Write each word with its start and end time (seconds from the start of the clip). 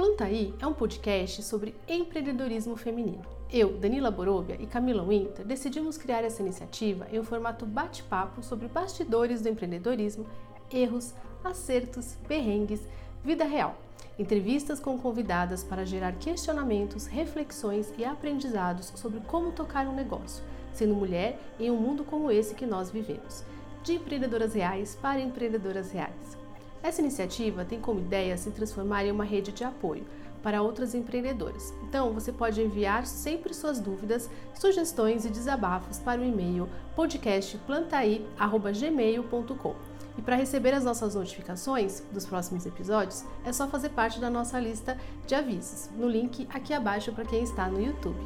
Plantaí 0.00 0.54
é 0.58 0.66
um 0.66 0.72
podcast 0.72 1.42
sobre 1.42 1.74
empreendedorismo 1.86 2.74
feminino. 2.74 3.20
Eu, 3.52 3.76
Danila 3.76 4.10
Borobia 4.10 4.56
e 4.58 4.66
Camila 4.66 5.04
Winter 5.04 5.44
decidimos 5.44 5.98
criar 5.98 6.24
essa 6.24 6.40
iniciativa 6.40 7.06
em 7.12 7.20
um 7.20 7.22
formato 7.22 7.66
bate-papo 7.66 8.42
sobre 8.42 8.66
bastidores 8.66 9.42
do 9.42 9.50
empreendedorismo, 9.50 10.24
erros, 10.72 11.12
acertos, 11.44 12.16
perrengues, 12.26 12.80
vida 13.22 13.44
real. 13.44 13.76
Entrevistas 14.18 14.80
com 14.80 14.96
convidadas 14.96 15.62
para 15.62 15.84
gerar 15.84 16.12
questionamentos, 16.14 17.04
reflexões 17.04 17.92
e 17.98 18.02
aprendizados 18.02 18.94
sobre 18.96 19.20
como 19.26 19.52
tocar 19.52 19.86
um 19.86 19.94
negócio, 19.94 20.42
sendo 20.72 20.94
mulher 20.94 21.38
em 21.58 21.70
um 21.70 21.76
mundo 21.76 22.04
como 22.04 22.30
esse 22.30 22.54
que 22.54 22.64
nós 22.64 22.90
vivemos. 22.90 23.44
De 23.82 23.96
empreendedoras 23.96 24.54
reais 24.54 24.94
para 24.94 25.20
empreendedoras 25.20 25.92
reais. 25.92 26.39
Essa 26.82 27.02
iniciativa 27.02 27.62
tem 27.64 27.80
como 27.80 28.00
ideia 28.00 28.36
se 28.38 28.50
transformar 28.50 29.04
em 29.04 29.12
uma 29.12 29.24
rede 29.24 29.52
de 29.52 29.62
apoio 29.62 30.04
para 30.42 30.62
outras 30.62 30.94
empreendedoras. 30.94 31.74
Então, 31.82 32.14
você 32.14 32.32
pode 32.32 32.62
enviar 32.62 33.06
sempre 33.06 33.52
suas 33.52 33.78
dúvidas, 33.78 34.30
sugestões 34.54 35.26
e 35.26 35.30
desabafos 35.30 35.98
para 35.98 36.22
o 36.22 36.24
e-mail 36.24 36.66
podcastplantai@gmail.com. 36.96 39.76
E 40.16 40.22
para 40.22 40.36
receber 40.36 40.72
as 40.72 40.82
nossas 40.82 41.14
notificações 41.14 42.00
dos 42.10 42.24
próximos 42.24 42.64
episódios, 42.64 43.26
é 43.44 43.52
só 43.52 43.68
fazer 43.68 43.90
parte 43.90 44.18
da 44.18 44.30
nossa 44.30 44.58
lista 44.58 44.96
de 45.26 45.34
avisos, 45.34 45.90
no 45.96 46.08
link 46.08 46.48
aqui 46.50 46.72
abaixo 46.72 47.12
para 47.12 47.26
quem 47.26 47.42
está 47.42 47.68
no 47.68 47.78
YouTube. 47.78 48.16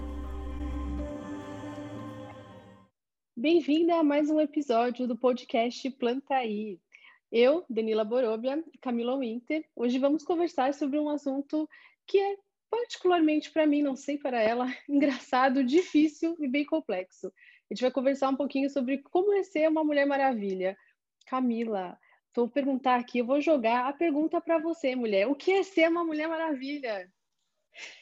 Bem-vinda 3.36 3.96
a 3.96 4.04
mais 4.04 4.30
um 4.30 4.38
episódio 4.40 5.08
do 5.08 5.18
podcast 5.18 5.90
Plantaí. 5.90 6.83
Eu, 7.36 7.64
Danila 7.68 8.04
Borobia 8.04 8.62
e 8.72 8.78
Camila 8.78 9.18
Winter, 9.18 9.64
hoje 9.74 9.98
vamos 9.98 10.22
conversar 10.22 10.72
sobre 10.72 11.00
um 11.00 11.08
assunto 11.08 11.68
que 12.06 12.16
é 12.16 12.36
particularmente 12.70 13.50
para 13.50 13.66
mim, 13.66 13.82
não 13.82 13.96
sei 13.96 14.16
para 14.16 14.40
ela, 14.40 14.72
engraçado, 14.88 15.64
difícil 15.64 16.36
e 16.38 16.46
bem 16.46 16.64
complexo. 16.64 17.26
A 17.26 17.74
gente 17.74 17.82
vai 17.82 17.90
conversar 17.90 18.28
um 18.28 18.36
pouquinho 18.36 18.70
sobre 18.70 18.98
como 18.98 19.32
é 19.32 19.42
ser 19.42 19.68
uma 19.68 19.82
Mulher 19.82 20.06
Maravilha. 20.06 20.78
Camila, 21.26 21.98
vou 22.36 22.48
perguntar 22.48 23.00
aqui, 23.00 23.18
eu 23.18 23.26
vou 23.26 23.40
jogar 23.40 23.88
a 23.88 23.92
pergunta 23.92 24.40
para 24.40 24.58
você, 24.58 24.94
mulher. 24.94 25.26
O 25.26 25.34
que 25.34 25.50
é 25.50 25.64
ser 25.64 25.90
uma 25.90 26.04
Mulher 26.04 26.28
Maravilha? 26.28 27.12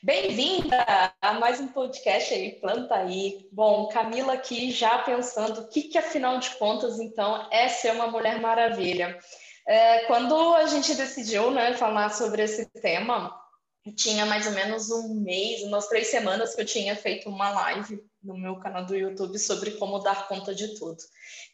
Bem-vinda 0.03 0.85
a 1.21 1.35
mais 1.35 1.61
um 1.61 1.69
podcast 1.69 2.35
aí, 2.35 2.53
Planta 2.53 2.95
aí. 2.95 3.49
Bom, 3.51 3.89
Camila 3.89 4.35
aqui 4.35 4.71
já 4.71 4.99
pensando 4.99 5.61
o 5.61 5.69
que, 5.69 5.83
que 5.85 5.99
afinal 5.99 6.39
de 6.39 6.51
contas, 6.57 6.99
então, 6.99 7.49
é 7.51 7.69
ser 7.69 7.93
uma 7.93 8.09
Mulher 8.09 8.41
Maravilha. 8.41 9.19
É, 9.67 10.01
quando 10.07 10.55
a 10.55 10.67
gente 10.67 10.95
decidiu 10.95 11.51
né, 11.51 11.75
falar 11.75 12.11
sobre 12.11 12.43
esse 12.43 12.67
tema, 12.67 13.42
tinha 13.91 14.25
mais 14.25 14.47
ou 14.47 14.53
menos 14.53 14.91
um 14.91 15.15
mês, 15.21 15.63
umas 15.65 15.89
três 15.89 16.09
semanas 16.09 16.55
que 16.55 16.61
eu 16.61 16.67
tinha 16.67 16.95
feito 16.95 17.29
uma 17.29 17.51
live 17.51 18.01
no 18.23 18.39
meu 18.39 18.57
canal 18.61 18.87
do 18.87 18.95
YouTube 18.95 19.37
sobre 19.39 19.73
como 19.73 19.99
dar 19.99 20.29
conta 20.29 20.55
de 20.55 20.79
tudo. 20.79 20.99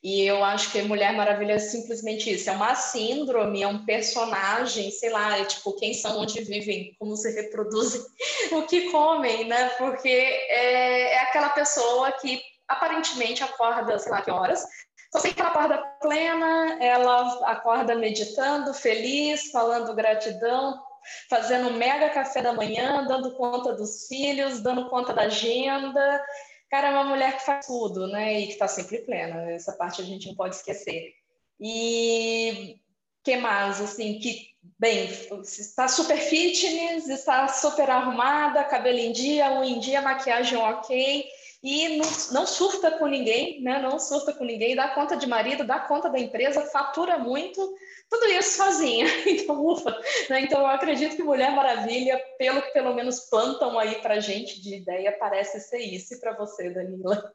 E 0.02 0.22
eu 0.22 0.44
acho 0.44 0.70
que 0.70 0.82
Mulher 0.82 1.14
Maravilha 1.14 1.54
é 1.54 1.58
simplesmente 1.58 2.30
isso, 2.30 2.50
é 2.50 2.52
uma 2.52 2.74
síndrome, 2.74 3.62
é 3.62 3.66
um 3.66 3.84
personagem, 3.86 4.90
sei 4.90 5.08
lá, 5.10 5.38
é 5.38 5.44
tipo 5.46 5.72
quem 5.76 5.94
são, 5.94 6.20
onde 6.20 6.42
vivem, 6.42 6.94
como 6.98 7.16
se 7.16 7.32
reproduzem, 7.32 8.02
o 8.52 8.62
que 8.64 8.90
comem, 8.90 9.48
né? 9.48 9.70
Porque 9.70 10.08
é, 10.08 11.14
é 11.14 11.18
aquela 11.20 11.48
pessoa 11.48 12.12
que 12.12 12.40
aparentemente 12.68 13.42
acorda, 13.42 13.98
sei 13.98 14.12
lá 14.12 14.20
que 14.20 14.30
horas, 14.30 14.62
só 15.10 15.20
sei 15.20 15.32
que 15.32 15.40
ela 15.40 15.50
acorda 15.50 15.78
plena, 16.02 16.76
ela 16.82 17.50
acorda 17.50 17.94
meditando, 17.94 18.74
feliz, 18.74 19.50
falando 19.50 19.94
gratidão, 19.94 20.78
fazendo 21.28 21.68
um 21.68 21.76
mega 21.76 22.10
café 22.10 22.42
da 22.42 22.52
manhã, 22.52 23.04
dando 23.06 23.34
conta 23.36 23.72
dos 23.74 24.06
filhos, 24.06 24.60
dando 24.60 24.88
conta 24.88 25.12
da 25.12 25.22
agenda. 25.22 26.24
Cara, 26.70 26.88
é 26.88 26.90
uma 26.90 27.04
mulher 27.04 27.36
que 27.36 27.44
faz 27.44 27.66
tudo, 27.66 28.06
né? 28.08 28.40
E 28.40 28.46
que 28.46 28.52
está 28.52 28.68
sempre 28.68 28.98
plena. 28.98 29.50
Essa 29.50 29.72
parte 29.72 30.02
a 30.02 30.04
gente 30.04 30.28
não 30.28 30.34
pode 30.34 30.56
esquecer. 30.56 31.14
E 31.60 32.78
que 33.24 33.36
mais, 33.36 33.80
assim, 33.80 34.18
que, 34.18 34.48
bem, 34.78 35.04
está 35.42 35.86
super 35.88 36.16
fitness, 36.16 37.08
está 37.08 37.48
super 37.48 37.90
arrumada, 37.90 38.64
cabelo 38.64 38.98
em 38.98 39.12
dia, 39.12 39.52
unha 39.52 39.70
em 39.70 39.80
dia, 39.80 40.00
maquiagem 40.00 40.56
ok, 40.56 41.26
e 41.62 41.96
não, 41.96 42.06
não, 42.32 42.46
surta 42.46 42.98
com 42.98 43.06
ninguém, 43.06 43.60
né? 43.62 43.80
Não 43.80 43.98
surta 43.98 44.32
com 44.32 44.44
ninguém, 44.44 44.76
dá 44.76 44.88
conta 44.90 45.16
de 45.16 45.26
marido, 45.26 45.64
dá 45.64 45.80
conta 45.80 46.08
da 46.08 46.18
empresa, 46.18 46.66
fatura 46.66 47.18
muito, 47.18 47.60
tudo 48.08 48.26
isso 48.26 48.56
sozinha. 48.56 49.06
Então, 49.26 49.66
ufa. 49.66 49.90
Né? 50.30 50.42
Então, 50.42 50.60
eu 50.60 50.66
acredito 50.66 51.16
que 51.16 51.22
Mulher 51.22 51.50
Maravilha, 51.52 52.16
pelo 52.38 52.62
que 52.62 52.70
pelo 52.70 52.94
menos 52.94 53.28
plantam 53.28 53.78
aí 53.78 54.00
para 54.00 54.20
gente 54.20 54.60
de 54.60 54.76
ideia, 54.76 55.16
parece 55.18 55.60
ser 55.60 55.80
isso. 55.80 56.14
E 56.14 56.20
para 56.20 56.36
você, 56.36 56.70
Danila? 56.70 57.34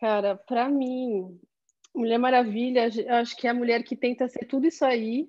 Cara, 0.00 0.34
para 0.34 0.68
mim, 0.68 1.38
Mulher 1.94 2.18
Maravilha, 2.18 2.90
eu 2.96 3.14
acho 3.14 3.36
que 3.36 3.46
é 3.46 3.50
a 3.50 3.54
mulher 3.54 3.84
que 3.84 3.94
tenta 3.94 4.26
ser 4.26 4.44
tudo 4.46 4.66
isso 4.66 4.84
aí 4.84 5.28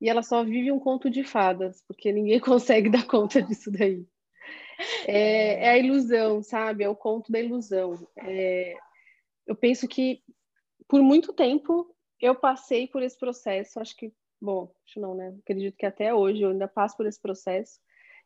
e 0.00 0.08
ela 0.08 0.22
só 0.22 0.42
vive 0.42 0.72
um 0.72 0.80
conto 0.80 1.08
de 1.08 1.22
fadas, 1.22 1.80
porque 1.86 2.10
ninguém 2.10 2.40
consegue 2.40 2.88
dar 2.88 3.06
conta 3.06 3.42
disso 3.42 3.70
daí. 3.70 4.04
É, 5.06 5.66
é 5.66 5.70
a 5.70 5.78
ilusão, 5.78 6.42
sabe? 6.42 6.84
É 6.84 6.88
o 6.88 6.96
conto 6.96 7.30
da 7.30 7.40
ilusão. 7.40 8.06
É, 8.16 8.74
eu 9.46 9.54
penso 9.56 9.88
que 9.88 10.22
por 10.88 11.02
muito 11.02 11.32
tempo 11.32 11.94
eu 12.20 12.34
passei 12.34 12.86
por 12.86 13.02
esse 13.02 13.18
processo, 13.18 13.80
acho 13.80 13.96
que, 13.96 14.12
bom, 14.40 14.72
acho 14.86 15.00
não, 15.00 15.14
né? 15.14 15.34
Acredito 15.42 15.76
que 15.76 15.86
até 15.86 16.14
hoje 16.14 16.42
eu 16.42 16.50
ainda 16.50 16.68
passo 16.68 16.96
por 16.96 17.06
esse 17.06 17.20
processo. 17.20 17.80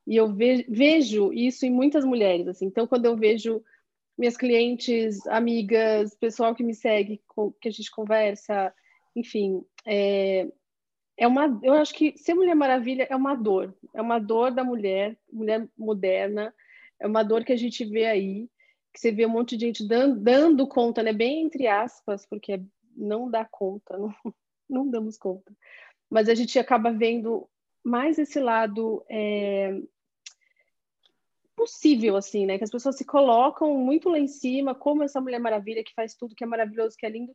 E 0.06 0.16
eu 0.16 0.32
vejo 0.32 1.32
isso 1.32 1.66
em 1.66 1.70
muitas 1.70 2.04
mulheres, 2.04 2.46
assim. 2.46 2.66
Então, 2.66 2.86
quando 2.86 3.06
eu 3.06 3.16
vejo 3.16 3.62
minhas 4.16 4.36
clientes, 4.36 5.26
amigas, 5.26 6.14
pessoal 6.14 6.54
que 6.54 6.62
me 6.62 6.74
segue, 6.74 7.20
que 7.60 7.68
a 7.68 7.72
gente 7.72 7.90
conversa, 7.90 8.72
enfim, 9.14 9.64
é, 9.86 10.46
é 11.16 11.26
uma, 11.26 11.58
eu 11.62 11.74
acho 11.74 11.94
que 11.94 12.16
ser 12.18 12.34
Mulher 12.34 12.54
Maravilha 12.54 13.06
é 13.08 13.16
uma 13.16 13.34
dor, 13.34 13.74
é 13.94 14.02
uma 14.02 14.18
dor 14.18 14.50
da 14.50 14.62
mulher, 14.62 15.16
mulher 15.32 15.66
moderna, 15.76 16.54
é 17.00 17.06
uma 17.06 17.22
dor 17.22 17.44
que 17.44 17.52
a 17.52 17.56
gente 17.56 17.84
vê 17.84 18.06
aí, 18.06 18.48
que 18.92 19.00
você 19.00 19.10
vê 19.10 19.24
um 19.24 19.30
monte 19.30 19.56
de 19.56 19.66
gente 19.66 19.86
dando, 19.86 20.20
dando 20.20 20.66
conta, 20.66 21.02
né, 21.02 21.12
bem 21.12 21.42
entre 21.42 21.66
aspas, 21.66 22.26
porque 22.26 22.62
não 22.94 23.30
dá 23.30 23.44
conta, 23.44 23.96
não, 23.96 24.14
não 24.68 24.90
damos 24.90 25.16
conta. 25.16 25.52
Mas 26.10 26.28
a 26.28 26.34
gente 26.34 26.58
acaba 26.58 26.92
vendo 26.92 27.48
mais 27.82 28.18
esse 28.18 28.38
lado 28.38 29.04
é, 29.08 29.80
possível, 31.56 32.16
assim, 32.16 32.46
né? 32.46 32.58
Que 32.58 32.64
as 32.64 32.70
pessoas 32.70 32.96
se 32.96 33.04
colocam 33.04 33.76
muito 33.76 34.08
lá 34.08 34.18
em 34.18 34.28
cima, 34.28 34.74
como 34.74 35.02
essa 35.02 35.20
Mulher 35.20 35.40
Maravilha 35.40 35.82
que 35.82 35.94
faz 35.94 36.14
tudo, 36.14 36.34
que 36.34 36.44
é 36.44 36.46
maravilhoso, 36.46 36.96
que 36.96 37.06
é 37.06 37.08
lindo, 37.08 37.34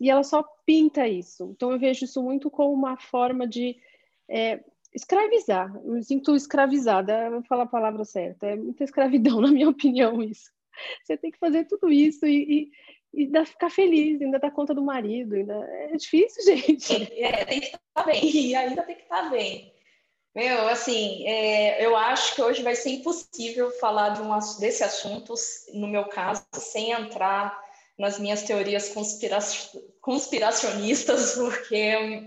e 0.00 0.10
ela 0.10 0.22
só 0.22 0.44
pinta 0.64 1.08
isso. 1.08 1.52
Então 1.54 1.72
eu 1.72 1.78
vejo 1.78 2.04
isso 2.04 2.22
muito 2.22 2.50
como 2.50 2.72
uma 2.72 2.96
forma 2.96 3.46
de 3.46 3.76
é, 4.28 4.60
escravizar. 4.94 5.74
Eu 5.84 5.92
me 5.92 6.04
sinto 6.04 6.34
escravizada, 6.34 7.30
vou 7.30 7.42
falar 7.44 7.64
a 7.64 7.68
palavra 7.68 8.04
certa. 8.04 8.46
É 8.46 8.56
muita 8.56 8.84
escravidão, 8.84 9.40
na 9.42 9.48
minha 9.48 9.68
opinião, 9.68 10.22
isso. 10.22 10.50
Você 11.02 11.16
tem 11.16 11.30
que 11.30 11.38
fazer 11.38 11.64
tudo 11.64 11.90
isso 11.90 12.26
e, 12.26 12.70
e 13.14 13.22
ainda 13.24 13.46
ficar 13.46 13.70
feliz, 13.70 14.20
ainda 14.20 14.38
dar 14.38 14.50
conta 14.50 14.74
do 14.74 14.82
marido, 14.82 15.34
ainda 15.34 15.54
é 15.54 15.96
difícil, 15.96 16.42
gente. 16.54 16.92
É, 17.22 17.44
tem 17.44 17.60
que 17.60 17.66
estar 17.66 18.04
bem, 18.04 18.24
e 18.24 18.54
ainda 18.54 18.82
tem 18.82 18.96
que 18.96 19.02
estar 19.02 19.30
bem. 19.30 19.72
Meu, 20.34 20.68
assim, 20.68 21.26
é, 21.26 21.82
eu 21.82 21.96
acho 21.96 22.34
que 22.34 22.42
hoje 22.42 22.62
vai 22.62 22.74
ser 22.74 22.90
impossível 22.90 23.70
falar 23.80 24.10
de 24.10 24.20
um, 24.20 24.38
desse 24.60 24.84
assunto, 24.84 25.32
no 25.72 25.86
meu 25.86 26.04
caso, 26.04 26.46
sem 26.52 26.90
entrar 26.90 27.58
nas 27.98 28.18
minhas 28.18 28.42
teorias 28.42 28.90
conspira 28.90 29.38
conspiracionistas, 30.00 31.34
porque 31.38 32.22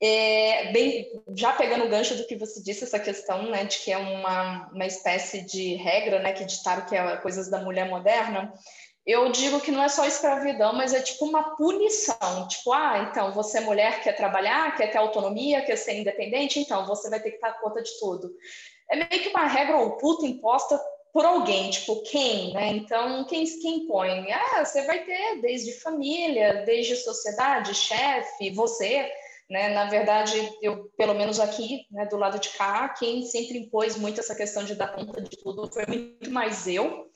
é, 0.00 0.72
bem, 0.72 1.06
já 1.36 1.52
pegando 1.52 1.84
o 1.84 1.88
gancho 1.88 2.14
do 2.16 2.26
que 2.26 2.36
você 2.36 2.62
disse, 2.62 2.84
essa 2.84 2.98
questão 2.98 3.50
né, 3.50 3.64
de 3.64 3.78
que 3.78 3.92
é 3.92 3.96
uma, 3.96 4.68
uma 4.72 4.86
espécie 4.86 5.42
de 5.42 5.74
regra 5.76 6.20
né, 6.20 6.32
que 6.32 6.44
ditaram 6.44 6.84
que 6.86 6.94
é 6.94 7.16
coisas 7.16 7.48
da 7.48 7.60
mulher 7.60 7.88
moderna, 7.88 8.52
eu 9.06 9.30
digo 9.30 9.60
que 9.60 9.70
não 9.70 9.82
é 9.82 9.88
só 9.88 10.06
escravidão, 10.06 10.72
mas 10.72 10.94
é 10.94 11.00
tipo 11.00 11.26
uma 11.26 11.56
punição. 11.56 12.48
Tipo, 12.48 12.72
ah, 12.72 13.06
então 13.10 13.32
você 13.32 13.58
é 13.58 13.60
mulher, 13.60 14.02
quer 14.02 14.16
trabalhar, 14.16 14.74
quer 14.76 14.90
ter 14.90 14.96
autonomia, 14.96 15.62
quer 15.62 15.76
ser 15.76 16.00
independente, 16.00 16.58
então 16.58 16.86
você 16.86 17.10
vai 17.10 17.20
ter 17.20 17.32
que 17.32 17.40
dar 17.40 17.60
conta 17.60 17.82
de 17.82 17.90
tudo. 17.98 18.34
É 18.90 18.96
meio 18.96 19.22
que 19.22 19.28
uma 19.28 19.46
regra 19.46 19.76
oculta 19.78 20.26
imposta 20.26 20.80
por 21.14 21.24
alguém, 21.24 21.70
tipo, 21.70 22.02
quem, 22.02 22.52
né? 22.52 22.72
Então, 22.72 23.24
quem, 23.26 23.44
quem 23.44 23.84
impõe? 23.84 24.32
Ah, 24.32 24.64
você 24.64 24.84
vai 24.84 25.04
ter 25.04 25.40
desde 25.40 25.78
família, 25.78 26.64
desde 26.66 26.96
sociedade, 26.96 27.72
chefe, 27.72 28.50
você, 28.50 29.08
né? 29.48 29.68
Na 29.68 29.84
verdade, 29.84 30.36
eu, 30.60 30.90
pelo 30.98 31.14
menos 31.14 31.38
aqui, 31.38 31.86
né, 31.92 32.04
do 32.06 32.16
lado 32.16 32.40
de 32.40 32.48
cá, 32.48 32.88
quem 32.88 33.22
sempre 33.22 33.58
impôs 33.58 33.96
muito 33.96 34.18
essa 34.18 34.34
questão 34.34 34.64
de 34.64 34.74
dar 34.74 34.88
conta 34.88 35.22
de 35.22 35.36
tudo 35.36 35.72
foi 35.72 35.86
muito 35.86 36.28
mais 36.32 36.66
eu, 36.66 37.08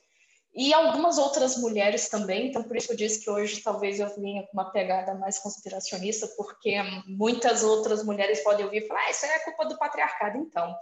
e 0.55 0.73
algumas 0.73 1.19
outras 1.19 1.57
mulheres 1.57 2.09
também, 2.09 2.49
então 2.49 2.63
por 2.63 2.77
isso 2.77 2.93
eu 2.93 2.97
disse 2.97 3.21
que 3.25 3.31
hoje 3.31 3.61
talvez 3.63 3.99
eu 3.99 4.09
venha 4.17 4.45
com 4.45 4.53
uma 4.53 4.71
pegada 4.71 5.15
mais 5.17 5.41
conspiracionista, 5.41 6.29
porque 6.37 6.77
muitas 7.07 7.65
outras 7.65 8.05
mulheres 8.05 8.45
podem 8.45 8.65
ouvir 8.65 8.85
e 8.85 8.87
falar, 8.87 9.01
ah, 9.07 9.11
isso 9.11 9.27
é 9.27 9.41
culpa 9.41 9.67
do 9.67 9.77
patriarcado, 9.77 10.39
então. 10.39 10.73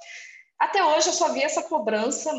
Até 0.59 0.85
hoje 0.85 1.09
eu 1.09 1.13
só 1.13 1.33
vi 1.33 1.43
essa 1.43 1.63
cobrança 1.63 2.31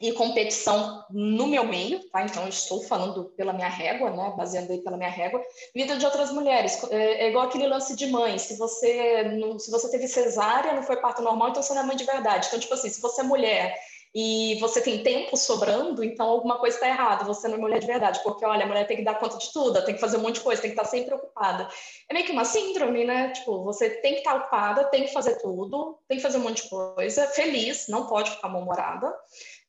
e 0.00 0.12
competição 0.12 1.04
no 1.10 1.46
meu 1.46 1.64
meio, 1.64 2.00
tá? 2.10 2.22
Então, 2.22 2.46
estou 2.48 2.82
falando 2.82 3.26
pela 3.36 3.52
minha 3.52 3.68
régua, 3.68 4.10
né? 4.10 4.34
Baseando 4.36 4.72
aí 4.72 4.78
pela 4.82 4.96
minha 4.96 5.08
régua, 5.08 5.40
vida 5.74 5.96
de 5.96 6.04
outras 6.04 6.32
mulheres. 6.32 6.82
É, 6.90 7.24
é 7.24 7.28
igual 7.30 7.46
aquele 7.46 7.66
lance 7.66 7.94
de 7.94 8.06
mãe. 8.06 8.36
Se 8.38 8.56
você, 8.56 9.22
não, 9.38 9.58
se 9.58 9.70
você 9.70 9.90
teve 9.90 10.08
cesárea, 10.08 10.74
não 10.74 10.82
foi 10.82 10.96
parto 10.96 11.22
normal, 11.22 11.50
então 11.50 11.62
você 11.62 11.74
não 11.74 11.82
é 11.82 11.86
mãe 11.86 11.96
de 11.96 12.04
verdade. 12.04 12.48
Então, 12.48 12.58
tipo 12.58 12.74
assim, 12.74 12.90
se 12.90 13.00
você 13.00 13.20
é 13.20 13.24
mulher 13.24 13.74
e 14.14 14.56
você 14.60 14.80
tem 14.80 15.02
tempo 15.02 15.36
sobrando, 15.36 16.04
então 16.04 16.28
alguma 16.28 16.56
coisa 16.56 16.76
está 16.76 16.88
errada, 16.88 17.24
você 17.24 17.48
não 17.48 17.56
é 17.56 17.58
mulher 17.58 17.80
de 17.80 17.86
verdade, 17.86 18.20
porque 18.22 18.44
olha, 18.44 18.64
a 18.64 18.66
mulher 18.66 18.86
tem 18.86 18.98
que 18.98 19.02
dar 19.02 19.18
conta 19.18 19.36
de 19.36 19.52
tudo, 19.52 19.84
tem 19.84 19.94
que 19.94 20.00
fazer 20.00 20.18
um 20.18 20.20
monte 20.20 20.36
de 20.36 20.42
coisa, 20.42 20.62
tem 20.62 20.70
que 20.70 20.76
estar 20.76 20.88
sempre 20.88 21.14
ocupada. 21.14 21.68
É 22.08 22.14
meio 22.14 22.24
que 22.24 22.30
uma 22.30 22.44
síndrome, 22.44 23.04
né? 23.04 23.30
Tipo, 23.30 23.64
você 23.64 23.90
tem 23.90 24.12
que 24.12 24.18
estar 24.18 24.36
ocupada, 24.36 24.84
tem 24.84 25.02
que 25.02 25.12
fazer 25.12 25.36
tudo, 25.42 25.98
tem 26.06 26.18
que 26.18 26.22
fazer 26.22 26.38
um 26.38 26.42
monte 26.42 26.62
de 26.62 26.68
coisa, 26.68 27.26
feliz, 27.26 27.88
não 27.88 28.06
pode 28.06 28.30
ficar 28.30 28.48
mal-humorada, 28.48 29.12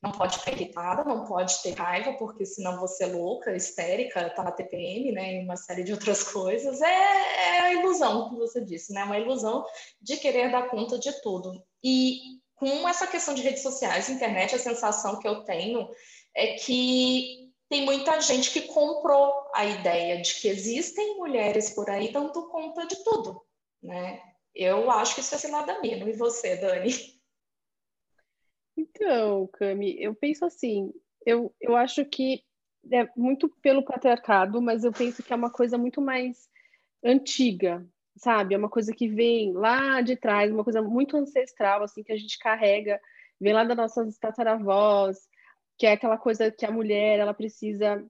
não 0.05 0.11
pode 0.11 0.37
ficar 0.37 0.51
irritada, 0.51 1.03
não 1.03 1.25
pode 1.25 1.61
ter 1.63 1.71
raiva, 1.71 2.13
porque 2.13 2.45
senão 2.45 2.79
você 2.79 3.05
é 3.05 3.07
louca, 3.07 3.55
histérica, 3.55 4.29
tá 4.29 4.43
na 4.43 4.51
TPM, 4.51 5.11
né? 5.11 5.35
E 5.35 5.43
uma 5.43 5.57
série 5.57 5.83
de 5.83 5.91
outras 5.91 6.23
coisas. 6.31 6.81
É, 6.81 6.87
é 6.87 7.59
a 7.61 7.73
ilusão 7.73 8.29
que 8.29 8.35
você 8.35 8.63
disse, 8.63 8.93
né? 8.93 9.03
Uma 9.03 9.17
ilusão 9.17 9.65
de 10.01 10.17
querer 10.17 10.51
dar 10.51 10.69
conta 10.69 10.99
de 10.99 11.11
tudo. 11.21 11.63
E 11.83 12.39
com 12.55 12.87
essa 12.87 13.07
questão 13.07 13.33
de 13.33 13.41
redes 13.41 13.63
sociais, 13.63 14.09
internet, 14.09 14.55
a 14.55 14.59
sensação 14.59 15.19
que 15.19 15.27
eu 15.27 15.43
tenho 15.43 15.89
é 16.35 16.53
que 16.53 17.51
tem 17.67 17.83
muita 17.83 18.21
gente 18.21 18.51
que 18.51 18.61
comprou 18.61 19.33
a 19.53 19.65
ideia 19.65 20.21
de 20.21 20.35
que 20.35 20.47
existem 20.47 21.17
mulheres 21.17 21.71
por 21.71 21.89
aí 21.89 22.11
dando 22.11 22.47
conta 22.49 22.85
de 22.85 23.03
tudo, 23.03 23.41
né? 23.81 24.21
Eu 24.53 24.89
acho 24.89 25.15
que 25.15 25.21
isso 25.21 25.35
é 25.35 25.37
cidadania, 25.37 25.97
e 25.97 26.13
você, 26.13 26.55
Dani? 26.55 27.14
Então, 28.77 29.47
Cami, 29.53 29.95
eu 30.01 30.13
penso 30.13 30.45
assim, 30.45 30.91
eu, 31.25 31.53
eu 31.61 31.75
acho 31.75 32.05
que 32.05 32.43
é 32.91 33.07
muito 33.15 33.49
pelo 33.61 33.83
patriarcado, 33.83 34.61
mas 34.61 34.83
eu 34.83 34.91
penso 34.91 35.23
que 35.23 35.33
é 35.33 35.35
uma 35.35 35.49
coisa 35.49 35.77
muito 35.77 36.01
mais 36.01 36.49
antiga, 37.03 37.85
sabe? 38.17 38.53
É 38.53 38.57
uma 38.57 38.69
coisa 38.69 38.93
que 38.93 39.07
vem 39.07 39.53
lá 39.53 40.01
de 40.01 40.15
trás, 40.15 40.51
uma 40.51 40.63
coisa 40.63 40.81
muito 40.81 41.17
ancestral, 41.17 41.83
assim, 41.83 42.03
que 42.03 42.11
a 42.11 42.17
gente 42.17 42.37
carrega, 42.37 42.99
vem 43.39 43.53
lá 43.53 43.63
das 43.63 43.77
nossas 43.77 44.17
tataravós, 44.17 45.17
que 45.77 45.85
é 45.85 45.93
aquela 45.93 46.17
coisa 46.17 46.51
que 46.51 46.65
a 46.65 46.71
mulher, 46.71 47.19
ela 47.19 47.33
precisa 47.33 48.05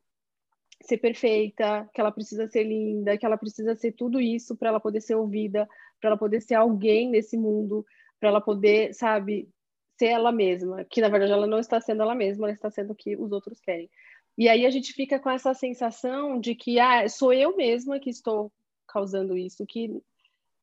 ser 0.81 0.97
perfeita, 0.97 1.89
que 1.93 2.01
ela 2.01 2.11
precisa 2.11 2.47
ser 2.47 2.63
linda, 2.63 3.17
que 3.17 3.25
ela 3.25 3.37
precisa 3.37 3.75
ser 3.75 3.93
tudo 3.93 4.19
isso 4.19 4.55
para 4.55 4.69
ela 4.69 4.79
poder 4.79 5.01
ser 5.01 5.15
ouvida, 5.15 5.67
para 5.99 6.09
ela 6.11 6.17
poder 6.17 6.41
ser 6.41 6.55
alguém 6.55 7.09
nesse 7.09 7.37
mundo, 7.37 7.85
para 8.19 8.29
ela 8.29 8.41
poder, 8.41 8.93
sabe, 8.93 9.49
ser 9.97 10.07
ela 10.07 10.31
mesma, 10.31 10.83
que 10.85 11.01
na 11.01 11.09
verdade 11.09 11.31
ela 11.31 11.47
não 11.47 11.59
está 11.59 11.79
sendo 11.79 12.01
ela 12.01 12.15
mesma, 12.15 12.47
ela 12.47 12.53
está 12.53 12.69
sendo 12.69 12.91
o 12.91 12.95
que 12.95 13.15
os 13.15 13.31
outros 13.31 13.59
querem. 13.59 13.89
E 14.37 14.49
aí 14.49 14.65
a 14.65 14.69
gente 14.69 14.93
fica 14.93 15.19
com 15.19 15.29
essa 15.29 15.53
sensação 15.53 16.39
de 16.39 16.55
que 16.55 16.79
ah, 16.79 17.07
sou 17.07 17.31
eu 17.31 17.55
mesma 17.55 17.99
que 17.99 18.09
estou 18.09 18.51
causando 18.87 19.37
isso, 19.37 19.65
que 19.65 20.01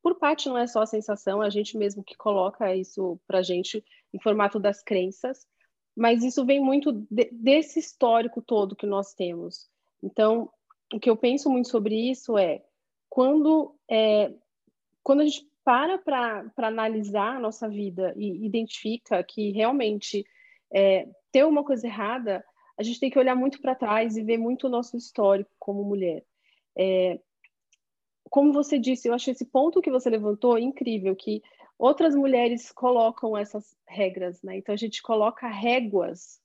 por 0.01 0.15
parte 0.15 0.49
não 0.49 0.57
é 0.57 0.67
só 0.67 0.81
a 0.81 0.85
sensação, 0.85 1.41
é 1.41 1.47
a 1.47 1.49
gente 1.49 1.77
mesmo 1.77 2.03
que 2.03 2.15
coloca 2.15 2.75
isso 2.75 3.19
para 3.25 3.41
gente 3.41 3.83
em 4.13 4.19
formato 4.19 4.59
das 4.59 4.83
crenças, 4.83 5.47
mas 5.95 6.23
isso 6.23 6.45
vem 6.45 6.59
muito 6.59 6.91
de, 6.91 7.29
desse 7.31 7.79
histórico 7.79 8.41
todo 8.41 8.75
que 8.75 8.85
nós 8.85 9.13
temos. 9.13 9.69
Então, 10.01 10.51
o 10.93 10.99
que 10.99 11.09
eu 11.09 11.17
penso 11.17 11.49
muito 11.49 11.69
sobre 11.69 11.95
isso 11.95 12.37
é 12.37 12.63
quando 13.09 13.75
é, 13.89 14.33
quando 15.01 15.21
a 15.21 15.25
gente 15.25 15.47
para 15.63 15.97
para 15.97 16.67
analisar 16.67 17.37
a 17.37 17.39
nossa 17.39 17.69
vida 17.69 18.13
e 18.17 18.45
identifica 18.45 19.23
que 19.23 19.51
realmente 19.51 20.25
é, 20.73 21.07
tem 21.31 21.43
uma 21.43 21.63
coisa 21.63 21.87
errada, 21.87 22.43
a 22.77 22.83
gente 22.83 22.99
tem 22.99 23.09
que 23.09 23.19
olhar 23.19 23.35
muito 23.35 23.61
para 23.61 23.75
trás 23.75 24.17
e 24.17 24.23
ver 24.23 24.37
muito 24.37 24.67
o 24.67 24.69
nosso 24.69 24.97
histórico 24.97 25.51
como 25.59 25.83
mulher. 25.83 26.23
É, 26.75 27.19
como 28.29 28.51
você 28.51 28.79
disse, 28.79 29.07
eu 29.07 29.13
acho 29.13 29.29
esse 29.29 29.45
ponto 29.45 29.81
que 29.81 29.91
você 29.91 30.09
levantou 30.09 30.57
incrível, 30.57 31.15
que 31.15 31.41
outras 31.77 32.15
mulheres 32.15 32.71
colocam 32.71 33.37
essas 33.37 33.75
regras, 33.87 34.41
né? 34.41 34.57
Então 34.57 34.73
a 34.73 34.77
gente 34.77 35.03
coloca 35.03 35.47
réguas, 35.47 36.41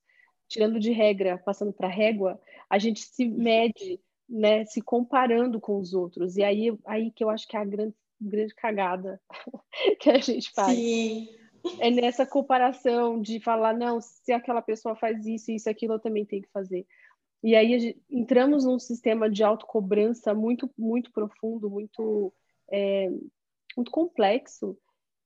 tirando 0.49 0.79
de 0.79 0.93
regra, 0.93 1.39
passando 1.39 1.73
para 1.73 1.89
régua, 1.89 2.39
a 2.69 2.79
gente 2.79 3.01
se 3.01 3.27
mede, 3.27 3.99
né? 4.29 4.67
Se 4.67 4.83
comparando 4.83 5.59
com 5.59 5.79
os 5.79 5.95
outros. 5.95 6.37
E 6.37 6.43
aí, 6.43 6.79
aí 6.85 7.11
que 7.11 7.25
eu 7.25 7.31
acho 7.31 7.49
que 7.49 7.57
é 7.57 7.61
a 7.61 7.65
grande, 7.65 7.95
grande 8.21 8.55
cagada 8.55 9.21
que 10.01 10.11
a 10.11 10.19
gente 10.19 10.51
faz. 10.53 10.77
Sim. 10.77 11.29
É 11.81 11.91
nessa 11.91 12.25
comparação 12.25 13.21
de 13.21 13.41
falar, 13.41 13.75
não, 13.75 14.01
se 14.01 14.33
aquela 14.33 14.63
pessoa 14.63 14.95
faz 14.95 15.27
isso, 15.27 15.51
isso, 15.51 15.69
aquilo, 15.69 15.95
eu 15.95 15.99
também 15.99 16.25
tenho 16.25 16.43
que 16.43 16.51
fazer. 16.53 16.87
E 17.43 17.55
aí 17.55 17.79
gente, 17.79 18.03
entramos 18.11 18.65
num 18.65 18.79
sistema 18.79 19.29
de 19.29 19.43
autocobrança 19.43 20.35
muito, 20.35 20.71
muito 20.79 21.13
profundo, 21.13 21.69
muito, 21.69 22.33
é, 22.71 23.11
muito 23.77 23.91
complexo, 23.91 24.79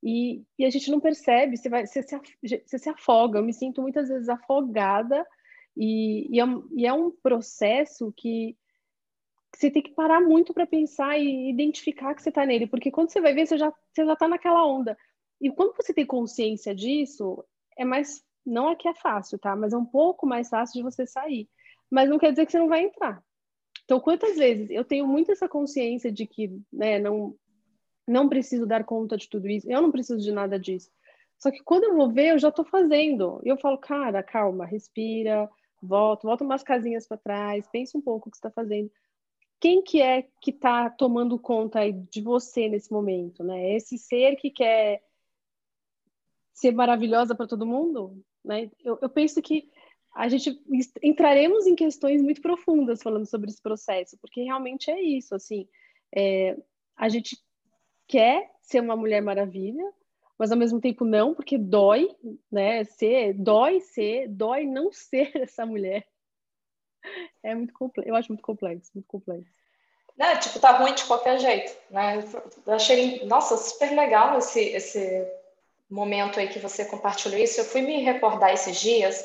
e, 0.02 0.42
e, 0.58 0.64
a 0.64 0.70
gente 0.70 0.90
não 0.90 0.98
percebe, 0.98 1.56
você, 1.56 1.68
vai, 1.68 1.86
você, 1.86 2.02
se, 2.02 2.18
você 2.66 2.78
se 2.78 2.88
afoga. 2.88 3.38
Eu 3.38 3.44
me 3.44 3.52
sinto 3.52 3.80
muitas 3.80 4.08
vezes 4.08 4.28
afogada, 4.28 5.24
e, 5.76 6.28
e, 6.34 6.40
é, 6.40 6.44
e 6.76 6.86
é 6.86 6.92
um 6.92 7.10
processo 7.10 8.12
que, 8.16 8.56
que 8.56 8.61
você 9.54 9.70
tem 9.70 9.82
que 9.82 9.92
parar 9.92 10.20
muito 10.20 10.54
para 10.54 10.66
pensar 10.66 11.18
e 11.18 11.50
identificar 11.50 12.14
que 12.14 12.22
você 12.22 12.30
está 12.30 12.46
nele, 12.46 12.66
porque 12.66 12.90
quando 12.90 13.10
você 13.10 13.20
vai 13.20 13.34
ver, 13.34 13.46
você 13.46 13.58
já 13.58 13.70
você 13.92 14.04
já 14.04 14.12
está 14.12 14.28
naquela 14.28 14.66
onda. 14.66 14.96
E 15.40 15.50
quando 15.50 15.74
você 15.76 15.92
tem 15.92 16.06
consciência 16.06 16.74
disso, 16.74 17.44
é 17.76 17.84
mais 17.84 18.24
não 18.44 18.70
é 18.70 18.76
que 18.76 18.88
é 18.88 18.94
fácil, 18.94 19.38
tá? 19.38 19.54
Mas 19.54 19.72
é 19.72 19.76
um 19.76 19.84
pouco 19.84 20.26
mais 20.26 20.48
fácil 20.48 20.74
de 20.74 20.82
você 20.82 21.06
sair 21.06 21.48
mas 21.92 22.08
não 22.08 22.18
quer 22.18 22.30
dizer 22.30 22.46
que 22.46 22.52
você 22.52 22.58
não 22.58 22.68
vai 22.68 22.84
entrar. 22.84 23.22
Então, 23.84 24.00
quantas 24.00 24.38
vezes 24.38 24.70
eu 24.70 24.82
tenho 24.82 25.06
muito 25.06 25.30
essa 25.30 25.46
consciência 25.46 26.10
de 26.10 26.26
que, 26.26 26.50
né, 26.72 26.98
não, 26.98 27.36
não 28.08 28.30
preciso 28.30 28.66
dar 28.66 28.82
conta 28.82 29.14
de 29.14 29.28
tudo 29.28 29.46
isso, 29.46 29.70
eu 29.70 29.82
não 29.82 29.92
preciso 29.92 30.18
de 30.18 30.32
nada 30.32 30.58
disso. 30.58 30.90
Só 31.38 31.50
que 31.50 31.62
quando 31.62 31.84
eu 31.84 31.94
vou 31.94 32.10
ver, 32.10 32.30
eu 32.30 32.38
já 32.38 32.48
estou 32.48 32.64
fazendo. 32.64 33.42
E 33.44 33.48
eu 33.50 33.58
falo, 33.58 33.76
cara, 33.76 34.22
calma, 34.22 34.64
respira, 34.64 35.50
volta, 35.82 36.26
volta 36.26 36.44
umas 36.44 36.62
casinhas 36.62 37.06
para 37.06 37.18
trás, 37.18 37.68
pensa 37.70 37.98
um 37.98 38.00
pouco 38.00 38.28
o 38.28 38.30
que 38.30 38.38
está 38.38 38.50
fazendo. 38.50 38.90
Quem 39.62 39.80
que 39.80 40.02
é 40.02 40.26
que 40.40 40.50
está 40.50 40.90
tomando 40.90 41.38
conta 41.38 41.88
de 41.88 42.20
você 42.20 42.68
nesse 42.68 42.90
momento, 42.90 43.44
né? 43.44 43.76
Esse 43.76 43.96
ser 43.96 44.34
que 44.34 44.50
quer 44.50 45.00
ser 46.52 46.72
maravilhosa 46.72 47.32
para 47.32 47.46
todo 47.46 47.64
mundo, 47.64 48.20
né? 48.44 48.68
Eu, 48.84 48.98
eu 49.00 49.08
penso 49.08 49.40
que 49.40 49.70
a 50.12 50.28
gente 50.28 50.60
entraremos 51.00 51.64
em 51.68 51.76
questões 51.76 52.20
muito 52.20 52.42
profundas 52.42 53.04
falando 53.04 53.24
sobre 53.24 53.50
esse 53.50 53.62
processo, 53.62 54.18
porque 54.20 54.42
realmente 54.42 54.90
é 54.90 55.00
isso, 55.00 55.32
assim, 55.32 55.68
é, 56.12 56.56
a 56.96 57.08
gente 57.08 57.38
quer 58.08 58.50
ser 58.62 58.80
uma 58.80 58.96
mulher 58.96 59.22
maravilha, 59.22 59.88
mas 60.36 60.50
ao 60.50 60.58
mesmo 60.58 60.80
tempo 60.80 61.04
não, 61.04 61.36
porque 61.36 61.56
dói, 61.56 62.08
né, 62.50 62.82
ser, 62.82 63.32
dói 63.34 63.80
ser, 63.80 64.26
dói 64.26 64.66
não 64.66 64.90
ser 64.90 65.30
essa 65.36 65.64
mulher. 65.64 66.04
É 67.42 67.54
muito 67.54 67.72
complexo, 67.72 68.08
eu 68.08 68.14
acho 68.14 68.28
muito 68.28 68.42
complexo, 68.42 68.90
muito 68.94 69.06
complexo. 69.06 69.50
Né, 70.16 70.36
tipo, 70.36 70.60
tá 70.60 70.72
ruim 70.72 70.94
de 70.94 71.04
qualquer 71.04 71.38
jeito, 71.40 71.74
né? 71.90 72.22
Eu 72.66 72.74
achei, 72.74 73.24
nossa, 73.24 73.56
super 73.56 73.90
legal 73.92 74.38
esse, 74.38 74.60
esse 74.60 75.26
momento 75.90 76.38
aí 76.38 76.48
que 76.48 76.58
você 76.58 76.84
compartilhou 76.84 77.38
isso. 77.38 77.60
Eu 77.60 77.64
fui 77.64 77.80
me 77.80 78.02
recordar 78.02 78.52
esses 78.52 78.78
dias 78.78 79.24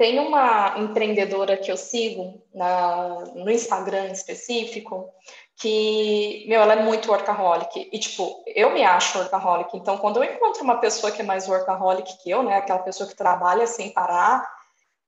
tem 0.00 0.18
uma 0.18 0.78
empreendedora 0.78 1.58
que 1.58 1.70
eu 1.70 1.76
sigo 1.76 2.42
na, 2.54 3.22
no 3.34 3.50
Instagram 3.50 4.06
específico 4.06 5.12
que, 5.54 6.46
meu, 6.48 6.62
ela 6.62 6.72
é 6.72 6.82
muito 6.82 7.10
workaholic. 7.10 7.86
E, 7.92 7.98
tipo, 7.98 8.42
eu 8.46 8.72
me 8.72 8.82
acho 8.82 9.18
workaholic. 9.18 9.76
Então, 9.76 9.98
quando 9.98 10.24
eu 10.24 10.32
encontro 10.34 10.64
uma 10.64 10.78
pessoa 10.78 11.12
que 11.12 11.20
é 11.20 11.24
mais 11.24 11.46
workaholic 11.46 12.16
que 12.22 12.30
eu, 12.30 12.42
né, 12.42 12.56
aquela 12.56 12.78
pessoa 12.78 13.06
que 13.06 13.14
trabalha 13.14 13.66
sem 13.66 13.90
parar, 13.90 14.42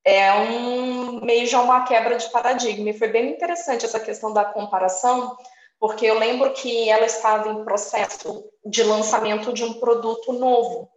é 0.05 0.33
um 0.35 1.25
meio 1.25 1.47
já 1.47 1.61
uma 1.61 1.85
quebra 1.85 2.17
de 2.17 2.29
paradigma. 2.31 2.91
E 2.91 2.99
foi 2.99 3.09
bem 3.09 3.31
interessante 3.31 3.85
essa 3.85 4.01
questão 4.01 4.33
da 4.33 4.45
comparação, 4.45 5.37
porque 5.79 6.07
eu 6.07 6.19
lembro 6.19 6.53
que 6.53 6.89
ela 6.89 7.07
estava 7.07 7.51
em 7.51 7.65
processo 7.65 8.45
de 8.65 8.83
lançamento 8.83 9.53
de 9.53 9.65
um 9.65 9.75
produto 9.75 10.33
novo. 10.33 10.91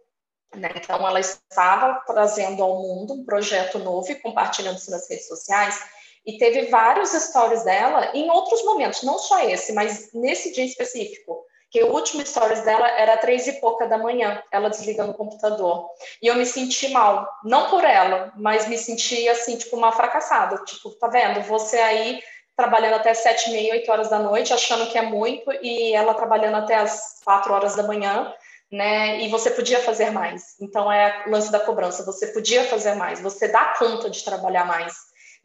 Né? 0.54 0.70
Então, 0.76 1.06
ela 1.06 1.20
estava 1.20 2.02
trazendo 2.06 2.62
ao 2.62 2.80
mundo 2.80 3.14
um 3.14 3.24
projeto 3.24 3.78
novo 3.78 4.10
e 4.10 4.16
compartilhando 4.16 4.78
isso 4.78 4.90
nas 4.90 5.08
redes 5.08 5.28
sociais. 5.28 5.78
E 6.24 6.38
teve 6.38 6.62
vários 6.66 7.10
stories 7.10 7.62
dela 7.62 8.10
em 8.14 8.28
outros 8.30 8.64
momentos, 8.64 9.02
não 9.02 9.18
só 9.18 9.48
esse, 9.48 9.72
mas 9.72 10.12
nesse 10.12 10.52
dia 10.52 10.64
específico. 10.64 11.44
Que 11.70 11.82
o 11.82 11.92
último 11.92 12.24
stories 12.24 12.62
dela 12.62 12.88
era 12.88 13.16
três 13.16 13.46
e 13.46 13.54
pouca 13.54 13.86
da 13.86 13.98
manhã, 13.98 14.42
ela 14.52 14.70
desligando 14.70 15.12
o 15.12 15.16
computador. 15.16 15.88
E 16.22 16.26
eu 16.26 16.34
me 16.34 16.46
senti 16.46 16.88
mal, 16.88 17.28
não 17.44 17.68
por 17.68 17.84
ela, 17.84 18.32
mas 18.36 18.68
me 18.68 18.78
senti 18.78 19.28
assim, 19.28 19.56
tipo, 19.56 19.76
uma 19.76 19.92
fracassada. 19.92 20.56
Tipo, 20.64 20.90
tá 20.90 21.08
vendo? 21.08 21.42
Você 21.42 21.78
aí 21.78 22.20
trabalhando 22.56 22.94
até 22.94 23.12
sete 23.12 23.50
e 23.50 23.52
meia, 23.52 23.72
oito 23.74 23.90
horas 23.90 24.08
da 24.08 24.18
noite, 24.18 24.52
achando 24.52 24.90
que 24.90 24.96
é 24.96 25.02
muito, 25.02 25.52
e 25.62 25.92
ela 25.92 26.14
trabalhando 26.14 26.56
até 26.56 26.76
as 26.76 27.20
quatro 27.22 27.52
horas 27.52 27.76
da 27.76 27.82
manhã 27.82 28.32
né? 28.70 29.22
E 29.22 29.28
você 29.28 29.50
podia 29.50 29.80
fazer 29.80 30.10
mais. 30.10 30.56
Então 30.60 30.90
é 30.90 31.24
lance 31.28 31.50
da 31.50 31.60
cobrança, 31.60 32.04
você 32.04 32.28
podia 32.28 32.64
fazer 32.64 32.94
mais, 32.94 33.20
você 33.20 33.48
dá 33.48 33.74
conta 33.78 34.10
de 34.10 34.24
trabalhar 34.24 34.64
mais. 34.64 34.94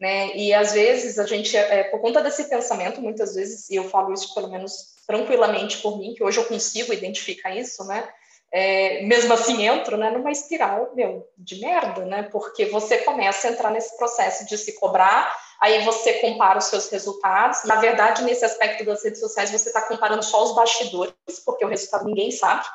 Né? 0.02 0.34
E 0.34 0.52
às 0.52 0.72
vezes 0.72 1.16
a 1.16 1.26
gente, 1.26 1.56
é, 1.56 1.84
por 1.84 2.00
conta 2.00 2.20
desse 2.20 2.48
pensamento, 2.48 3.00
muitas 3.00 3.36
vezes, 3.36 3.70
e 3.70 3.76
eu 3.76 3.88
falo 3.88 4.12
isso 4.12 4.34
pelo 4.34 4.48
menos 4.48 4.96
tranquilamente 5.06 5.78
por 5.78 5.96
mim, 5.96 6.12
que 6.12 6.24
hoje 6.24 6.40
eu 6.40 6.44
consigo 6.44 6.92
identificar 6.92 7.54
isso, 7.54 7.84
né? 7.84 8.08
É, 8.50 9.04
mesmo 9.04 9.32
assim 9.32 9.64
entro 9.64 9.96
né, 9.96 10.10
numa 10.10 10.32
espiral 10.32 10.90
meu, 10.96 11.24
de 11.38 11.60
merda, 11.60 12.04
né? 12.04 12.24
Porque 12.32 12.64
você 12.64 12.98
começa 12.98 13.46
a 13.46 13.52
entrar 13.52 13.70
nesse 13.70 13.96
processo 13.96 14.44
de 14.44 14.58
se 14.58 14.72
cobrar, 14.72 15.32
aí 15.60 15.84
você 15.84 16.14
compara 16.14 16.58
os 16.58 16.64
seus 16.64 16.90
resultados. 16.90 17.62
Na 17.62 17.76
verdade, 17.76 18.24
nesse 18.24 18.44
aspecto 18.44 18.84
das 18.84 19.04
redes 19.04 19.20
sociais, 19.20 19.52
você 19.52 19.68
está 19.68 19.82
comparando 19.82 20.24
só 20.24 20.42
os 20.42 20.52
bastidores, 20.52 21.14
porque 21.46 21.64
o 21.64 21.68
resultado 21.68 22.06
ninguém 22.06 22.32
sabe. 22.32 22.66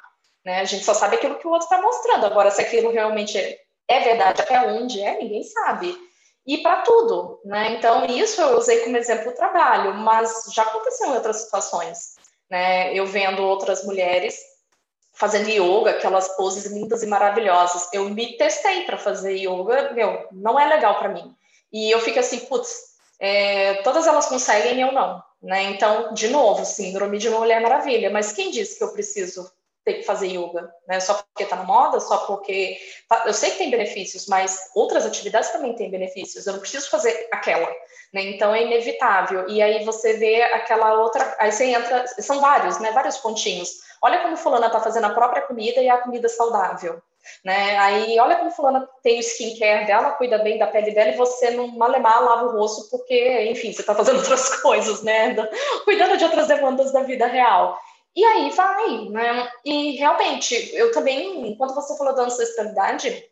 Né? 0.46 0.62
A 0.62 0.66
gente 0.66 0.86
só 0.86 0.94
sabe 0.94 1.18
aquilo 1.18 1.36
que 1.36 1.46
o 1.46 1.52
outro 1.52 1.66
está 1.66 1.82
mostrando. 1.82 2.26
Agora, 2.26 2.52
se 2.52 2.62
aquilo 2.62 2.90
realmente 2.90 3.38
é, 3.38 3.60
é 3.90 4.00
verdade, 4.00 4.44
até 4.44 4.62
onde 4.62 5.02
é, 5.02 5.18
ninguém 5.18 5.44
sabe. 5.44 6.08
E 6.48 6.60
para 6.60 6.82
tudo, 6.82 7.42
né? 7.44 7.74
Então, 7.74 8.06
isso 8.06 8.42
eu 8.42 8.58
usei 8.58 8.80
como 8.80 8.96
exemplo 8.96 9.32
o 9.32 9.36
trabalho, 9.36 9.94
mas 9.96 10.46
já 10.54 10.64
aconteceu 10.64 11.08
em 11.08 11.16
outras 11.16 11.42
situações, 11.42 12.16
né? 12.50 12.94
Eu 12.94 13.06
vendo 13.06 13.44
outras 13.44 13.84
mulheres 13.84 14.40
fazendo 15.14 15.50
yoga, 15.50 15.92
aquelas 15.92 16.30
poses 16.38 16.66
lindas 16.68 17.04
e 17.04 17.08
maravilhosas. 17.08 17.90
Eu 17.92 18.10
me 18.10 18.38
testei 18.38 18.86
para 18.86 18.98
fazer 18.98 19.36
yoga, 19.36 19.92
meu, 19.92 20.28
não 20.32 20.58
é 20.58 20.66
legal 20.68 20.98
para 20.98 21.10
mim. 21.10 21.36
E 21.74 21.92
eu 21.92 22.00
fico 22.00 22.20
assim, 22.20 22.40
putz, 22.40 22.96
é, 23.20 23.82
todas 23.82 24.08
elas 24.08 24.28
conseguem, 24.28 24.80
eu 24.80 24.94
não. 24.94 25.22
Né? 25.42 25.64
Então, 25.64 26.14
de 26.14 26.30
novo, 26.30 26.64
síndrome 26.66 27.18
de 27.18 27.28
uma 27.28 27.40
Mulher 27.40 27.60
Maravilha. 27.60 28.10
Mas 28.10 28.32
quem 28.32 28.52
disse 28.52 28.78
que 28.78 28.84
eu 28.84 28.94
preciso 28.94 29.52
ter 29.88 29.94
que 29.94 30.04
fazer 30.04 30.28
yoga, 30.28 30.70
né? 30.86 31.00
Só 31.00 31.14
porque 31.14 31.44
está 31.44 31.56
na 31.56 31.64
moda, 31.64 31.98
só 32.02 32.18
porque 32.26 32.78
tá... 33.08 33.24
eu 33.26 33.34
sei 33.34 33.52
que 33.52 33.58
tem 33.58 33.72
benefícios, 33.72 34.28
mas 34.28 34.70
outras 34.76 35.06
atividades 35.06 35.50
também 35.50 35.74
têm 35.76 35.90
benefícios. 35.90 36.46
Eu 36.46 36.54
não 36.54 36.60
preciso 36.60 36.90
fazer 36.90 37.30
aquela, 37.32 37.68
né? 38.14 38.22
Então 38.24 38.54
é 38.54 38.64
inevitável. 38.64 39.48
E 39.48 39.62
aí 39.62 39.86
você 39.86 40.18
vê 40.18 40.44
aquela 40.44 40.96
outra, 41.00 41.38
aí 41.40 41.54
você 41.54 41.68
entra, 41.68 42.06
são 42.20 42.42
vários, 42.42 42.80
né? 42.80 42.92
Vários 42.92 43.18
pontinhos. 43.20 43.70
Olha 44.02 44.20
como 44.20 44.36
fulana 44.36 44.68
está 44.68 44.82
fazendo 44.82 45.06
a 45.06 45.12
própria 45.12 45.44
comida 45.44 45.82
e 45.82 45.90
a 45.90 46.00
comida 46.00 46.28
saudável. 46.28 47.02
Né? 47.44 47.78
Aí, 47.78 48.20
olha 48.20 48.38
como 48.38 48.52
fulana 48.52 48.88
tem 49.04 49.18
o 49.18 49.22
skincare 49.22 49.86
dela, 49.86 50.12
cuida 50.12 50.38
bem 50.38 50.58
da 50.58 50.68
pele 50.68 50.92
dela 50.92 51.12
e 51.12 51.18
você 51.18 51.52
não 51.52 51.68
malemar 51.70 52.24
lava 52.24 52.46
o 52.46 52.52
rosto 52.52 52.90
porque, 52.90 53.50
enfim, 53.52 53.72
você 53.72 53.82
está 53.82 53.94
fazendo 53.94 54.18
outras 54.20 54.62
coisas, 54.62 55.02
né? 55.04 55.36
Cuidando 55.84 56.18
de 56.18 56.24
outras 56.24 56.48
demandas 56.48 56.92
da 56.92 57.04
vida 57.04 57.28
real. 57.28 57.78
E 58.18 58.26
aí 58.26 58.50
vai, 58.50 59.10
né? 59.10 59.48
E 59.64 59.92
realmente, 59.92 60.56
eu 60.74 60.92
também, 60.92 61.52
enquanto 61.52 61.76
você 61.76 61.96
falou 61.96 62.16
da 62.16 62.24
ancestralidade, 62.24 63.24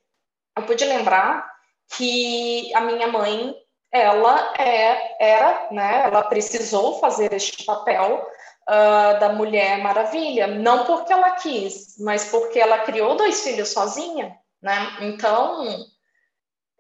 eu 0.56 0.64
pude 0.64 0.86
lembrar 0.86 1.52
que 1.98 2.72
a 2.76 2.82
minha 2.82 3.08
mãe, 3.08 3.56
ela 3.92 4.54
é, 4.60 5.18
era, 5.20 5.70
né? 5.72 6.04
Ela 6.06 6.22
precisou 6.22 7.00
fazer 7.00 7.34
este 7.34 7.66
papel 7.66 8.30
uh, 8.70 9.20
da 9.20 9.30
Mulher 9.34 9.80
Maravilha, 9.80 10.46
não 10.46 10.86
porque 10.86 11.12
ela 11.12 11.32
quis, 11.32 11.98
mas 12.00 12.30
porque 12.30 12.60
ela 12.60 12.78
criou 12.78 13.16
dois 13.16 13.42
filhos 13.42 13.70
sozinha, 13.70 14.38
né? 14.62 14.98
Então, 15.02 15.84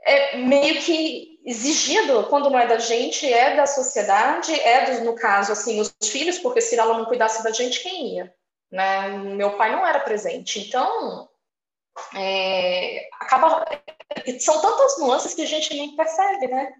é 0.01 0.37
meio 0.37 0.79
que 0.79 1.34
exigido, 1.45 2.23
quando 2.23 2.49
não 2.49 2.57
é 2.57 2.65
da 2.65 2.79
gente, 2.79 3.31
é 3.31 3.55
da 3.55 3.67
sociedade, 3.67 4.51
é, 4.59 4.91
do, 4.91 5.05
no 5.05 5.15
caso, 5.15 5.51
assim, 5.51 5.79
os 5.79 5.95
filhos, 6.03 6.39
porque 6.39 6.59
se 6.59 6.77
ela 6.77 6.97
não 6.97 7.05
cuidasse 7.05 7.43
da 7.43 7.51
gente, 7.51 7.83
quem 7.83 8.15
ia? 8.15 8.33
Né? 8.71 9.09
Meu 9.09 9.55
pai 9.55 9.71
não 9.71 9.85
era 9.85 9.99
presente. 9.99 10.59
Então, 10.59 11.29
é, 12.15 13.07
acaba... 13.19 13.63
São 14.39 14.59
tantas 14.59 14.97
nuances 14.97 15.35
que 15.35 15.43
a 15.43 15.47
gente 15.47 15.73
nem 15.75 15.95
percebe, 15.95 16.47
né? 16.47 16.73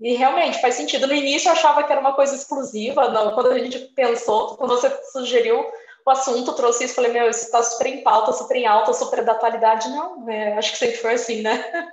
E 0.00 0.14
realmente 0.14 0.60
faz 0.60 0.76
sentido. 0.76 1.06
No 1.06 1.14
início 1.14 1.48
eu 1.48 1.52
achava 1.52 1.82
que 1.82 1.90
era 1.90 2.00
uma 2.00 2.14
coisa 2.14 2.36
exclusiva, 2.36 3.08
não. 3.08 3.34
Quando 3.34 3.50
a 3.50 3.58
gente 3.58 3.78
pensou, 3.94 4.56
quando 4.56 4.70
você 4.70 4.90
sugeriu 5.12 5.64
o 6.06 6.10
assunto, 6.10 6.54
trouxe 6.54 6.84
isso, 6.84 6.94
falei, 6.94 7.12
meu, 7.12 7.28
isso 7.30 7.44
está 7.44 7.62
super 7.62 7.86
em 7.86 8.02
pauta, 8.02 8.32
super 8.32 8.56
em 8.56 8.66
alta, 8.66 8.92
super 8.92 9.24
da 9.24 9.32
atualidade. 9.32 9.88
Não, 9.88 10.28
é, 10.28 10.52
acho 10.56 10.72
que 10.72 10.78
sempre 10.78 10.96
foi 10.98 11.14
assim, 11.14 11.42
né? 11.42 11.88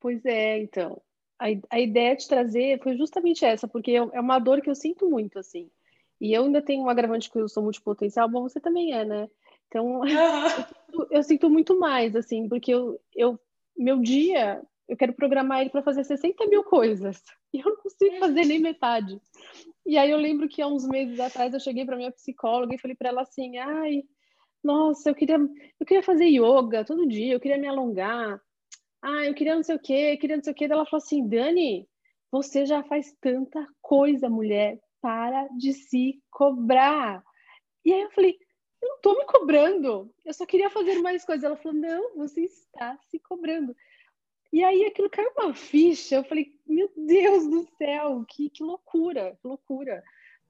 Pois 0.00 0.24
é, 0.24 0.58
então 0.58 1.00
a, 1.42 1.76
a 1.76 1.80
ideia 1.80 2.14
de 2.14 2.28
trazer 2.28 2.80
foi 2.82 2.96
justamente 2.96 3.44
essa, 3.44 3.66
porque 3.66 3.90
é, 3.90 3.96
é 3.96 4.20
uma 4.20 4.38
dor 4.38 4.60
que 4.60 4.70
eu 4.70 4.74
sinto 4.74 5.10
muito, 5.10 5.38
assim. 5.38 5.68
E 6.20 6.32
eu 6.32 6.44
ainda 6.44 6.62
tenho 6.62 6.84
um 6.84 6.88
agravante 6.88 7.28
que 7.28 7.38
eu 7.38 7.48
sou 7.48 7.64
multipotencial, 7.64 8.28
bom, 8.28 8.42
você 8.42 8.60
também 8.60 8.94
é, 8.94 9.04
né? 9.04 9.28
Então, 9.66 10.02
eu, 10.92 11.06
eu, 11.10 11.22
sinto 11.22 11.50
muito 11.50 11.78
mais, 11.78 12.14
assim, 12.14 12.48
porque 12.48 12.72
eu, 12.72 13.00
eu, 13.16 13.38
meu 13.76 13.98
dia, 13.98 14.62
eu 14.88 14.96
quero 14.96 15.12
programar 15.14 15.60
ele 15.60 15.70
para 15.70 15.82
fazer 15.82 16.04
60 16.04 16.46
mil 16.46 16.62
coisas, 16.62 17.20
e 17.52 17.58
eu 17.58 17.64
não 17.64 17.76
consigo 17.76 18.18
fazer 18.20 18.44
nem 18.44 18.60
metade. 18.60 19.20
E 19.84 19.98
aí 19.98 20.10
eu 20.12 20.18
lembro 20.18 20.48
que 20.48 20.62
há 20.62 20.66
uns 20.68 20.86
meses 20.86 21.18
atrás 21.18 21.52
eu 21.52 21.58
cheguei 21.60 21.84
para 21.84 21.96
minha 21.96 22.12
psicóloga 22.12 22.72
e 22.72 22.78
falei 22.78 22.94
para 22.94 23.08
ela 23.08 23.22
assim, 23.22 23.58
ai, 23.58 24.04
nossa, 24.62 25.10
eu 25.10 25.14
queria, 25.14 25.38
eu 25.80 25.84
queria 25.84 26.04
fazer 26.04 26.26
yoga 26.26 26.84
todo 26.84 27.08
dia, 27.08 27.32
eu 27.32 27.40
queria 27.40 27.58
me 27.58 27.66
alongar, 27.66 28.40
ah, 29.02 29.26
eu 29.26 29.34
queria 29.34 29.56
não 29.56 29.62
sei 29.62 29.74
o 29.74 29.80
quê, 29.80 30.16
queria 30.16 30.36
não 30.36 30.44
sei 30.44 30.52
o 30.52 30.56
quê. 30.56 30.64
Ela 30.64 30.86
falou 30.86 31.02
assim, 31.02 31.26
Dani, 31.28 31.88
você 32.30 32.64
já 32.64 32.82
faz 32.84 33.12
tanta 33.20 33.66
coisa, 33.80 34.30
mulher, 34.30 34.78
para 35.00 35.48
de 35.48 35.72
se 35.72 36.22
cobrar. 36.30 37.22
E 37.84 37.92
aí 37.92 38.02
eu 38.02 38.10
falei, 38.12 38.38
eu 38.80 38.88
não 38.88 38.96
estou 38.96 39.18
me 39.18 39.24
cobrando, 39.26 40.12
eu 40.24 40.32
só 40.32 40.46
queria 40.46 40.70
fazer 40.70 41.00
mais 41.00 41.24
coisas. 41.24 41.44
Ela 41.44 41.56
falou, 41.56 41.78
não, 41.78 42.16
você 42.16 42.42
está 42.42 42.96
se 43.08 43.18
cobrando. 43.18 43.74
E 44.52 44.62
aí 44.62 44.84
aquilo 44.84 45.10
caiu 45.10 45.30
uma 45.36 45.54
ficha, 45.54 46.16
eu 46.16 46.24
falei, 46.24 46.52
meu 46.66 46.90
Deus 46.96 47.48
do 47.48 47.66
céu, 47.76 48.24
que, 48.28 48.50
que 48.50 48.62
loucura, 48.62 49.36
que 49.40 49.48
loucura. 49.48 50.02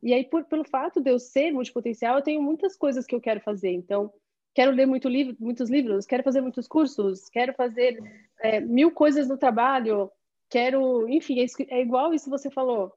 E 0.03 0.13
aí, 0.13 0.25
por, 0.25 0.45
pelo 0.45 0.65
fato 0.65 1.01
de 1.01 1.11
eu 1.11 1.19
ser 1.19 1.53
multipotencial, 1.53 2.17
eu 2.17 2.23
tenho 2.23 2.43
muitas 2.43 2.77
coisas 2.77 3.07
que 3.07 3.15
eu 3.15 3.21
quero 3.21 3.41
fazer. 3.41 3.71
Então, 3.71 4.13
quero 4.55 4.73
ler 4.73 4.87
muito 4.87 5.09
livro, 5.09 5.37
muitos 5.39 5.71
livros, 5.71 6.07
quero 6.07 6.23
fazer 6.23 6.41
muitos 6.41 6.69
cursos, 6.69 7.29
quero 7.29 7.55
fazer 7.55 7.99
é, 8.41 8.61
mil 8.61 8.91
coisas 8.91 9.29
no 9.29 9.39
trabalho, 9.39 10.11
quero, 10.51 11.09
enfim, 11.09 11.41
é, 11.41 11.47
é 11.69 11.81
igual 11.81 12.13
isso 12.13 12.27
que 12.27 12.31
você 12.31 12.51
falou. 12.51 12.93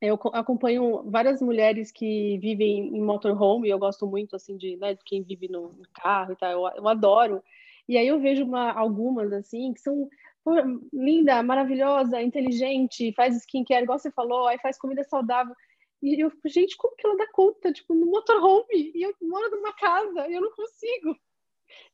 Eu 0.00 0.14
acompanho 0.32 1.02
várias 1.10 1.42
mulheres 1.42 1.90
que 1.90 2.38
vivem 2.38 2.96
em 2.96 3.00
motorhome, 3.00 3.66
e 3.66 3.70
eu 3.70 3.78
gosto 3.78 4.06
muito 4.06 4.36
assim 4.36 4.56
de, 4.56 4.76
né, 4.76 4.94
de 4.94 5.02
quem 5.04 5.22
vive 5.22 5.48
no 5.48 5.74
carro 5.92 6.32
e 6.32 6.36
tal, 6.36 6.50
eu, 6.50 6.76
eu 6.76 6.88
adoro. 6.88 7.42
E 7.88 7.96
aí 7.96 8.06
eu 8.06 8.20
vejo 8.20 8.44
uma, 8.44 8.70
algumas 8.70 9.32
assim 9.32 9.72
que 9.72 9.80
são 9.80 10.08
linda, 10.92 11.42
maravilhosa, 11.42 12.22
inteligente, 12.22 13.12
faz 13.14 13.36
skincare, 13.36 13.82
igual 13.82 13.98
você 13.98 14.10
falou, 14.10 14.46
aí 14.46 14.58
faz 14.58 14.78
comida 14.78 15.02
saudável. 15.04 15.54
E 16.02 16.22
eu 16.22 16.30
fico, 16.30 16.48
gente, 16.48 16.76
como 16.76 16.94
que 16.94 17.06
ela 17.06 17.16
dá 17.16 17.26
conta? 17.32 17.72
Tipo, 17.72 17.94
no 17.94 18.06
motorhome, 18.06 18.92
e 18.94 19.02
eu 19.02 19.14
moro 19.20 19.50
numa 19.50 19.72
casa, 19.72 20.28
e 20.28 20.34
eu 20.34 20.40
não 20.40 20.52
consigo. 20.52 21.16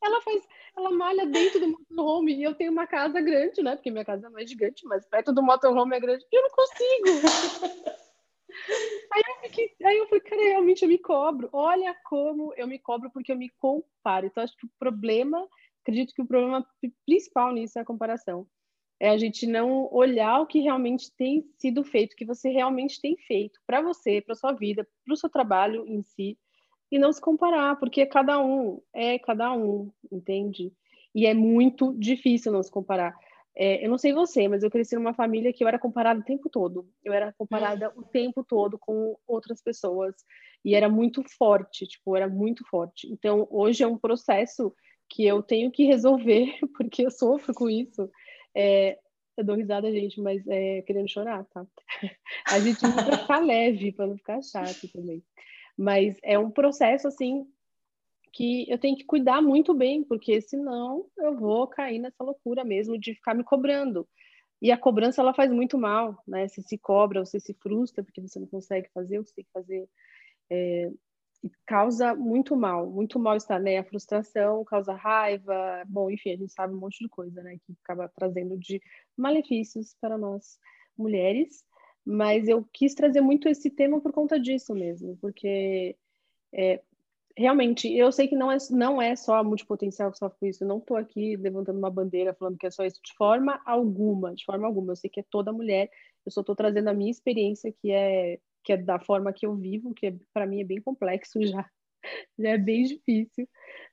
Ela 0.02 0.20
faz, 0.20 0.46
ela 0.76 0.90
malha 0.90 1.26
dentro 1.26 1.58
do 1.58 1.68
motorhome, 1.68 2.34
e 2.34 2.42
eu 2.42 2.54
tenho 2.54 2.70
uma 2.70 2.86
casa 2.86 3.20
grande, 3.20 3.62
né? 3.62 3.76
Porque 3.76 3.90
minha 3.90 4.04
casa 4.04 4.28
não 4.28 4.38
é 4.38 4.46
gigante, 4.46 4.86
mas 4.86 5.08
perto 5.08 5.32
do 5.32 5.42
motorhome 5.42 5.96
é 5.96 6.00
grande, 6.00 6.24
e 6.30 6.36
eu 6.36 6.42
não 6.42 6.50
consigo. 6.50 7.26
aí, 9.12 9.22
eu 9.26 9.48
fiquei, 9.48 9.74
aí 9.84 9.98
eu 9.98 10.06
falei, 10.06 10.20
cara, 10.20 10.42
realmente 10.42 10.82
eu 10.82 10.88
me 10.88 10.98
cobro. 10.98 11.48
Olha 11.52 11.96
como 12.04 12.52
eu 12.56 12.66
me 12.66 12.78
cobro, 12.78 13.10
porque 13.10 13.32
eu 13.32 13.36
me 13.36 13.50
comparo. 13.58 14.26
Então, 14.26 14.44
acho 14.44 14.56
que 14.56 14.66
o 14.66 14.70
problema, 14.78 15.48
acredito 15.82 16.14
que 16.14 16.22
o 16.22 16.26
problema 16.26 16.66
principal 17.06 17.52
nisso 17.52 17.78
é 17.78 17.82
a 17.82 17.86
comparação 17.86 18.46
é 19.04 19.10
a 19.10 19.18
gente 19.18 19.46
não 19.46 19.86
olhar 19.92 20.40
o 20.40 20.46
que 20.46 20.60
realmente 20.60 21.14
tem 21.14 21.44
sido 21.58 21.84
feito, 21.84 22.14
o 22.14 22.16
que 22.16 22.24
você 22.24 22.48
realmente 22.48 22.98
tem 23.02 23.14
feito 23.18 23.60
para 23.66 23.82
você, 23.82 24.22
para 24.22 24.34
sua 24.34 24.52
vida, 24.52 24.88
para 25.04 25.12
o 25.12 25.16
seu 25.16 25.28
trabalho 25.28 25.84
em 25.86 26.02
si, 26.02 26.38
e 26.90 26.98
não 26.98 27.12
se 27.12 27.20
comparar, 27.20 27.76
porque 27.78 28.06
cada 28.06 28.40
um 28.42 28.80
é 28.94 29.18
cada 29.18 29.52
um, 29.52 29.90
entende? 30.10 30.72
E 31.14 31.26
é 31.26 31.34
muito 31.34 31.94
difícil 31.98 32.50
não 32.50 32.62
se 32.62 32.70
comparar. 32.70 33.14
É, 33.54 33.84
eu 33.84 33.90
não 33.90 33.98
sei 33.98 34.14
você, 34.14 34.48
mas 34.48 34.62
eu 34.62 34.70
cresci 34.70 34.94
numa 34.94 35.12
família 35.12 35.52
que 35.52 35.62
eu 35.62 35.68
era 35.68 35.78
comparada 35.78 36.20
o 36.20 36.24
tempo 36.24 36.48
todo. 36.48 36.88
Eu 37.04 37.12
era 37.12 37.30
comparada 37.36 37.92
o 37.96 38.04
tempo 38.04 38.42
todo 38.42 38.78
com 38.78 39.18
outras 39.26 39.62
pessoas 39.62 40.14
e 40.64 40.74
era 40.74 40.88
muito 40.88 41.22
forte, 41.36 41.86
tipo, 41.86 42.16
era 42.16 42.26
muito 42.26 42.64
forte. 42.70 43.06
Então, 43.12 43.46
hoje 43.50 43.84
é 43.84 43.86
um 43.86 43.98
processo 43.98 44.74
que 45.10 45.26
eu 45.26 45.42
tenho 45.42 45.70
que 45.70 45.84
resolver 45.84 46.46
porque 46.74 47.04
eu 47.04 47.10
sofro 47.10 47.52
com 47.52 47.68
isso 47.68 48.08
é, 48.54 48.98
eu 49.36 49.44
dou 49.44 49.56
risada, 49.56 49.90
gente, 49.90 50.20
mas 50.20 50.46
é 50.46 50.82
querendo 50.82 51.08
chorar, 51.08 51.44
tá? 51.46 51.66
A 52.46 52.60
gente 52.60 52.80
vai 52.80 53.18
ficar 53.18 53.40
leve, 53.40 53.92
para 53.92 54.06
não 54.06 54.16
ficar 54.16 54.42
chato 54.42 54.88
também. 54.92 55.22
Mas 55.76 56.16
é 56.22 56.38
um 56.38 56.50
processo, 56.50 57.08
assim, 57.08 57.46
que 58.32 58.70
eu 58.70 58.78
tenho 58.78 58.96
que 58.96 59.04
cuidar 59.04 59.42
muito 59.42 59.74
bem, 59.74 60.04
porque 60.04 60.40
senão 60.40 61.06
eu 61.18 61.36
vou 61.36 61.66
cair 61.66 61.98
nessa 61.98 62.22
loucura 62.22 62.64
mesmo 62.64 62.98
de 62.98 63.14
ficar 63.14 63.34
me 63.34 63.44
cobrando. 63.44 64.08
E 64.62 64.70
a 64.70 64.78
cobrança, 64.78 65.20
ela 65.20 65.34
faz 65.34 65.50
muito 65.50 65.76
mal, 65.76 66.16
né? 66.26 66.48
Você 66.48 66.62
se 66.62 66.78
cobra, 66.78 67.24
você 67.24 67.38
se 67.38 67.54
frustra 67.54 68.02
porque 68.02 68.20
você 68.20 68.38
não 68.38 68.46
consegue 68.46 68.88
fazer 68.94 69.18
o 69.18 69.22
que 69.22 69.30
você 69.30 69.34
tem 69.36 69.44
que 69.44 69.52
fazer. 69.52 69.88
É... 70.50 70.90
causa 71.66 72.14
muito 72.14 72.56
mal, 72.56 72.90
muito 72.90 73.18
mal-estar, 73.18 73.60
né? 73.60 73.78
A 73.78 73.84
frustração 73.84 74.64
causa 74.64 74.94
raiva, 74.94 75.82
bom, 75.86 76.10
enfim, 76.10 76.32
a 76.32 76.36
gente 76.36 76.52
sabe 76.52 76.74
um 76.74 76.78
monte 76.78 76.98
de 76.98 77.08
coisa, 77.08 77.42
né? 77.42 77.58
Que 77.64 77.74
acaba 77.82 78.08
trazendo 78.08 78.56
de 78.58 78.80
malefícios 79.16 79.94
para 80.00 80.16
nós 80.16 80.58
mulheres, 80.96 81.64
mas 82.04 82.48
eu 82.48 82.64
quis 82.72 82.94
trazer 82.94 83.20
muito 83.20 83.48
esse 83.48 83.70
tema 83.70 84.00
por 84.00 84.12
conta 84.12 84.38
disso 84.38 84.74
mesmo, 84.74 85.16
porque 85.20 85.96
é, 86.52 86.80
realmente 87.36 87.92
eu 87.92 88.12
sei 88.12 88.28
que 88.28 88.36
não 88.36 88.50
é, 88.50 88.56
não 88.70 89.02
é 89.02 89.16
só 89.16 89.36
a 89.36 89.44
multipotencial 89.44 90.10
que 90.12 90.18
sofre 90.18 90.38
com 90.38 90.46
isso, 90.46 90.64
eu 90.64 90.68
não 90.68 90.78
estou 90.78 90.96
aqui 90.96 91.36
levantando 91.36 91.78
uma 91.78 91.90
bandeira 91.90 92.34
falando 92.34 92.58
que 92.58 92.66
é 92.66 92.70
só 92.70 92.84
isso, 92.84 93.00
de 93.04 93.14
forma 93.16 93.60
alguma, 93.66 94.34
de 94.34 94.44
forma 94.44 94.66
alguma, 94.66 94.92
eu 94.92 94.96
sei 94.96 95.10
que 95.10 95.20
é 95.20 95.24
toda 95.28 95.52
mulher, 95.52 95.90
eu 96.24 96.30
só 96.30 96.40
estou 96.40 96.54
trazendo 96.54 96.88
a 96.88 96.94
minha 96.94 97.10
experiência, 97.10 97.72
que 97.72 97.90
é 97.90 98.38
que 98.64 98.72
é 98.72 98.76
da 98.76 98.98
forma 98.98 99.32
que 99.32 99.46
eu 99.46 99.54
vivo, 99.54 99.94
que 99.94 100.06
é, 100.06 100.14
para 100.32 100.46
mim 100.46 100.60
é 100.60 100.64
bem 100.64 100.80
complexo 100.80 101.40
já, 101.46 101.68
já 102.38 102.50
é 102.50 102.58
bem 102.58 102.84
difícil. 102.84 103.48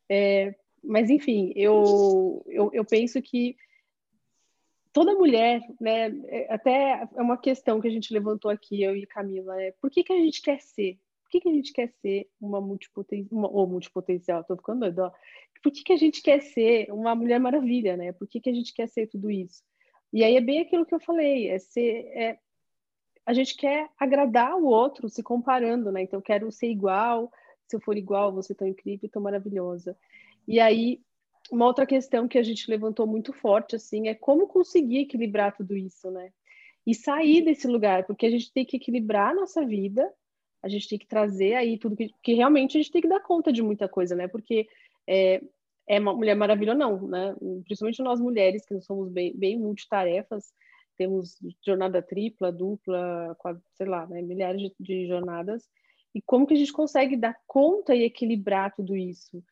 É, 0.09 0.55
mas, 0.83 1.09
enfim, 1.09 1.51
eu, 1.55 2.43
eu, 2.47 2.71
eu 2.73 2.85
penso 2.85 3.21
que 3.21 3.55
toda 4.91 5.15
mulher, 5.15 5.61
né, 5.79 6.07
é, 6.27 6.53
até 6.53 7.07
é 7.15 7.21
uma 7.21 7.37
questão 7.37 7.79
que 7.79 7.87
a 7.87 7.91
gente 7.91 8.13
levantou 8.13 8.49
aqui, 8.49 8.81
eu 8.81 8.95
e 8.95 9.05
Camila, 9.05 9.61
é 9.61 9.71
por 9.79 9.89
que, 9.89 10.03
que 10.03 10.13
a 10.13 10.17
gente 10.17 10.41
quer 10.41 10.59
ser? 10.61 10.97
Por 11.23 11.31
que, 11.31 11.41
que 11.41 11.49
a 11.49 11.53
gente 11.53 11.71
quer 11.71 11.89
ser 12.01 12.27
uma 12.39 12.59
multipotencial, 12.59 13.53
ou 13.53 13.67
multipotencial, 13.67 14.43
tô 14.43 14.57
ficando 14.57 14.81
doido, 14.81 14.99
ó. 14.99 15.11
Por 15.63 15.71
que, 15.71 15.83
que 15.83 15.93
a 15.93 15.97
gente 15.97 16.21
quer 16.23 16.41
ser 16.41 16.91
uma 16.91 17.13
mulher 17.15 17.39
maravilha, 17.39 17.95
né? 17.95 18.11
Por 18.11 18.27
que, 18.27 18.41
que 18.41 18.49
a 18.49 18.53
gente 18.53 18.73
quer 18.73 18.87
ser 18.89 19.07
tudo 19.07 19.29
isso? 19.29 19.63
E 20.11 20.23
aí 20.23 20.35
é 20.35 20.41
bem 20.41 20.59
aquilo 20.59 20.85
que 20.85 20.93
eu 20.93 20.99
falei, 20.99 21.47
é 21.47 21.59
ser, 21.59 22.05
é, 22.07 22.39
a 23.31 23.33
gente 23.33 23.55
quer 23.55 23.89
agradar 23.97 24.57
o 24.57 24.65
outro 24.65 25.07
se 25.07 25.23
comparando, 25.23 25.89
né? 25.89 26.01
Então, 26.01 26.19
eu 26.19 26.21
quero 26.21 26.51
ser 26.51 26.69
igual, 26.69 27.31
se 27.65 27.73
eu 27.77 27.79
for 27.79 27.97
igual, 27.97 28.33
você 28.33 28.53
tão 28.53 28.67
incrível, 28.67 29.07
tão 29.09 29.21
maravilhosa. 29.21 29.97
E 30.45 30.59
aí, 30.59 30.99
uma 31.49 31.65
outra 31.65 31.85
questão 31.85 32.27
que 32.27 32.37
a 32.37 32.43
gente 32.43 32.69
levantou 32.69 33.07
muito 33.07 33.31
forte, 33.31 33.73
assim, 33.73 34.09
é 34.09 34.13
como 34.13 34.47
conseguir 34.47 34.99
equilibrar 34.99 35.55
tudo 35.55 35.77
isso, 35.77 36.11
né? 36.11 36.33
E 36.85 36.93
sair 36.93 37.41
desse 37.41 37.67
lugar, 37.67 38.05
porque 38.05 38.25
a 38.25 38.29
gente 38.29 38.51
tem 38.51 38.65
que 38.65 38.75
equilibrar 38.75 39.31
a 39.31 39.35
nossa 39.35 39.65
vida, 39.65 40.11
a 40.61 40.67
gente 40.67 40.89
tem 40.89 40.99
que 40.99 41.07
trazer 41.07 41.53
aí 41.53 41.77
tudo 41.77 41.95
que, 41.95 42.09
que 42.21 42.33
realmente 42.33 42.77
a 42.77 42.81
gente 42.81 42.91
tem 42.91 43.01
que 43.01 43.07
dar 43.07 43.21
conta 43.21 43.49
de 43.53 43.61
muita 43.61 43.87
coisa, 43.87 44.13
né? 44.13 44.27
Porque 44.27 44.67
é, 45.07 45.41
é 45.87 45.99
uma 46.01 46.13
Mulher 46.13 46.35
Maravilha 46.35 46.73
ou 46.73 46.77
não, 46.77 47.07
né? 47.07 47.33
Principalmente 47.63 48.03
nós 48.03 48.19
mulheres, 48.19 48.65
que 48.65 48.77
somos 48.81 49.09
bem, 49.09 49.33
bem 49.37 49.57
multitarefas, 49.57 50.51
temos 51.01 51.35
jornada 51.65 51.99
tripla, 51.99 52.51
dupla, 52.51 53.35
sei 53.73 53.87
lá, 53.87 54.05
né, 54.05 54.21
milhares 54.21 54.61
de, 54.61 54.75
de 54.79 55.07
jornadas. 55.07 55.67
E 56.13 56.21
como 56.21 56.45
que 56.45 56.53
a 56.53 56.57
gente 56.57 56.71
consegue 56.71 57.17
dar 57.17 57.35
conta 57.47 57.95
e 57.95 58.03
equilibrar 58.03 58.71
tudo 58.71 58.95
isso? 58.95 59.43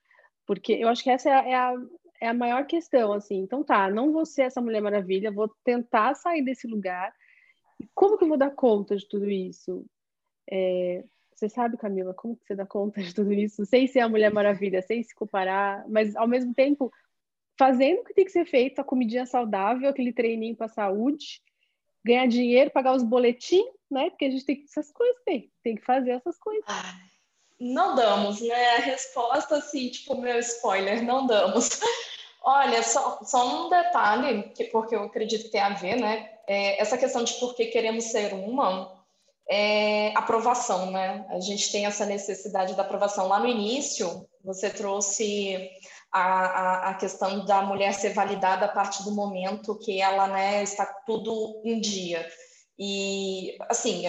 Porque 0.46 0.74
eu 0.74 0.88
acho 0.90 1.04
que 1.04 1.10
essa 1.10 1.28
é 1.28 1.34
a, 1.34 1.50
é 1.50 1.56
a, 1.56 1.74
é 2.22 2.28
a 2.28 2.34
maior 2.36 2.68
questão, 2.68 3.14
assim. 3.14 3.38
Então 3.40 3.64
tá, 3.64 3.90
não 3.90 4.12
vou 4.12 4.28
ser 4.28 4.44
essa 4.44 4.62
Mulher 4.62 4.80
Maravilha, 4.80 5.32
vou 5.32 5.50
tentar 5.64 6.14
sair 6.14 6.44
desse 6.44 6.68
lugar. 6.68 7.12
E 7.80 7.88
como 7.96 8.16
que 8.16 8.26
eu 8.26 8.28
vou 8.28 8.38
dar 8.38 8.52
conta 8.52 8.96
de 8.96 9.08
tudo 9.08 9.28
isso? 9.28 9.84
É, 10.52 11.04
você 11.34 11.50
sabe, 11.50 11.78
Camila, 11.78 12.14
como 12.14 12.36
que 12.36 12.46
você 12.46 12.56
dá 12.56 12.66
conta 12.66 13.02
de 13.02 13.12
tudo 13.16 13.34
isso? 13.34 13.66
Sem 13.66 13.88
ser 13.88 14.02
a 14.02 14.10
Mulher 14.10 14.32
Maravilha, 14.32 14.84
sem 14.84 15.02
se 15.02 15.16
comparar, 15.16 15.84
mas 15.90 16.16
ao 16.16 16.28
mesmo 16.28 16.54
tempo 16.54 16.92
fazendo 17.60 18.00
o 18.00 18.04
que 18.06 18.14
tem 18.14 18.24
que 18.24 18.32
ser 18.32 18.46
feito, 18.46 18.80
a 18.80 18.86
comidinha 18.86 19.26
saudável, 19.26 19.90
aquele 19.90 20.14
treininho 20.14 20.56
para 20.56 20.70
saúde, 20.70 21.42
ganhar 22.06 22.26
dinheiro, 22.26 22.72
pagar 22.72 22.94
os 22.96 23.04
boletins, 23.04 23.68
né? 23.92 24.10
Porque 24.10 24.24
a 24.24 24.32
gente 24.32 24.46
tem 24.46 24.56
que 24.56 24.64
essas 24.64 24.90
coisas, 24.94 25.22
tem, 25.26 25.52
tem 25.62 25.76
que 25.76 25.84
fazer 25.84 26.12
essas 26.12 26.40
coisas. 26.40 26.64
Não 27.60 27.96
damos, 27.96 28.40
né? 28.40 28.76
A 28.78 28.80
resposta, 28.80 29.58
assim, 29.58 29.90
tipo, 29.90 30.16
meu 30.16 30.40
spoiler, 30.40 31.04
não 31.04 31.28
damos. 31.28 31.82
Olha, 32.42 32.82
só, 32.82 33.20
só 33.26 33.66
um 33.66 33.70
detalhe, 33.70 34.44
que, 34.56 34.64
porque 34.66 34.96
eu 34.96 35.04
acredito 35.04 35.44
que 35.44 35.52
tem 35.52 35.60
a 35.60 35.74
ver, 35.74 35.98
né? 35.98 36.32
É, 36.48 36.82
essa 36.82 36.98
questão 36.98 37.26
de 37.26 37.34
por 37.34 37.54
que 37.56 37.66
queremos 37.66 38.06
ser 38.06 38.34
uma, 38.34 38.99
é 39.50 40.16
aprovação, 40.16 40.92
né? 40.92 41.26
A 41.30 41.40
gente 41.40 41.72
tem 41.72 41.88
essa 41.88 42.06
necessidade 42.06 42.76
da 42.76 42.84
aprovação. 42.84 43.28
Lá 43.28 43.40
no 43.40 43.48
início, 43.48 44.28
você 44.44 44.70
trouxe 44.70 45.70
a, 46.12 46.22
a, 46.22 46.90
a, 46.90 46.94
questão 46.94 47.44
da 47.46 47.64
mulher 47.64 47.94
ser 47.94 48.14
validada 48.14 48.66
a 48.66 48.70
partir 48.70 49.04
do 49.04 49.12
momento 49.12 49.80
que 49.80 50.00
ela 50.00 50.28
né, 50.28 50.62
está 50.62 50.86
tudo 51.06 51.62
em 51.66 51.82
dia. 51.82 52.28
E, 52.78 53.58
assim, 53.68 54.04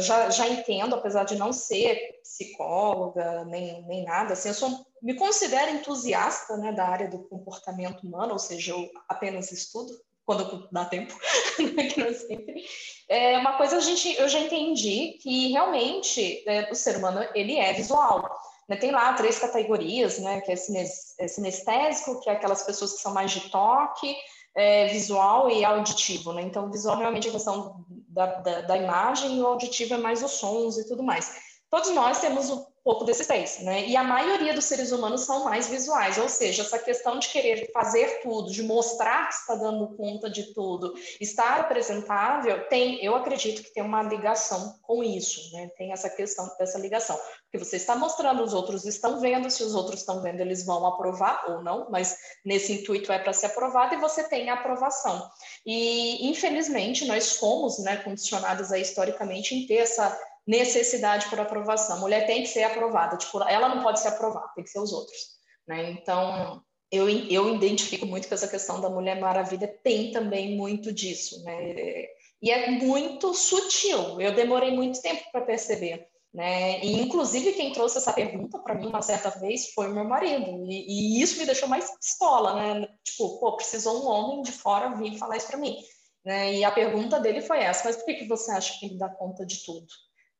já, 0.00 0.28
já 0.28 0.48
entendo, 0.48 0.94
apesar 0.94 1.24
de 1.24 1.36
não 1.36 1.52
ser 1.52 2.20
psicóloga 2.22 3.44
nem, 3.46 3.82
nem 3.86 4.04
nada, 4.04 4.34
assim, 4.34 4.48
eu 4.48 4.54
sou, 4.54 4.84
me 5.00 5.14
considero 5.14 5.70
entusiasta 5.70 6.56
né, 6.58 6.70
da 6.72 6.86
área 6.86 7.08
do 7.08 7.26
comportamento 7.28 8.06
humano, 8.06 8.32
ou 8.32 8.38
seja, 8.38 8.72
eu 8.72 8.90
apenas 9.08 9.50
estudo 9.52 9.90
quando 10.30 10.68
dá 10.70 10.84
tempo, 10.84 11.12
né, 11.74 11.88
que 11.88 11.98
não 11.98 12.14
sempre. 12.14 12.64
É 13.08 13.36
uma 13.38 13.56
coisa 13.56 13.78
a 13.78 13.80
gente, 13.80 14.14
eu 14.16 14.28
já 14.28 14.38
entendi 14.38 15.18
que 15.20 15.50
realmente 15.50 16.44
é, 16.48 16.70
o 16.70 16.74
ser 16.76 16.96
humano 16.96 17.26
ele 17.34 17.56
é 17.56 17.72
visual. 17.72 18.30
Né, 18.68 18.76
tem 18.76 18.92
lá 18.92 19.12
três 19.14 19.40
categorias, 19.40 20.20
né, 20.20 20.40
que 20.42 20.52
é, 20.52 20.54
é 20.54 21.28
sinestésico, 21.28 22.20
que 22.20 22.30
é 22.30 22.34
aquelas 22.34 22.62
pessoas 22.62 22.92
que 22.92 23.00
são 23.00 23.12
mais 23.12 23.32
de 23.32 23.50
toque, 23.50 24.14
é, 24.54 24.86
visual 24.86 25.50
e 25.50 25.64
auditivo, 25.64 26.32
né? 26.32 26.42
Então, 26.42 26.70
visual 26.70 26.96
realmente 26.96 27.26
é 27.26 27.30
a 27.30 27.32
questão 27.32 27.84
da, 28.08 28.26
da, 28.26 28.60
da, 28.62 28.76
imagem 28.76 29.36
e 29.36 29.40
o 29.40 29.46
auditivo 29.46 29.94
é 29.94 29.96
mais 29.96 30.22
os 30.22 30.32
sons 30.32 30.78
e 30.78 30.86
tudo 30.86 31.02
mais. 31.02 31.34
Todos 31.68 31.90
nós 31.90 32.20
temos 32.20 32.50
um 32.50 32.64
pouco 32.82 33.04
três, 33.04 33.60
né? 33.60 33.86
E 33.86 33.96
a 33.96 34.02
maioria 34.02 34.54
dos 34.54 34.64
seres 34.64 34.92
humanos 34.92 35.22
são 35.22 35.44
mais 35.44 35.68
visuais, 35.68 36.18
ou 36.18 36.28
seja, 36.28 36.62
essa 36.62 36.78
questão 36.78 37.18
de 37.18 37.28
querer 37.28 37.70
fazer 37.72 38.20
tudo, 38.22 38.50
de 38.50 38.62
mostrar 38.62 39.28
que 39.28 39.34
está 39.34 39.54
dando 39.54 39.96
conta 39.96 40.30
de 40.30 40.54
tudo, 40.54 40.94
estar 41.20 41.60
apresentável, 41.60 42.66
tem, 42.68 43.04
eu 43.04 43.14
acredito 43.14 43.62
que 43.62 43.72
tem 43.72 43.82
uma 43.82 44.02
ligação 44.02 44.78
com 44.82 45.02
isso, 45.04 45.52
né? 45.52 45.68
Tem 45.76 45.92
essa 45.92 46.08
questão 46.08 46.50
dessa 46.58 46.78
ligação, 46.78 47.18
porque 47.42 47.58
você 47.58 47.76
está 47.76 47.94
mostrando, 47.94 48.42
os 48.42 48.54
outros 48.54 48.84
estão 48.84 49.20
vendo, 49.20 49.50
se 49.50 49.62
os 49.62 49.74
outros 49.74 50.00
estão 50.00 50.22
vendo, 50.22 50.40
eles 50.40 50.64
vão 50.64 50.86
aprovar 50.86 51.44
ou 51.48 51.62
não, 51.62 51.88
mas 51.90 52.16
nesse 52.44 52.72
intuito 52.72 53.12
é 53.12 53.18
para 53.18 53.32
ser 53.32 53.46
aprovado 53.46 53.94
e 53.94 53.98
você 53.98 54.24
tem 54.24 54.50
a 54.50 54.54
aprovação. 54.54 55.28
E 55.66 56.28
infelizmente 56.28 57.04
nós 57.06 57.36
fomos, 57.36 57.78
né, 57.80 57.96
condicionados 57.98 58.72
aí 58.72 58.82
historicamente 58.82 59.54
em 59.54 59.66
ter 59.66 59.76
essa 59.76 60.18
necessidade 60.46 61.28
por 61.28 61.38
aprovação. 61.40 61.96
A 61.96 62.00
mulher 62.00 62.26
tem 62.26 62.42
que 62.42 62.48
ser 62.48 62.64
aprovada, 62.64 63.16
tipo, 63.16 63.42
ela 63.42 63.68
não 63.68 63.82
pode 63.82 64.00
ser 64.00 64.08
aprovada, 64.08 64.52
tem 64.54 64.64
que 64.64 64.70
ser 64.70 64.80
os 64.80 64.92
outros, 64.92 65.18
né? 65.66 65.90
Então, 65.90 66.62
eu, 66.90 67.08
eu 67.08 67.54
identifico 67.54 68.04
muito 68.04 68.26
que 68.26 68.34
essa 68.34 68.48
questão 68.48 68.80
da 68.80 68.90
Mulher 68.90 69.20
Maravilha 69.20 69.68
tem 69.84 70.10
também 70.10 70.56
muito 70.56 70.92
disso, 70.92 71.42
né? 71.44 72.06
E 72.42 72.50
é 72.50 72.70
muito 72.70 73.34
sutil. 73.34 74.20
Eu 74.20 74.34
demorei 74.34 74.70
muito 74.70 75.00
tempo 75.00 75.22
para 75.30 75.42
perceber, 75.42 76.08
né? 76.34 76.80
E 76.80 77.00
inclusive 77.00 77.52
quem 77.52 77.72
trouxe 77.72 77.98
essa 77.98 78.12
pergunta 78.12 78.58
para 78.58 78.74
mim 78.74 78.86
uma 78.86 79.02
certa 79.02 79.30
vez 79.30 79.72
foi 79.72 79.88
o 79.88 79.94
meu 79.94 80.04
marido, 80.04 80.64
e, 80.66 81.18
e, 81.18 81.22
isso 81.22 81.38
me 81.38 81.46
deixou 81.46 81.68
mais 81.68 81.90
pistola, 81.96 82.54
né? 82.54 82.88
Tipo, 83.04 83.38
pô, 83.38 83.56
precisou 83.56 84.02
um 84.02 84.08
homem 84.08 84.42
de 84.42 84.52
fora 84.52 84.96
vir 84.96 85.16
falar 85.16 85.36
isso 85.36 85.46
para 85.46 85.58
mim. 85.58 85.76
Né? 86.24 86.56
E 86.56 86.64
a 86.64 86.72
pergunta 86.72 87.20
dele 87.20 87.40
foi 87.40 87.60
essa: 87.60 87.84
mas 87.84 87.96
por 87.96 88.04
que, 88.06 88.14
que 88.14 88.28
você 88.28 88.50
acha 88.50 88.78
que 88.78 88.86
ele 88.86 88.98
dá 88.98 89.08
conta 89.08 89.46
de 89.46 89.64
tudo? 89.64 89.86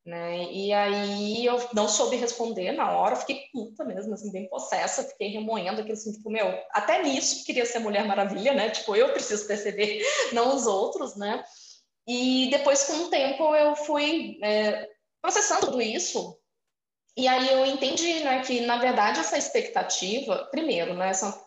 Né? 0.04 0.50
E 0.50 0.72
aí 0.72 1.44
eu 1.44 1.58
não 1.74 1.86
soube 1.86 2.16
responder 2.16 2.72
na 2.72 2.90
hora, 2.92 3.16
fiquei 3.16 3.42
puta 3.52 3.84
mesmo, 3.84 4.14
assim, 4.14 4.32
bem 4.32 4.48
possessa, 4.48 5.04
fiquei 5.04 5.28
remoendo 5.28 5.80
aquele 5.80 5.92
assim, 5.92 6.12
tipo, 6.12 6.30
meu, 6.30 6.46
até 6.72 7.02
nisso 7.02 7.44
queria 7.44 7.66
ser 7.66 7.80
Mulher 7.80 8.06
Maravilha, 8.06 8.54
né? 8.54 8.70
Tipo, 8.70 8.96
eu 8.96 9.12
preciso 9.12 9.46
perceber, 9.46 10.02
não 10.32 10.56
os 10.56 10.66
outros, 10.66 11.16
né? 11.16 11.44
E 12.06 12.48
depois, 12.50 12.84
com 12.84 12.94
o 12.94 13.10
tempo, 13.10 13.54
eu 13.54 13.76
fui 13.76 14.38
é, 14.42 14.88
processando 15.20 15.66
tudo 15.66 15.82
isso, 15.82 16.40
e 17.16 17.28
aí 17.28 17.52
eu 17.52 17.66
entendi, 17.66 18.20
né, 18.20 18.42
que 18.42 18.60
na 18.60 18.78
verdade 18.78 19.20
essa 19.20 19.36
expectativa, 19.36 20.48
primeiro, 20.50 20.94
né, 20.94 21.10
essa 21.10 21.38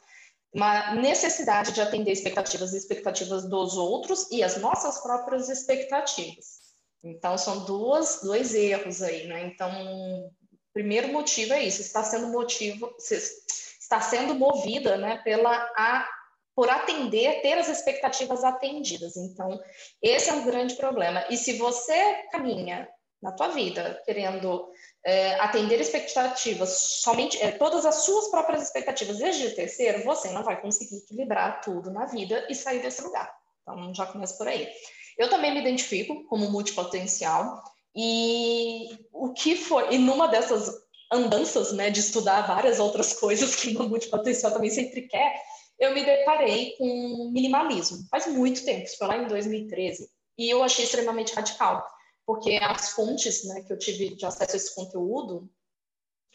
uma 0.54 0.94
necessidade 0.94 1.72
de 1.72 1.82
atender 1.82 2.12
expectativas 2.12 2.74
e 2.74 2.78
expectativas 2.78 3.50
dos 3.50 3.76
outros 3.76 4.32
e 4.32 4.44
as 4.44 4.58
nossas 4.58 5.02
próprias 5.02 5.50
expectativas. 5.50 6.63
Então, 7.04 7.38
são 7.38 7.66
duas, 7.66 8.22
dois 8.24 8.56
erros 8.56 9.02
aí, 9.02 9.28
né? 9.28 9.46
Então, 9.48 10.32
primeiro 10.74 11.10
motivo 11.10 11.54
é 11.54 11.64
isso, 11.64 11.82
está 11.82 12.04
sendo 12.04 12.28
motivo, 12.28 12.96
está 13.00 14.02
sendo 14.02 14.34
movida, 14.34 14.98
né, 14.98 15.22
pela 15.24 15.54
a, 15.76 16.10
por 16.56 16.70
atender, 16.70 17.42
ter 17.42 17.58
as 17.58 17.68
expectativas 17.68 18.44
atendidas. 18.44 19.18
Então, 19.18 19.60
esse 20.02 20.30
é 20.30 20.34
um 20.34 20.46
grande 20.46 20.76
problema. 20.76 21.26
E 21.30 21.38
se 21.38 21.58
você 21.58 22.24
caminha 22.32 22.88
na 23.22 23.32
tua 23.32 23.50
vida 23.50 24.02
querendo 24.06 24.70
é, 25.06 25.36
atender 25.40 25.80
expectativas, 25.80 26.70
somente 27.02 27.42
é, 27.42 27.52
todas 27.52 27.86
as 27.86 28.04
suas 28.04 28.30
próprias 28.30 28.64
expectativas 28.64 29.18
desde 29.18 29.48
o 29.48 29.56
terceiro, 29.56 30.04
você 30.04 30.32
não 30.32 30.44
vai 30.44 30.60
conseguir 30.60 30.98
equilibrar 30.98 31.62
tudo 31.62 31.92
na 31.92 32.06
vida 32.06 32.46
e 32.50 32.56
sair 32.56 32.82
desse 32.82 33.02
lugar. 33.02 33.34
Então, 33.62 33.94
já 33.94 34.06
começa 34.06 34.38
por 34.38 34.48
aí. 34.48 34.70
Eu 35.18 35.30
também 35.30 35.54
me 35.54 35.62
identifico 35.62 36.24
como 36.26 36.50
multipotencial 36.50 37.64
e 37.96 38.98
o 39.12 39.34
que 39.34 39.56
foi, 39.56 39.94
e 39.94 39.98
numa 39.98 40.28
dessas 40.28 40.72
andanças, 41.12 41.72
né, 41.74 41.90
de 41.90 42.00
estudar 42.00 42.48
várias 42.48 42.80
outras 42.80 43.14
coisas 43.14 43.56
que 43.56 43.76
uma 43.76 43.88
multipotencial 43.88 44.52
também 44.52 44.70
sempre 44.70 45.08
quer, 45.08 45.36
eu 45.80 45.94
me 45.94 46.04
deparei 46.04 46.76
com 46.78 47.32
minimalismo. 47.32 48.06
Faz 48.10 48.28
muito 48.28 48.66
tempo, 48.66 48.88
foi 48.98 49.08
lá 49.08 49.18
em 49.18 49.28
2013. 49.28 50.10
E 50.38 50.50
eu 50.50 50.64
achei 50.64 50.86
extremamente 50.86 51.34
radical, 51.34 51.86
porque 52.26 52.56
as 52.62 52.92
fontes 52.92 53.44
né, 53.46 53.62
que 53.62 53.72
eu 53.72 53.78
tive 53.78 54.16
de 54.16 54.26
acesso 54.26 54.54
a 54.54 54.58
esse 54.58 54.74
conteúdo 54.74 55.50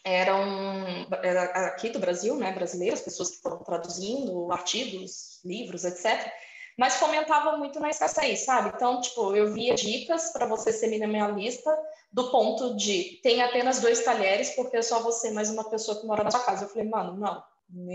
eram 0.03 1.07
era 1.21 1.67
aqui 1.67 1.89
do 1.89 1.99
Brasil, 1.99 2.35
né, 2.35 2.53
brasileiras, 2.53 3.01
pessoas 3.01 3.31
que 3.31 3.41
foram 3.41 3.61
traduzindo 3.63 4.51
artigos, 4.51 5.43
livros, 5.43 5.83
etc. 5.83 6.31
Mas 6.79 6.95
fomentava 6.95 7.57
muito 7.57 7.77
na 7.77 7.89
escassez, 7.89 8.45
sabe? 8.45 8.71
Então, 8.73 9.01
tipo, 9.01 9.35
eu 9.35 9.51
via 9.51 9.75
dicas 9.75 10.31
para 10.31 10.45
você 10.45 10.71
ser 10.71 10.87
minimalista 10.87 11.77
do 12.09 12.31
ponto 12.31 12.73
de 12.77 13.19
tem 13.21 13.41
apenas 13.41 13.81
dois 13.81 14.01
talheres 14.01 14.51
porque 14.51 14.77
é 14.77 14.81
só 14.81 15.01
você 15.01 15.29
mais 15.29 15.49
uma 15.49 15.69
pessoa 15.69 15.99
que 15.99 16.07
mora 16.07 16.23
na 16.23 16.31
sua 16.31 16.39
casa. 16.39 16.63
Eu 16.63 16.69
falei, 16.69 16.87
mano, 16.87 17.17
não, 17.17 17.43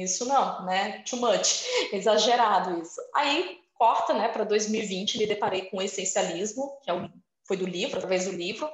isso 0.03 0.27
não, 0.27 0.66
né? 0.66 1.03
Too 1.09 1.18
much, 1.18 1.64
exagerado 1.94 2.79
isso. 2.83 3.01
Aí 3.14 3.59
corta, 3.73 4.12
né, 4.12 4.29
para 4.29 4.44
2020, 4.44 5.16
me 5.16 5.27
deparei 5.27 5.62
com 5.62 5.79
o 5.79 5.83
essencialismo, 5.83 6.79
que 6.83 6.90
é 6.90 6.92
o, 6.92 7.11
foi 7.47 7.57
do 7.57 7.66
livro, 7.66 7.97
através 7.97 8.27
do 8.27 8.33
livro, 8.33 8.70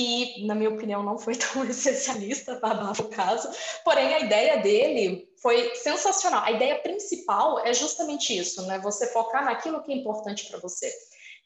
que, 0.00 0.46
na 0.46 0.54
minha 0.54 0.70
opinião, 0.70 1.02
não 1.02 1.18
foi 1.18 1.34
tão 1.36 1.62
essencialista, 1.62 2.58
abafa 2.62 3.02
o 3.02 3.08
caso, 3.08 3.50
porém 3.84 4.14
a 4.14 4.20
ideia 4.20 4.56
dele 4.56 5.28
foi 5.36 5.74
sensacional. 5.74 6.42
A 6.42 6.52
ideia 6.52 6.78
principal 6.78 7.58
é 7.58 7.74
justamente 7.74 8.34
isso, 8.34 8.66
né? 8.66 8.78
Você 8.78 9.08
focar 9.08 9.44
naquilo 9.44 9.82
que 9.82 9.92
é 9.92 9.96
importante 9.96 10.46
para 10.48 10.58
você. 10.58 10.90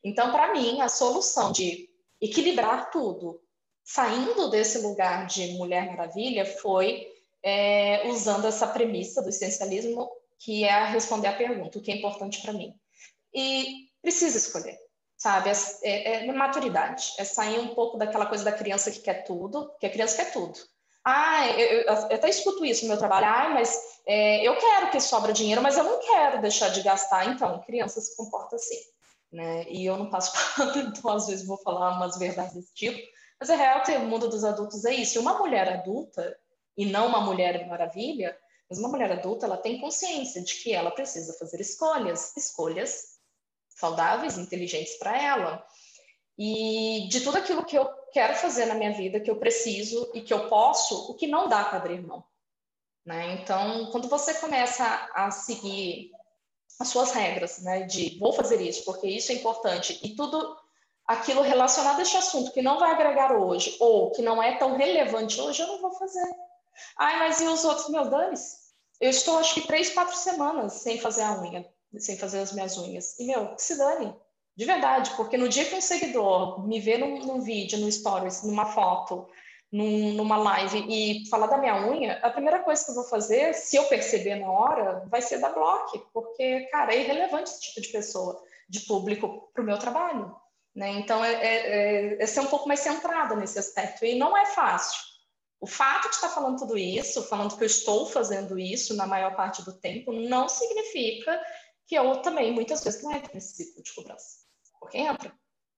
Então, 0.04 0.30
para 0.30 0.52
mim, 0.52 0.80
a 0.80 0.88
solução 0.88 1.50
de 1.50 1.90
equilibrar 2.20 2.92
tudo, 2.92 3.40
saindo 3.82 4.48
desse 4.48 4.78
lugar 4.78 5.26
de 5.26 5.54
Mulher 5.54 5.88
Maravilha, 5.88 6.46
foi 6.46 7.08
é, 7.42 8.08
usando 8.08 8.46
essa 8.46 8.68
premissa 8.68 9.20
do 9.20 9.30
essencialismo, 9.30 10.08
que 10.38 10.62
é 10.62 10.84
responder 10.86 11.26
a 11.26 11.36
pergunta: 11.36 11.78
o 11.78 11.82
que 11.82 11.90
é 11.90 11.96
importante 11.96 12.40
para 12.40 12.52
mim? 12.52 12.72
E 13.34 13.88
precisa 14.00 14.38
escolher, 14.38 14.78
sabe? 15.24 15.48
É, 15.48 15.54
é, 15.82 16.26
é, 16.26 16.32
maturidade, 16.32 17.14
é 17.16 17.24
sair 17.24 17.58
um 17.58 17.74
pouco 17.74 17.96
daquela 17.96 18.26
coisa 18.26 18.44
da 18.44 18.52
criança 18.52 18.90
que 18.90 19.00
quer 19.00 19.24
tudo, 19.24 19.70
porque 19.70 19.86
a 19.86 19.90
criança 19.90 20.16
quer 20.16 20.30
tudo. 20.30 20.58
Ah, 21.02 21.48
eu, 21.48 21.66
eu, 21.66 21.82
eu 21.84 22.14
até 22.14 22.28
escuto 22.28 22.62
isso 22.62 22.82
no 22.82 22.90
meu 22.90 22.98
trabalho, 22.98 23.26
ah, 23.26 23.48
mas 23.54 23.74
é, 24.06 24.46
eu 24.46 24.54
quero 24.58 24.90
que 24.90 25.00
sobra 25.00 25.32
dinheiro, 25.32 25.62
mas 25.62 25.78
eu 25.78 25.84
não 25.84 25.98
quero 25.98 26.42
deixar 26.42 26.68
de 26.68 26.82
gastar. 26.82 27.26
Então, 27.26 27.62
criança 27.62 28.02
se 28.02 28.14
comporta 28.16 28.56
assim, 28.56 28.78
né? 29.32 29.64
E 29.70 29.86
eu 29.86 29.96
não 29.96 30.10
passo 30.10 30.32
pano, 30.56 30.88
então 30.88 31.10
às 31.10 31.26
vezes 31.26 31.46
vou 31.46 31.56
falar 31.56 31.96
umas 31.96 32.18
verdades 32.18 32.54
desse 32.54 32.74
tipo. 32.74 33.00
Mas 33.40 33.48
é 33.48 33.56
real 33.56 33.82
que 33.82 33.92
o 33.92 34.00
mundo 34.00 34.28
dos 34.28 34.44
adultos 34.44 34.84
é 34.84 34.92
isso. 34.92 35.18
Uma 35.20 35.38
mulher 35.38 35.68
adulta, 35.70 36.36
e 36.76 36.84
não 36.84 37.06
uma 37.06 37.20
mulher 37.20 37.66
maravilha, 37.66 38.36
mas 38.68 38.78
uma 38.78 38.88
mulher 38.88 39.10
adulta, 39.10 39.46
ela 39.46 39.56
tem 39.56 39.80
consciência 39.80 40.42
de 40.42 40.54
que 40.56 40.72
ela 40.74 40.90
precisa 40.90 41.32
fazer 41.38 41.60
escolhas, 41.60 42.36
escolhas 42.36 43.13
saudáveis, 43.74 44.38
inteligentes 44.38 44.96
para 44.96 45.20
ela. 45.20 45.66
E 46.38 47.06
de 47.10 47.20
tudo 47.20 47.38
aquilo 47.38 47.64
que 47.64 47.76
eu 47.76 47.88
quero 48.12 48.34
fazer 48.34 48.66
na 48.66 48.74
minha 48.74 48.92
vida, 48.92 49.20
que 49.20 49.30
eu 49.30 49.36
preciso 49.36 50.10
e 50.14 50.20
que 50.20 50.32
eu 50.32 50.48
posso, 50.48 51.10
o 51.10 51.14
que 51.14 51.26
não 51.26 51.48
dá 51.48 51.64
para 51.64 51.78
abrir 51.78 52.02
mão. 52.02 52.24
Né? 53.04 53.34
Então, 53.34 53.90
quando 53.90 54.08
você 54.08 54.34
começa 54.34 54.84
a 55.14 55.30
seguir 55.30 56.10
as 56.80 56.88
suas 56.88 57.12
regras, 57.12 57.58
né, 57.62 57.82
de 57.82 58.18
vou 58.18 58.32
fazer 58.32 58.60
isso 58.60 58.84
porque 58.84 59.06
isso 59.06 59.30
é 59.30 59.36
importante 59.36 60.00
e 60.02 60.16
tudo 60.16 60.56
aquilo 61.06 61.42
relacionado 61.42 61.98
a 61.98 62.02
este 62.02 62.16
assunto 62.16 62.50
que 62.50 62.62
não 62.62 62.78
vai 62.78 62.90
agregar 62.90 63.36
hoje 63.36 63.76
ou 63.78 64.10
que 64.10 64.22
não 64.22 64.42
é 64.42 64.56
tão 64.56 64.76
relevante 64.76 65.40
hoje, 65.40 65.62
eu 65.62 65.68
não 65.68 65.80
vou 65.80 65.92
fazer. 65.92 66.26
Ai, 66.98 67.18
mas 67.18 67.40
e 67.40 67.46
os 67.46 67.64
outros? 67.64 67.88
Meu, 67.90 68.08
dane 68.08 68.36
Eu 69.00 69.10
estou, 69.10 69.38
acho 69.38 69.54
que, 69.54 69.66
três, 69.66 69.90
quatro 69.90 70.16
semanas 70.16 70.74
sem 70.74 70.98
fazer 70.98 71.22
a 71.22 71.40
unha, 71.40 71.68
sem 71.98 72.16
fazer 72.16 72.40
as 72.40 72.52
minhas 72.52 72.76
unhas. 72.76 73.18
E, 73.18 73.26
meu, 73.26 73.54
que 73.54 73.62
se 73.62 73.76
dane. 73.76 74.14
De 74.56 74.64
verdade, 74.64 75.10
porque 75.16 75.36
no 75.36 75.48
dia 75.48 75.64
que 75.64 75.74
um 75.74 75.80
seguidor 75.80 76.66
me 76.66 76.78
vê 76.78 76.96
num, 76.96 77.18
num 77.20 77.40
vídeo, 77.40 77.78
no 77.78 77.90
stories, 77.90 78.44
numa 78.44 78.66
foto, 78.66 79.28
num, 79.72 80.12
numa 80.12 80.36
live 80.36 80.86
e 80.88 81.28
falar 81.28 81.48
da 81.48 81.58
minha 81.58 81.88
unha, 81.88 82.20
a 82.22 82.30
primeira 82.30 82.60
coisa 82.60 82.84
que 82.84 82.90
eu 82.92 82.94
vou 82.94 83.04
fazer, 83.04 83.52
se 83.54 83.74
eu 83.74 83.84
perceber 83.86 84.36
na 84.36 84.48
hora, 84.48 85.04
vai 85.08 85.20
ser 85.20 85.38
dar 85.38 85.52
bloco, 85.52 85.98
porque, 86.12 86.60
cara, 86.70 86.94
é 86.94 87.00
irrelevante 87.00 87.50
esse 87.50 87.60
tipo 87.60 87.80
de 87.80 87.88
pessoa, 87.88 88.40
de 88.68 88.80
público, 88.80 89.50
para 89.52 89.62
o 89.62 89.66
meu 89.66 89.76
trabalho. 89.76 90.36
Né? 90.72 90.90
Então, 90.90 91.24
é, 91.24 91.32
é, 91.32 92.16
é, 92.16 92.22
é 92.22 92.26
ser 92.26 92.40
um 92.40 92.46
pouco 92.46 92.68
mais 92.68 92.80
centrada 92.80 93.34
nesse 93.34 93.58
aspecto. 93.58 94.04
E 94.04 94.16
não 94.16 94.36
é 94.36 94.46
fácil. 94.46 95.00
O 95.60 95.66
fato 95.66 96.08
de 96.08 96.14
estar 96.16 96.28
falando 96.28 96.58
tudo 96.58 96.76
isso, 96.76 97.22
falando 97.28 97.56
que 97.56 97.62
eu 97.62 97.66
estou 97.66 98.06
fazendo 98.06 98.58
isso 98.58 98.94
na 98.94 99.06
maior 99.06 99.34
parte 99.34 99.64
do 99.64 99.72
tempo, 99.72 100.12
não 100.12 100.48
significa 100.48 101.40
que 101.86 101.94
eu 101.94 102.22
também, 102.22 102.52
muitas 102.52 102.82
vezes, 102.82 103.02
não 103.02 103.12
entro 103.12 103.30
nesse 103.34 103.56
ciclo 103.56 103.82
de 103.82 103.92
cobrança. 103.92 104.38
Porque 104.80 104.98
entra. 104.98 105.32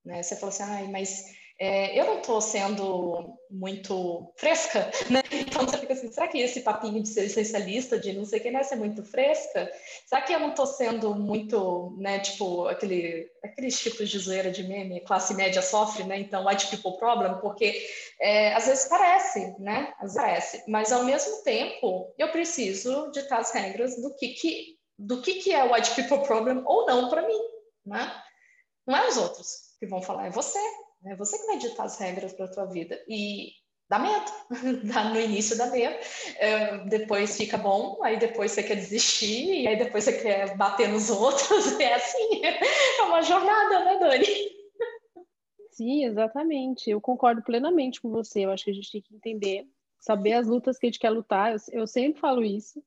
Né? 0.05 0.23
Você 0.23 0.37
fala 0.37 0.53
assim, 0.53 0.63
ai, 0.63 0.89
mas 0.89 1.25
é, 1.59 1.99
eu 1.99 2.05
não 2.05 2.19
estou 2.19 2.41
sendo 2.41 3.35
muito 3.51 4.31
fresca, 4.37 4.91
né? 5.09 5.23
Então 5.33 5.67
você 5.67 5.79
fica 5.79 5.95
assim, 5.95 6.13
será 6.13 6.29
que 6.29 6.39
esse 6.39 6.61
papinho 6.61 7.03
de 7.03 7.09
ser 7.09 7.25
essencialista, 7.25 7.99
de 7.99 8.13
não 8.13 8.27
sei 8.27 8.41
o 8.41 8.43
que, 8.43 8.51
né, 8.51 8.63
ser 8.63 8.77
muito 8.77 9.03
fresca? 9.03 9.71
Será 10.07 10.21
que 10.21 10.35
eu 10.35 10.41
não 10.41 10.51
estou 10.51 10.67
sendo 10.67 11.15
muito, 11.15 11.97
né, 11.99 12.19
tipo, 12.19 12.67
aquele, 12.67 13.31
aqueles 13.43 13.81
tipos 13.81 14.11
de 14.11 14.19
zoeira 14.19 14.51
de 14.51 14.65
meme, 14.65 15.01
classe 15.01 15.35
média 15.35 15.63
sofre, 15.63 16.05
né? 16.05 16.19
Então, 16.19 16.47
white 16.47 16.67
people 16.69 16.99
problem, 16.99 17.39
porque 17.41 17.75
é, 18.21 18.53
às 18.53 18.67
vezes 18.67 18.87
parece, 18.87 19.59
né? 19.59 19.95
Às 19.99 20.13
vezes 20.13 20.17
parece, 20.17 20.65
mas 20.69 20.93
ao 20.93 21.05
mesmo 21.05 21.43
tempo 21.43 22.13
eu 22.19 22.29
preciso 22.33 23.11
ditar 23.13 23.41
as 23.41 23.53
regras 23.53 23.97
do 24.03 24.15
que, 24.17 24.29
que, 24.29 24.76
do 24.99 25.21
que, 25.21 25.35
que 25.35 25.53
é 25.53 25.65
o 25.65 25.73
white 25.73 25.95
people 25.95 26.27
problem 26.27 26.63
ou 26.65 26.87
não 26.87 27.09
para 27.09 27.27
mim, 27.27 27.41
né? 27.85 28.23
Não 28.87 28.97
é 28.97 29.09
os 29.09 29.17
outros 29.17 29.77
que 29.79 29.87
vão 29.87 30.01
falar, 30.01 30.27
é 30.27 30.31
você, 30.31 30.59
é 31.05 31.17
você 31.17 31.39
que 31.39 31.47
vai 31.47 31.59
ditar 31.59 31.85
as 31.85 31.99
regras 31.99 32.33
para 32.33 32.47
a 32.47 32.51
tua 32.51 32.67
vida. 32.67 33.03
E 33.09 33.51
dá 33.89 33.99
medo. 33.99 34.31
no 35.13 35.21
início 35.21 35.57
dá 35.57 35.67
medo. 35.67 35.95
É, 36.37 36.79
depois 36.87 37.37
fica 37.37 37.59
bom, 37.59 37.99
aí 38.03 38.19
depois 38.19 38.53
você 38.53 38.63
quer 38.63 38.77
desistir, 38.77 39.63
e 39.63 39.69
aí 39.69 39.77
depois 39.77 40.05
você 40.05 40.21
quer 40.21 40.57
bater 40.57 40.89
nos 40.89 41.11
outros. 41.11 41.77
É 41.81 41.95
assim. 41.95 42.45
É 42.45 43.03
uma 43.03 43.23
jornada, 43.23 43.85
né, 43.85 43.99
Dani? 43.99 44.27
Sim, 45.71 46.05
exatamente. 46.07 46.89
Eu 46.91 47.01
concordo 47.01 47.43
plenamente 47.43 48.01
com 48.01 48.11
você. 48.11 48.45
Eu 48.45 48.51
acho 48.51 48.65
que 48.65 48.71
a 48.71 48.75
gente 48.75 48.91
tem 48.91 49.03
que 49.03 49.15
entender, 49.15 49.67
saber 50.01 50.33
as 50.33 50.47
lutas 50.47 50.79
que 50.79 50.87
a 50.87 50.89
gente 50.89 50.99
quer 50.99 51.11
lutar. 51.11 51.53
Eu, 51.53 51.81
eu 51.81 51.87
sempre 51.87 52.21
falo 52.21 52.43
isso. 52.43 52.83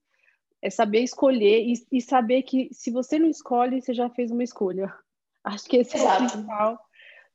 É 0.61 0.69
saber 0.69 1.01
escolher 1.01 1.65
e, 1.65 1.73
e, 1.91 2.01
saber 2.01 2.43
que 2.43 2.69
se 2.73 2.91
você 2.91 3.17
não 3.17 3.29
escolhe, 3.29 3.81
você 3.81 3.93
já 3.93 4.09
fez 4.09 4.29
uma 4.31 4.43
escolha. 4.43 4.93
Acho 5.43 5.65
que 5.65 5.77
esse 5.77 5.95
Exato. 5.95 6.11
é 6.11 6.25
o 6.25 6.29
principal 6.29 6.89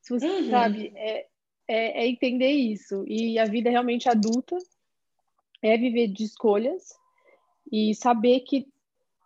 se 0.04 0.12
você 0.12 0.26
uhum. 0.26 0.50
sabe, 0.50 0.92
é, 0.94 1.26
é, 1.66 2.04
é, 2.04 2.06
entender 2.06 2.50
isso. 2.50 3.04
E 3.06 3.38
a 3.38 3.46
vida 3.46 3.70
realmente 3.70 4.06
adulta 4.06 4.54
é 5.62 5.78
viver 5.78 6.08
de 6.08 6.24
escolhas 6.24 6.94
e 7.72 7.94
saber 7.94 8.40
que 8.40 8.68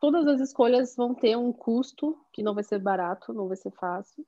todas 0.00 0.24
as 0.28 0.40
escolhas 0.40 0.94
vão 0.94 1.16
ter 1.16 1.36
um 1.36 1.52
custo 1.52 2.16
que 2.32 2.44
não 2.44 2.54
vai 2.54 2.62
ser 2.62 2.78
barato, 2.78 3.32
não 3.32 3.48
vai 3.48 3.56
ser 3.56 3.72
fácil. 3.72 4.24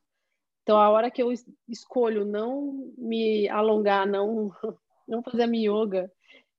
Então, 0.64 0.76
a 0.76 0.90
hora 0.90 1.08
que 1.08 1.22
eu 1.22 1.32
escolho 1.68 2.24
não 2.24 2.92
me 2.98 3.48
alongar, 3.48 4.04
não, 4.04 4.50
não 5.06 5.22
fazer 5.22 5.44
a 5.44 5.46
minha 5.46 5.70
yoga, 5.70 6.10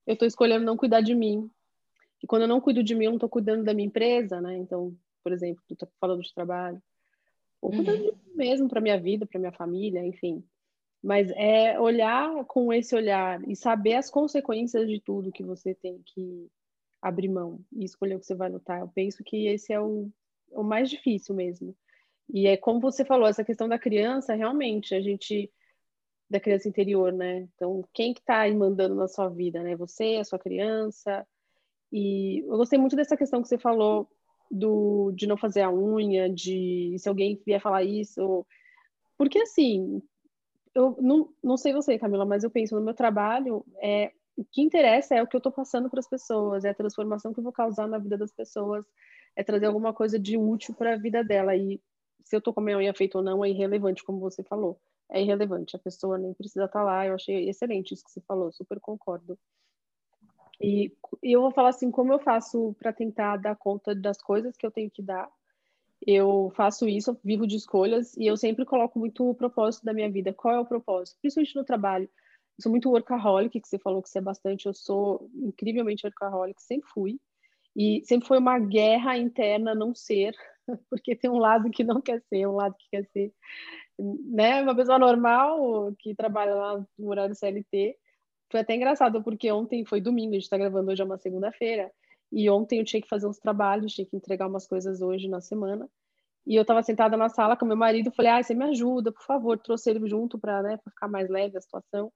eu 0.06 0.14
estou 0.14 0.26
escolhendo 0.26 0.64
não 0.64 0.76
cuidar 0.76 1.02
de 1.02 1.14
mim. 1.14 1.50
E 2.22 2.26
quando 2.26 2.42
eu 2.42 2.48
não 2.48 2.60
cuido 2.60 2.82
de 2.82 2.94
mim, 2.94 3.06
eu 3.06 3.10
não 3.10 3.16
estou 3.16 3.28
cuidando 3.28 3.64
da 3.64 3.74
minha 3.74 3.86
empresa, 3.86 4.40
né? 4.40 4.56
Então, 4.56 4.96
por 5.22 5.32
exemplo, 5.32 5.62
tu 5.66 5.74
está 5.74 5.86
falando 6.00 6.22
de 6.22 6.32
trabalho 6.32 6.80
ou 7.60 7.70
cuidando 7.70 8.04
uhum. 8.04 8.10
de 8.10 8.16
mim 8.28 8.34
mesmo 8.34 8.68
para 8.68 8.80
minha 8.80 8.98
vida, 8.98 9.26
para 9.26 9.38
minha 9.38 9.52
família, 9.52 10.04
enfim. 10.04 10.44
Mas 11.02 11.30
é 11.32 11.78
olhar 11.80 12.44
com 12.44 12.72
esse 12.72 12.94
olhar 12.94 13.42
e 13.48 13.56
saber 13.56 13.94
as 13.94 14.08
consequências 14.10 14.88
de 14.88 15.00
tudo 15.00 15.32
que 15.32 15.42
você 15.42 15.74
tem 15.74 16.00
que 16.04 16.48
abrir 17.00 17.28
mão 17.28 17.60
e 17.72 17.84
escolher 17.84 18.14
o 18.14 18.20
que 18.20 18.26
você 18.26 18.34
vai 18.34 18.48
lutar. 18.48 18.80
Eu 18.80 18.88
penso 18.88 19.24
que 19.24 19.48
esse 19.48 19.72
é 19.72 19.80
o, 19.80 20.08
o 20.50 20.62
mais 20.62 20.88
difícil 20.88 21.34
mesmo. 21.34 21.76
E 22.32 22.46
é 22.46 22.56
como 22.56 22.80
você 22.80 23.04
falou, 23.04 23.26
essa 23.26 23.44
questão 23.44 23.68
da 23.68 23.78
criança, 23.78 24.34
realmente, 24.34 24.94
a 24.94 25.00
gente 25.00 25.50
da 26.30 26.40
criança 26.40 26.68
interior, 26.68 27.12
né? 27.12 27.48
Então, 27.54 27.84
quem 27.92 28.14
que 28.14 28.22
tá 28.22 28.40
aí 28.40 28.54
mandando 28.54 28.94
na 28.94 29.06
sua 29.06 29.28
vida, 29.28 29.62
né? 29.62 29.76
Você, 29.76 30.16
a 30.20 30.24
sua 30.24 30.38
criança. 30.38 31.26
E 31.92 32.40
eu 32.40 32.56
gostei 32.56 32.78
muito 32.78 32.96
dessa 32.96 33.16
questão 33.16 33.42
que 33.42 33.48
você 33.48 33.58
falou 33.58 34.08
do, 34.50 35.12
de 35.12 35.26
não 35.26 35.36
fazer 35.36 35.60
a 35.60 35.72
unha, 35.72 36.28
de 36.28 36.96
se 36.98 37.08
alguém 37.08 37.40
vier 37.44 37.60
falar 37.60 37.84
isso. 37.84 38.46
Porque, 39.18 39.38
assim, 39.40 40.02
eu 40.74 40.96
não, 41.00 41.28
não 41.42 41.56
sei 41.56 41.72
você, 41.72 41.98
Camila, 41.98 42.24
mas 42.24 42.44
eu 42.44 42.50
penso 42.50 42.74
no 42.74 42.82
meu 42.82 42.94
trabalho, 42.94 43.64
é, 43.80 44.10
o 44.36 44.44
que 44.44 44.62
interessa 44.62 45.14
é 45.14 45.22
o 45.22 45.26
que 45.26 45.36
eu 45.36 45.38
estou 45.38 45.52
passando 45.52 45.90
para 45.90 46.00
as 46.00 46.08
pessoas, 46.08 46.64
é 46.64 46.70
a 46.70 46.74
transformação 46.74 47.32
que 47.32 47.40
eu 47.40 47.44
vou 47.44 47.52
causar 47.52 47.86
na 47.86 47.98
vida 47.98 48.16
das 48.16 48.32
pessoas, 48.32 48.84
é 49.36 49.44
trazer 49.44 49.66
alguma 49.66 49.92
coisa 49.92 50.18
de 50.18 50.36
útil 50.36 50.74
para 50.74 50.94
a 50.94 50.98
vida 50.98 51.22
dela. 51.22 51.54
E 51.54 51.80
se 52.24 52.34
eu 52.34 52.38
estou 52.38 52.54
com 52.54 52.60
a 52.60 52.64
minha 52.64 52.78
unha 52.78 52.94
feita 52.94 53.18
ou 53.18 53.24
não 53.24 53.44
é 53.44 53.50
irrelevante, 53.50 54.04
como 54.04 54.18
você 54.18 54.42
falou. 54.42 54.80
É 55.10 55.20
irrelevante, 55.20 55.76
a 55.76 55.78
pessoa 55.78 56.16
nem 56.16 56.32
precisa 56.32 56.64
estar 56.64 56.78
tá 56.78 56.84
lá. 56.84 57.06
Eu 57.06 57.14
achei 57.14 57.48
excelente 57.48 57.92
isso 57.92 58.04
que 58.04 58.10
você 58.10 58.20
falou, 58.22 58.50
super 58.52 58.80
concordo. 58.80 59.38
E, 60.62 60.92
e 61.22 61.32
eu 61.32 61.40
vou 61.40 61.50
falar 61.50 61.70
assim, 61.70 61.90
como 61.90 62.12
eu 62.12 62.20
faço 62.20 62.74
para 62.78 62.92
tentar 62.92 63.36
dar 63.36 63.56
conta 63.56 63.94
das 63.94 64.22
coisas 64.22 64.56
que 64.56 64.64
eu 64.64 64.70
tenho 64.70 64.90
que 64.90 65.02
dar. 65.02 65.28
Eu 66.04 66.52
faço 66.54 66.88
isso, 66.88 67.10
eu 67.10 67.20
vivo 67.22 67.46
de 67.46 67.56
escolhas 67.56 68.16
e 68.16 68.26
eu 68.26 68.36
sempre 68.36 68.64
coloco 68.64 68.98
muito 68.98 69.28
o 69.28 69.34
propósito 69.34 69.84
da 69.84 69.92
minha 69.92 70.10
vida. 70.10 70.32
Qual 70.32 70.54
é 70.54 70.58
o 70.58 70.66
propósito? 70.66 71.18
Principalmente 71.20 71.56
no 71.56 71.64
trabalho. 71.64 72.04
Eu 72.58 72.62
sou 72.62 72.70
muito 72.70 72.90
workaholic, 72.90 73.60
que 73.60 73.68
você 73.68 73.78
falou 73.78 74.02
que 74.02 74.08
você 74.08 74.18
é 74.18 74.22
bastante. 74.22 74.66
Eu 74.66 74.74
sou 74.74 75.28
incrivelmente 75.34 76.06
workaholic, 76.06 76.60
sempre 76.62 76.88
fui. 76.90 77.20
E 77.74 78.02
sempre 78.04 78.28
foi 78.28 78.38
uma 78.38 78.58
guerra 78.58 79.16
interna 79.16 79.74
não 79.74 79.94
ser, 79.94 80.34
porque 80.90 81.16
tem 81.16 81.30
um 81.30 81.38
lado 81.38 81.70
que 81.70 81.82
não 81.82 82.00
quer 82.00 82.20
ser, 82.28 82.46
um 82.46 82.56
lado 82.56 82.74
que 82.78 82.88
quer 82.90 83.06
ser, 83.06 83.32
né? 83.98 84.62
Uma 84.62 84.74
pessoa 84.74 84.98
normal 84.98 85.94
que 85.98 86.14
trabalha 86.14 86.54
lá 86.54 86.86
no 86.98 87.08
horário 87.08 87.34
CLT. 87.34 87.96
Foi 88.52 88.60
até 88.60 88.74
engraçado, 88.76 89.22
porque 89.22 89.50
ontem 89.50 89.82
foi 89.82 89.98
domingo, 89.98 90.32
a 90.32 90.34
gente 90.34 90.42
está 90.42 90.58
gravando 90.58 90.90
hoje 90.90 91.00
é 91.00 91.04
uma 91.06 91.16
segunda-feira, 91.16 91.90
e 92.30 92.50
ontem 92.50 92.78
eu 92.80 92.84
tinha 92.84 93.00
que 93.00 93.08
fazer 93.08 93.26
uns 93.26 93.38
trabalhos, 93.38 93.94
tinha 93.94 94.06
que 94.06 94.14
entregar 94.14 94.46
umas 94.46 94.66
coisas 94.66 95.00
hoje 95.00 95.26
na 95.26 95.40
semana. 95.40 95.88
E 96.46 96.54
eu 96.54 96.62
estava 96.62 96.82
sentada 96.82 97.16
na 97.16 97.30
sala 97.30 97.56
com 97.56 97.64
meu 97.64 97.76
marido, 97.76 98.12
falei: 98.12 98.30
"Ah, 98.32 98.42
você 98.42 98.54
me 98.54 98.64
ajuda, 98.66 99.10
por 99.10 99.22
favor". 99.24 99.58
Trouxe 99.58 99.90
ele 99.90 100.06
junto 100.08 100.38
para, 100.38 100.62
né, 100.62 100.78
ficar 100.84 101.08
mais 101.08 101.30
leve 101.30 101.56
a 101.56 101.60
situação. 101.62 102.12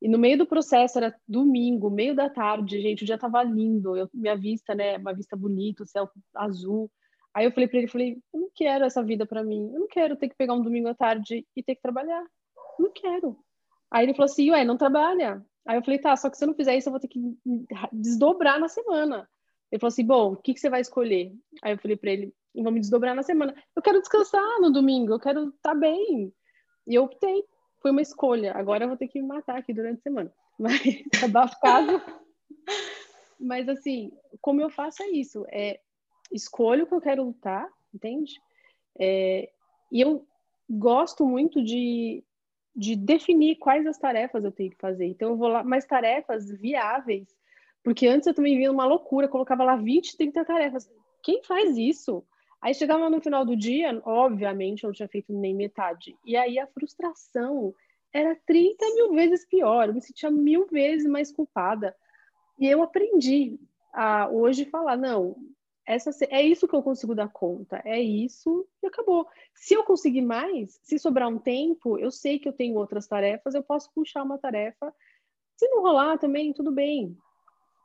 E 0.00 0.08
no 0.08 0.18
meio 0.18 0.38
do 0.38 0.46
processo, 0.46 0.98
era 0.98 1.14
domingo, 1.28 1.90
meio 1.90 2.14
da 2.14 2.30
tarde, 2.30 2.80
gente, 2.80 3.02
o 3.02 3.06
dia 3.06 3.18
tava 3.18 3.42
lindo. 3.42 3.96
Eu, 3.96 4.08
minha 4.14 4.36
vista, 4.36 4.74
né, 4.74 4.98
uma 4.98 5.14
vista 5.14 5.36
bonita, 5.36 5.82
o 5.82 5.86
céu 5.86 6.08
azul. 6.34 6.90
Aí 7.34 7.44
eu 7.46 7.52
falei 7.52 7.68
para 7.68 7.78
ele, 7.78 7.88
falei, 7.88 8.18
eu 8.34 8.40
não 8.40 8.50
quero 8.54 8.84
essa 8.84 9.02
vida 9.02 9.26
para 9.26 9.42
mim. 9.44 9.70
Eu 9.72 9.80
não 9.80 9.88
quero 9.88 10.16
ter 10.16 10.28
que 10.28 10.36
pegar 10.36 10.54
um 10.54 10.62
domingo 10.62 10.88
à 10.88 10.94
tarde 10.94 11.46
e 11.56 11.62
ter 11.62 11.74
que 11.76 11.82
trabalhar. 11.82 12.22
Eu 12.78 12.84
não 12.86 12.92
quero. 12.92 13.38
Aí 13.90 14.04
ele 14.04 14.14
falou 14.14 14.26
assim, 14.26 14.50
ué, 14.50 14.64
não 14.64 14.76
trabalha. 14.76 15.44
Aí 15.66 15.76
eu 15.76 15.84
falei, 15.84 15.98
tá, 15.98 16.16
só 16.16 16.28
que 16.28 16.36
se 16.36 16.44
eu 16.44 16.48
não 16.48 16.54
fizer 16.54 16.76
isso, 16.76 16.88
eu 16.88 16.92
vou 16.92 17.00
ter 17.00 17.08
que 17.08 17.20
desdobrar 17.92 18.58
na 18.58 18.68
semana. 18.68 19.28
Ele 19.70 19.78
falou 19.80 19.92
assim, 19.92 20.04
bom, 20.04 20.32
o 20.32 20.36
que, 20.36 20.54
que 20.54 20.60
você 20.60 20.68
vai 20.68 20.80
escolher? 20.80 21.32
Aí 21.62 21.72
eu 21.72 21.78
falei 21.78 21.96
para 21.96 22.10
ele, 22.10 22.34
vou 22.54 22.72
me 22.72 22.80
desdobrar 22.80 23.14
na 23.14 23.22
semana. 23.22 23.54
Eu 23.74 23.82
quero 23.82 24.00
descansar 24.00 24.60
no 24.60 24.70
domingo, 24.70 25.12
eu 25.12 25.20
quero 25.20 25.48
estar 25.48 25.70
tá 25.70 25.74
bem. 25.74 26.32
E 26.86 26.94
eu 26.94 27.04
optei 27.04 27.44
foi 27.82 27.90
uma 27.90 28.00
escolha. 28.00 28.52
Agora 28.54 28.84
eu 28.84 28.88
vou 28.88 28.96
ter 28.96 29.08
que 29.08 29.20
me 29.20 29.26
matar 29.26 29.58
aqui 29.58 29.74
durante 29.74 29.98
a 29.98 30.02
semana. 30.02 30.32
Mas 30.58 30.80
abafo 31.22 31.58
caso. 31.60 32.00
Mas 33.38 33.68
assim, 33.68 34.12
como 34.40 34.62
eu 34.62 34.70
faço 34.70 35.02
é 35.02 35.08
isso. 35.08 35.44
É, 35.50 35.80
escolho 36.30 36.84
o 36.84 36.86
que 36.86 36.94
eu 36.94 37.00
quero 37.00 37.24
lutar, 37.24 37.68
entende? 37.92 38.40
É, 38.98 39.50
e 39.90 40.00
eu 40.00 40.24
gosto 40.70 41.26
muito 41.26 41.62
de, 41.62 42.24
de 42.74 42.96
definir 42.96 43.56
quais 43.56 43.86
as 43.86 43.98
tarefas 43.98 44.44
eu 44.44 44.52
tenho 44.52 44.70
que 44.70 44.78
fazer. 44.78 45.06
Então 45.06 45.30
eu 45.30 45.36
vou 45.36 45.48
lá, 45.48 45.62
mais 45.62 45.84
tarefas 45.84 46.50
viáveis. 46.50 47.28
Porque 47.84 48.06
antes 48.06 48.26
eu 48.26 48.34
também 48.34 48.56
via 48.56 48.70
uma 48.70 48.86
loucura, 48.86 49.28
colocava 49.28 49.64
lá 49.64 49.76
20, 49.76 50.16
30 50.16 50.44
tarefas. 50.44 50.90
Quem 51.22 51.42
faz 51.42 51.76
isso? 51.76 52.24
Aí 52.60 52.72
chegava 52.72 53.10
no 53.10 53.20
final 53.20 53.44
do 53.44 53.56
dia, 53.56 54.00
obviamente, 54.04 54.84
eu 54.84 54.88
não 54.88 54.94
tinha 54.94 55.08
feito 55.08 55.32
nem 55.32 55.54
metade. 55.54 56.16
E 56.24 56.36
aí 56.36 56.58
a 56.60 56.66
frustração 56.68 57.74
era 58.12 58.36
30 58.46 58.84
mil 58.94 59.12
vezes 59.12 59.44
pior, 59.46 59.88
eu 59.88 59.94
me 59.94 60.00
sentia 60.00 60.30
mil 60.30 60.66
vezes 60.66 61.08
mais 61.08 61.32
culpada. 61.32 61.94
E 62.58 62.68
eu 62.68 62.82
aprendi 62.82 63.58
a 63.92 64.28
hoje 64.28 64.64
falar: 64.66 64.96
não, 64.96 65.34
essa, 65.86 66.10
é 66.30 66.42
isso 66.42 66.68
que 66.68 66.74
eu 66.74 66.82
consigo 66.82 67.14
dar 67.14 67.28
conta, 67.28 67.82
é 67.84 68.00
isso 68.00 68.66
e 68.82 68.86
acabou. 68.86 69.26
Se 69.54 69.74
eu 69.74 69.84
conseguir 69.84 70.22
mais, 70.22 70.78
se 70.82 70.98
sobrar 70.98 71.28
um 71.28 71.38
tempo, 71.38 71.98
eu 71.98 72.10
sei 72.10 72.38
que 72.38 72.48
eu 72.48 72.52
tenho 72.52 72.76
outras 72.76 73.06
tarefas, 73.06 73.54
eu 73.54 73.62
posso 73.62 73.92
puxar 73.92 74.22
uma 74.22 74.38
tarefa. 74.38 74.94
Se 75.56 75.68
não 75.68 75.82
rolar 75.82 76.18
também, 76.18 76.52
tudo 76.52 76.70
bem. 76.70 77.16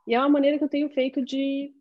E 0.06 0.14
é 0.14 0.20
uma 0.20 0.30
maneira 0.30 0.58
que 0.58 0.64
eu 0.64 0.70
tenho 0.70 0.90
feito 0.90 1.24
de 1.24 1.74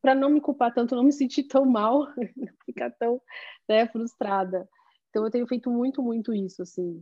para 0.00 0.14
não 0.16 0.30
me 0.30 0.40
culpar 0.40 0.74
tanto, 0.74 0.96
não 0.96 1.04
me 1.04 1.12
sentir 1.12 1.44
tão 1.44 1.64
mal, 1.64 2.08
não 2.36 2.48
ficar 2.66 2.90
tão 2.90 3.20
né, 3.68 3.86
frustrada. 3.86 4.68
Então 5.10 5.24
eu 5.24 5.30
tenho 5.30 5.46
feito 5.46 5.70
muito, 5.70 6.02
muito 6.02 6.34
isso, 6.34 6.62
assim. 6.62 7.00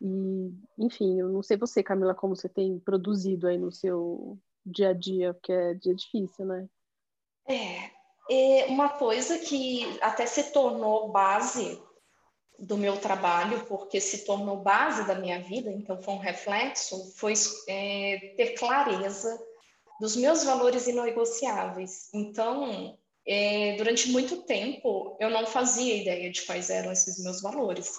E, 0.00 0.52
enfim, 0.78 1.18
eu 1.18 1.30
não 1.30 1.42
sei 1.42 1.56
você, 1.56 1.82
Camila, 1.82 2.14
como 2.14 2.36
você 2.36 2.48
tem 2.48 2.78
produzido 2.78 3.48
aí 3.48 3.58
no 3.58 3.72
seu 3.72 4.38
dia 4.64 4.90
a 4.90 4.92
dia, 4.92 5.34
porque 5.34 5.52
é 5.52 5.74
dia 5.74 5.94
difícil, 5.94 6.46
né? 6.46 6.68
É, 7.48 7.90
é 8.30 8.66
uma 8.66 8.88
coisa 8.88 9.38
que 9.38 9.98
até 10.00 10.26
se 10.26 10.52
tornou 10.52 11.10
base 11.10 11.80
do 12.58 12.76
meu 12.76 12.96
trabalho, 12.98 13.66
porque 13.66 14.00
se 14.00 14.24
tornou 14.24 14.58
base 14.58 15.06
da 15.06 15.14
minha 15.14 15.42
vida, 15.42 15.70
então 15.70 16.00
foi 16.00 16.14
um 16.14 16.18
reflexo, 16.18 17.12
foi 17.16 17.34
é, 17.68 18.34
ter 18.36 18.54
clareza 18.54 19.36
dos 20.00 20.16
meus 20.16 20.44
valores 20.44 20.86
inegociáveis. 20.86 22.08
Então, 22.14 22.96
é, 23.26 23.74
durante 23.76 24.10
muito 24.10 24.42
tempo, 24.42 25.16
eu 25.20 25.30
não 25.30 25.46
fazia 25.46 25.96
ideia 25.96 26.30
de 26.30 26.42
quais 26.42 26.70
eram 26.70 26.92
esses 26.92 27.22
meus 27.22 27.40
valores. 27.40 27.98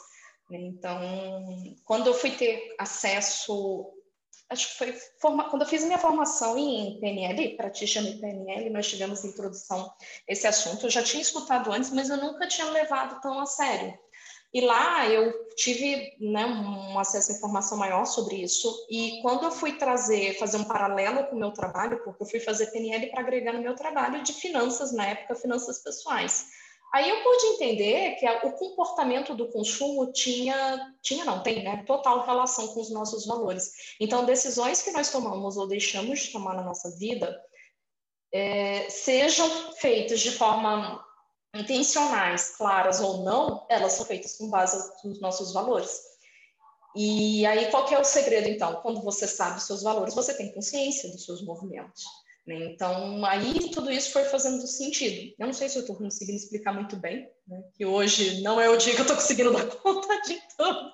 Né? 0.49 0.59
Então, 0.59 0.99
quando 1.83 2.07
eu 2.07 2.13
fui 2.13 2.31
ter 2.31 2.75
acesso, 2.77 3.91
acho 4.49 4.69
que 4.69 4.77
foi 4.77 4.93
forma, 5.19 5.49
quando 5.49 5.63
eu 5.63 5.67
fiz 5.67 5.83
minha 5.83 5.97
formação 5.97 6.57
em 6.57 6.99
PNL, 6.99 7.57
practitioner 7.57 8.13
em 8.13 8.19
PNL, 8.19 8.69
nós 8.69 8.87
tivemos 8.87 9.23
introdução 9.23 9.91
esse 10.27 10.45
assunto. 10.47 10.85
Eu 10.85 10.89
já 10.89 11.03
tinha 11.03 11.21
escutado 11.21 11.71
antes, 11.71 11.91
mas 11.91 12.09
eu 12.09 12.17
nunca 12.17 12.47
tinha 12.47 12.69
levado 12.69 13.19
tão 13.21 13.39
a 13.39 13.45
sério. 13.45 13.97
E 14.53 14.61
lá 14.61 15.05
eu 15.09 15.33
tive 15.55 16.15
né, 16.17 16.45
um 16.45 16.97
acesso 16.97 17.31
à 17.31 17.35
informação 17.35 17.77
maior 17.77 18.05
sobre 18.05 18.37
isso. 18.37 18.73
E 18.89 19.19
quando 19.21 19.43
eu 19.43 19.51
fui 19.51 19.73
trazer, 19.73 20.37
fazer 20.39 20.55
um 20.57 20.63
paralelo 20.63 21.25
com 21.25 21.35
o 21.35 21.39
meu 21.39 21.51
trabalho, 21.51 22.01
porque 22.03 22.23
eu 22.23 22.27
fui 22.27 22.39
fazer 22.39 22.67
PNL 22.67 23.07
para 23.11 23.19
agregar 23.19 23.51
no 23.51 23.61
meu 23.61 23.75
trabalho 23.75 24.23
de 24.23 24.31
finanças, 24.31 24.93
na 24.93 25.07
época, 25.07 25.35
finanças 25.35 25.79
pessoais. 25.79 26.45
Aí 26.95 27.09
eu 27.09 27.21
pude 27.23 27.45
entender 27.47 28.15
que 28.15 28.25
o 28.47 28.53
comportamento 28.53 29.35
do 29.35 29.49
consumo 29.49 30.13
tinha, 30.13 30.95
tinha 31.01 31.25
não, 31.25 31.43
tem, 31.43 31.61
né, 31.61 31.83
total 31.85 32.25
relação 32.25 32.69
com 32.69 32.79
os 32.79 32.89
nossos 32.89 33.25
valores. 33.25 33.95
Então, 33.99 34.23
decisões 34.23 34.81
que 34.81 34.91
nós 34.91 35.11
tomamos 35.11 35.57
ou 35.57 35.67
deixamos 35.67 36.21
de 36.21 36.31
tomar 36.31 36.55
na 36.55 36.63
nossa 36.63 36.89
vida, 36.97 37.37
é, 38.31 38.89
sejam 38.89 39.73
feitas 39.73 40.21
de 40.21 40.31
forma 40.31 41.05
intencionais, 41.53 42.55
claras 42.55 43.01
ou 43.01 43.25
não, 43.25 43.65
elas 43.69 43.91
são 43.91 44.05
feitas 44.05 44.37
com 44.37 44.49
base 44.49 44.89
nos 45.03 45.19
nossos 45.19 45.51
valores. 45.51 45.99
E 46.95 47.45
aí, 47.45 47.69
qual 47.71 47.85
é 47.89 47.99
o 47.99 48.05
segredo, 48.05 48.47
então? 48.47 48.73
Quando 48.75 49.01
você 49.01 49.27
sabe 49.27 49.57
os 49.57 49.63
seus 49.63 49.83
valores, 49.83 50.15
você 50.15 50.33
tem 50.33 50.53
consciência 50.53 51.11
dos 51.11 51.25
seus 51.25 51.43
movimentos. 51.43 52.05
Né? 52.45 52.73
Então, 52.73 53.25
aí 53.25 53.71
tudo 53.71 53.91
isso 53.91 54.11
foi 54.11 54.23
fazendo 54.25 54.65
sentido. 54.67 55.33
Eu 55.39 55.47
não 55.47 55.53
sei 55.53 55.67
se 55.67 55.77
eu 55.77 55.81
estou 55.81 55.95
conseguindo 55.95 56.37
explicar 56.37 56.73
muito 56.73 56.95
bem, 56.95 57.27
né? 57.47 57.63
que 57.73 57.85
hoje 57.85 58.41
não 58.41 58.61
é 58.61 58.69
o 58.69 58.77
dia 58.77 58.93
que 58.93 58.99
eu 58.99 59.03
estou 59.03 59.17
conseguindo 59.17 59.51
dar 59.53 59.65
conta 59.65 60.21
de 60.21 60.39
tudo, 60.55 60.93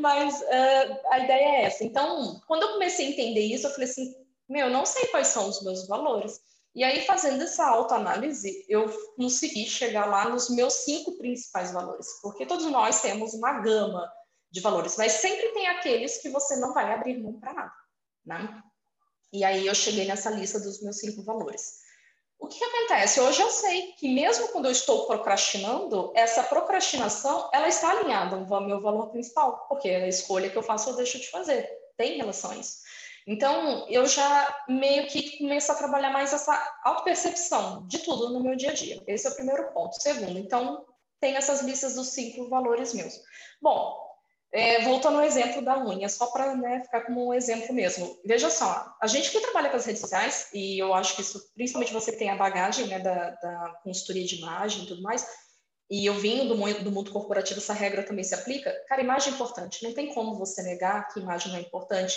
mas 0.00 0.40
uh, 0.40 1.00
a 1.10 1.18
ideia 1.18 1.44
é 1.44 1.62
essa. 1.64 1.84
Então, 1.84 2.40
quando 2.46 2.62
eu 2.62 2.72
comecei 2.72 3.06
a 3.06 3.10
entender 3.10 3.40
isso, 3.40 3.66
eu 3.66 3.70
falei 3.70 3.88
assim, 3.88 4.14
meu, 4.48 4.66
eu 4.66 4.72
não 4.72 4.86
sei 4.86 5.06
quais 5.06 5.28
são 5.28 5.48
os 5.48 5.62
meus 5.62 5.86
valores. 5.86 6.40
E 6.74 6.82
aí, 6.84 7.04
fazendo 7.04 7.42
essa 7.42 7.66
autoanálise, 7.66 8.64
eu 8.68 8.88
consegui 9.16 9.66
chegar 9.66 10.06
lá 10.06 10.28
nos 10.28 10.48
meus 10.48 10.72
cinco 10.84 11.18
principais 11.18 11.72
valores, 11.72 12.06
porque 12.22 12.46
todos 12.46 12.66
nós 12.66 13.02
temos 13.02 13.34
uma 13.34 13.60
gama 13.60 14.10
de 14.50 14.60
valores, 14.60 14.96
mas 14.96 15.12
sempre 15.12 15.48
tem 15.48 15.66
aqueles 15.66 16.18
que 16.18 16.30
você 16.30 16.56
não 16.56 16.72
vai 16.72 16.92
abrir 16.92 17.18
mão 17.18 17.38
para 17.38 17.52
nada, 17.52 17.72
né? 18.24 18.62
E 19.32 19.44
aí 19.44 19.66
eu 19.66 19.74
cheguei 19.74 20.06
nessa 20.06 20.30
lista 20.30 20.58
dos 20.58 20.82
meus 20.82 20.98
cinco 20.98 21.22
valores. 21.22 21.86
O 22.38 22.46
que, 22.46 22.62
acontece? 22.62 23.20
Hoje 23.20 23.42
eu 23.42 23.50
sei 23.50 23.92
que 23.98 24.08
mesmo 24.08 24.48
quando 24.48 24.66
eu 24.66 24.70
estou 24.70 25.06
procrastinando, 25.06 26.12
essa 26.14 26.42
procrastinação 26.44 27.50
ela 27.52 27.66
está 27.66 27.90
alinhada 27.90 28.36
ao 28.36 28.66
meu 28.66 28.80
valor 28.80 29.10
principal, 29.10 29.66
porque 29.68 29.88
a 29.88 30.06
escolha 30.06 30.48
que 30.48 30.56
eu 30.56 30.62
faço 30.62 30.90
eu 30.90 30.96
deixo 30.96 31.18
de 31.18 31.28
fazer. 31.30 31.68
Tem 31.96 32.20
isso. 32.20 32.78
Então, 33.26 33.86
eu 33.90 34.06
já 34.06 34.64
meio 34.68 35.06
que 35.08 35.36
começo 35.36 35.70
a 35.70 35.74
trabalhar 35.74 36.10
mais 36.10 36.32
essa 36.32 36.80
autopercepção 36.84 37.86
de 37.86 37.98
tudo 37.98 38.30
no 38.30 38.42
meu 38.42 38.56
dia 38.56 38.70
a 38.70 38.74
dia. 38.74 39.02
Esse 39.06 39.26
é 39.26 39.30
o 39.30 39.34
primeiro 39.34 39.70
ponto. 39.72 40.00
Segundo, 40.00 40.38
então, 40.38 40.86
tem 41.20 41.36
essas 41.36 41.60
listas 41.60 41.96
dos 41.96 42.08
cinco 42.08 42.48
valores 42.48 42.94
meus. 42.94 43.20
Bom, 43.60 44.07
é, 44.52 44.82
voltando 44.82 45.18
ao 45.18 45.24
exemplo 45.24 45.62
da 45.62 45.78
unha, 45.78 46.08
só 46.08 46.26
para 46.28 46.54
né, 46.56 46.82
ficar 46.82 47.02
como 47.02 47.28
um 47.28 47.34
exemplo 47.34 47.74
mesmo. 47.74 48.18
Veja 48.24 48.48
só, 48.48 48.94
a 49.00 49.06
gente 49.06 49.30
que 49.30 49.40
trabalha 49.40 49.68
com 49.68 49.76
as 49.76 49.84
redes 49.84 50.00
sociais, 50.00 50.48
e 50.54 50.78
eu 50.78 50.94
acho 50.94 51.14
que 51.14 51.22
isso, 51.22 51.52
principalmente 51.54 51.92
você 51.92 52.12
tem 52.12 52.30
a 52.30 52.36
bagagem 52.36 52.86
né, 52.86 52.98
da, 52.98 53.30
da 53.30 53.80
consultoria 53.82 54.24
de 54.24 54.36
imagem 54.36 54.84
e 54.84 54.86
tudo 54.86 55.02
mais, 55.02 55.26
e 55.90 56.04
eu 56.04 56.14
vim 56.14 56.46
do 56.46 56.56
mundo, 56.56 56.84
do 56.84 56.92
mundo 56.92 57.10
corporativo, 57.10 57.60
essa 57.60 57.72
regra 57.72 58.02
também 58.02 58.24
se 58.24 58.34
aplica. 58.34 58.74
Cara, 58.88 59.02
imagem 59.02 59.32
é 59.32 59.34
importante, 59.34 59.82
não 59.82 59.94
tem 59.94 60.12
como 60.12 60.38
você 60.38 60.62
negar 60.62 61.08
que 61.08 61.20
imagem 61.20 61.52
não 61.52 61.58
é 61.58 61.62
importante 61.62 62.16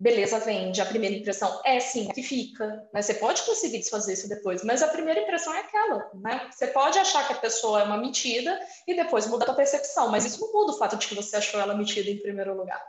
beleza 0.00 0.38
vende, 0.38 0.80
a 0.80 0.86
primeira 0.86 1.16
impressão 1.16 1.60
é 1.64 1.80
sim 1.80 2.08
que 2.08 2.22
fica, 2.22 2.88
né? 2.92 3.02
Você 3.02 3.14
pode 3.14 3.42
conseguir 3.42 3.78
desfazer 3.78 4.12
isso 4.12 4.28
depois, 4.28 4.62
mas 4.62 4.82
a 4.82 4.88
primeira 4.88 5.20
impressão 5.20 5.52
é 5.52 5.60
aquela, 5.60 6.10
né? 6.14 6.48
Você 6.52 6.68
pode 6.68 6.98
achar 6.98 7.26
que 7.26 7.32
a 7.32 7.38
pessoa 7.38 7.80
é 7.80 7.84
uma 7.84 7.96
metida 7.96 8.58
e 8.86 8.94
depois 8.94 9.26
mudar 9.26 9.50
a 9.50 9.54
percepção, 9.54 10.08
mas 10.08 10.24
isso 10.24 10.40
não 10.40 10.52
muda 10.52 10.72
o 10.72 10.78
fato 10.78 10.96
de 10.96 11.08
que 11.08 11.14
você 11.14 11.36
achou 11.36 11.60
ela 11.60 11.76
metida 11.76 12.08
em 12.10 12.18
primeiro 12.18 12.56
lugar. 12.56 12.80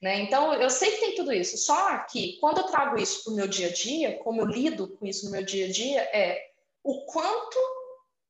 Né? 0.00 0.20
Então, 0.20 0.52
eu 0.54 0.68
sei 0.68 0.90
que 0.92 1.00
tem 1.00 1.14
tudo 1.14 1.32
isso, 1.32 1.56
só 1.56 1.98
que 2.10 2.38
quando 2.38 2.58
eu 2.58 2.64
trago 2.64 2.98
isso 2.98 3.24
para 3.24 3.32
o 3.32 3.36
meu 3.36 3.46
dia 3.46 3.68
a 3.68 3.72
dia, 3.72 4.18
como 4.18 4.42
eu 4.42 4.46
lido 4.46 4.88
com 4.88 5.06
isso 5.06 5.26
no 5.26 5.32
meu 5.32 5.42
dia 5.42 5.66
a 5.66 5.70
dia, 5.70 6.00
é 6.12 6.40
o 6.82 7.04
quanto 7.06 7.58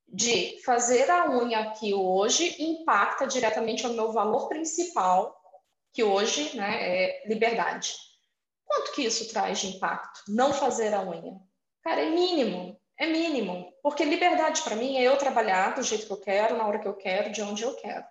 de 0.08 0.60
fazer 0.64 1.10
a 1.10 1.28
unha 1.28 1.58
aqui 1.58 1.92
hoje 1.92 2.56
impacta 2.62 3.26
diretamente 3.26 3.84
ao 3.84 3.92
meu 3.92 4.12
valor 4.12 4.48
principal, 4.48 5.36
que 5.92 6.04
hoje 6.04 6.56
né, 6.56 6.78
é 6.80 7.28
liberdade. 7.28 7.94
Quanto 8.66 8.92
que 8.92 9.02
isso 9.02 9.28
traz 9.28 9.58
de 9.60 9.68
impacto? 9.68 10.22
Não 10.28 10.52
fazer 10.52 10.92
a 10.92 11.02
unha. 11.02 11.40
Cara, 11.82 12.02
é 12.02 12.10
mínimo, 12.10 12.78
é 12.98 13.06
mínimo. 13.06 13.72
Porque 13.82 14.04
liberdade 14.04 14.62
para 14.62 14.76
mim 14.76 14.96
é 14.96 15.02
eu 15.02 15.16
trabalhar 15.16 15.74
do 15.74 15.82
jeito 15.82 16.06
que 16.06 16.12
eu 16.12 16.20
quero, 16.20 16.56
na 16.56 16.66
hora 16.66 16.78
que 16.78 16.88
eu 16.88 16.94
quero, 16.94 17.30
de 17.30 17.42
onde 17.42 17.62
eu 17.62 17.74
quero. 17.74 18.04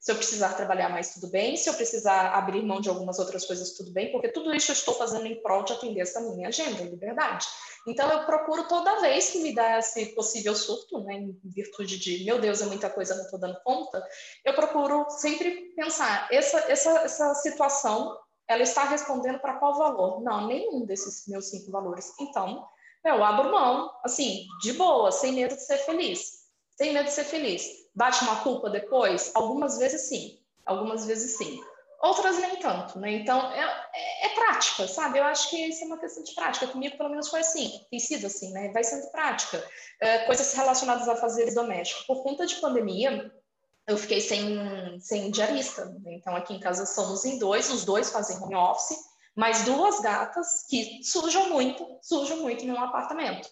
Se 0.00 0.10
eu 0.10 0.16
precisar 0.16 0.54
trabalhar 0.54 0.88
mais, 0.88 1.12
tudo 1.12 1.28
bem. 1.28 1.56
Se 1.56 1.68
eu 1.68 1.74
precisar 1.74 2.30
abrir 2.30 2.62
mão 2.62 2.80
de 2.80 2.88
algumas 2.88 3.18
outras 3.18 3.44
coisas, 3.44 3.76
tudo 3.76 3.92
bem, 3.92 4.10
porque 4.10 4.28
tudo 4.28 4.54
isso 4.54 4.70
eu 4.70 4.74
estou 4.74 4.94
fazendo 4.94 5.26
em 5.26 5.40
prol 5.42 5.62
de 5.62 5.74
atender 5.74 6.00
essa 6.00 6.20
minha 6.20 6.48
agenda, 6.48 6.82
liberdade. 6.82 7.46
Então, 7.86 8.10
eu 8.10 8.24
procuro 8.24 8.66
toda 8.66 9.00
vez 9.00 9.30
que 9.30 9.40
me 9.40 9.54
dá 9.54 9.78
esse 9.78 10.06
possível 10.14 10.54
surto, 10.54 11.00
né, 11.00 11.14
em 11.14 11.38
virtude 11.44 11.98
de, 11.98 12.24
meu 12.24 12.38
Deus, 12.40 12.60
é 12.60 12.66
muita 12.66 12.90
coisa, 12.90 13.14
não 13.14 13.24
estou 13.24 13.38
dando 13.38 13.60
conta, 13.62 14.02
eu 14.44 14.54
procuro 14.54 15.06
sempre 15.10 15.72
pensar, 15.74 16.28
essa, 16.30 16.58
essa, 16.70 16.90
essa 17.00 17.34
situação, 17.34 18.16
ela 18.50 18.64
está 18.64 18.82
respondendo 18.82 19.38
para 19.38 19.58
qual 19.58 19.78
valor? 19.78 20.20
Não, 20.22 20.48
nenhum 20.48 20.84
desses 20.84 21.28
meus 21.28 21.50
cinco 21.50 21.70
valores. 21.70 22.12
Então, 22.18 22.66
eu 23.04 23.22
abro 23.22 23.48
mão, 23.48 23.88
assim, 24.04 24.44
de 24.60 24.72
boa, 24.72 25.12
sem 25.12 25.32
medo 25.32 25.54
de 25.54 25.62
ser 25.62 25.78
feliz. 25.78 26.48
Sem 26.76 26.92
medo 26.92 27.04
de 27.04 27.12
ser 27.12 27.22
feliz. 27.22 27.64
Bate 27.94 28.24
uma 28.24 28.40
culpa 28.42 28.68
depois? 28.68 29.30
Algumas 29.36 29.78
vezes 29.78 30.08
sim, 30.08 30.40
algumas 30.66 31.06
vezes 31.06 31.38
sim. 31.38 31.60
Outras 32.02 32.38
nem 32.38 32.56
tanto, 32.56 32.98
né? 32.98 33.12
Então, 33.12 33.52
é, 33.52 33.62
é, 33.94 34.26
é, 34.26 34.28
prática, 34.30 34.88
sabe? 34.88 35.20
Eu 35.20 35.24
acho 35.24 35.48
que 35.48 35.68
isso 35.68 35.84
é 35.84 35.86
uma 35.86 35.98
questão 35.98 36.24
de 36.24 36.34
prática. 36.34 36.66
Comigo, 36.66 36.96
pelo 36.96 37.10
menos, 37.10 37.28
foi 37.28 37.40
assim. 37.40 37.86
Tem 37.88 38.00
sido 38.00 38.26
assim, 38.26 38.50
né? 38.52 38.72
Vai 38.72 38.82
sendo 38.82 39.12
prática. 39.12 39.64
É, 40.00 40.24
coisas 40.24 40.52
relacionadas 40.54 41.06
a 41.08 41.14
fazeres 41.14 41.54
domésticos. 41.54 42.04
Por 42.04 42.24
conta 42.24 42.46
de 42.46 42.56
pandemia, 42.56 43.30
eu 43.90 43.98
fiquei 43.98 44.20
sem, 44.20 44.98
sem 45.00 45.30
diarista. 45.30 45.84
Né? 45.84 46.14
Então, 46.14 46.34
aqui 46.36 46.54
em 46.54 46.60
casa 46.60 46.86
somos 46.86 47.24
em 47.24 47.38
dois. 47.38 47.70
Os 47.70 47.84
dois 47.84 48.10
fazem 48.10 48.36
home 48.38 48.54
office. 48.54 48.96
Mais 49.36 49.64
duas 49.64 50.00
gatas 50.00 50.66
que 50.68 51.02
sujam 51.04 51.50
muito, 51.50 51.86
sujam 52.02 52.38
muito 52.38 52.64
um 52.66 52.80
apartamento 52.80 53.48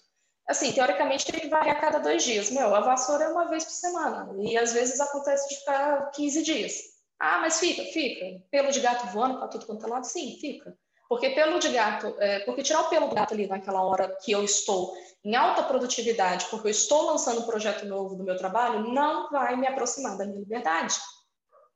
assim, 0.48 0.72
teoricamente 0.72 1.26
tem 1.26 1.40
que 1.40 1.48
varrer 1.48 1.76
a 1.76 1.80
cada 1.80 1.98
dois 1.98 2.24
dias. 2.24 2.50
Meu, 2.50 2.74
a 2.74 2.80
vassoura 2.80 3.24
é 3.24 3.28
uma 3.28 3.46
vez 3.48 3.64
por 3.64 3.70
semana. 3.70 4.34
E 4.40 4.56
às 4.56 4.72
vezes 4.72 4.98
acontece 4.98 5.46
de 5.48 5.56
ficar 5.56 6.10
15 6.10 6.42
dias. 6.42 6.72
Ah, 7.18 7.38
mas 7.40 7.60
fica, 7.60 7.84
fica. 7.92 8.42
Pelo 8.50 8.70
de 8.70 8.80
gato 8.80 9.06
voando 9.08 9.38
para 9.38 9.48
tudo 9.48 9.66
quanto 9.66 9.84
é 9.84 9.88
lado? 9.88 10.04
Sim, 10.04 10.38
fica. 10.40 10.76
Porque 11.08 11.30
pelo 11.30 11.58
de 11.58 11.70
gato, 11.70 12.14
é, 12.18 12.40
porque 12.40 12.62
tirar 12.62 12.82
o 12.82 12.88
pelo 12.88 13.08
do 13.08 13.14
gato 13.14 13.32
ali 13.32 13.46
naquela 13.46 13.82
hora 13.82 14.16
que 14.22 14.30
eu 14.30 14.44
estou 14.44 14.94
em 15.24 15.34
alta 15.34 15.62
produtividade, 15.62 16.46
porque 16.50 16.68
eu 16.68 16.70
estou 16.70 17.06
lançando 17.06 17.40
um 17.40 17.46
projeto 17.46 17.86
novo 17.86 18.14
do 18.14 18.24
meu 18.24 18.36
trabalho, 18.36 18.92
não 18.92 19.30
vai 19.30 19.56
me 19.56 19.66
aproximar 19.66 20.16
da 20.18 20.26
minha 20.26 20.40
liberdade. 20.40 20.96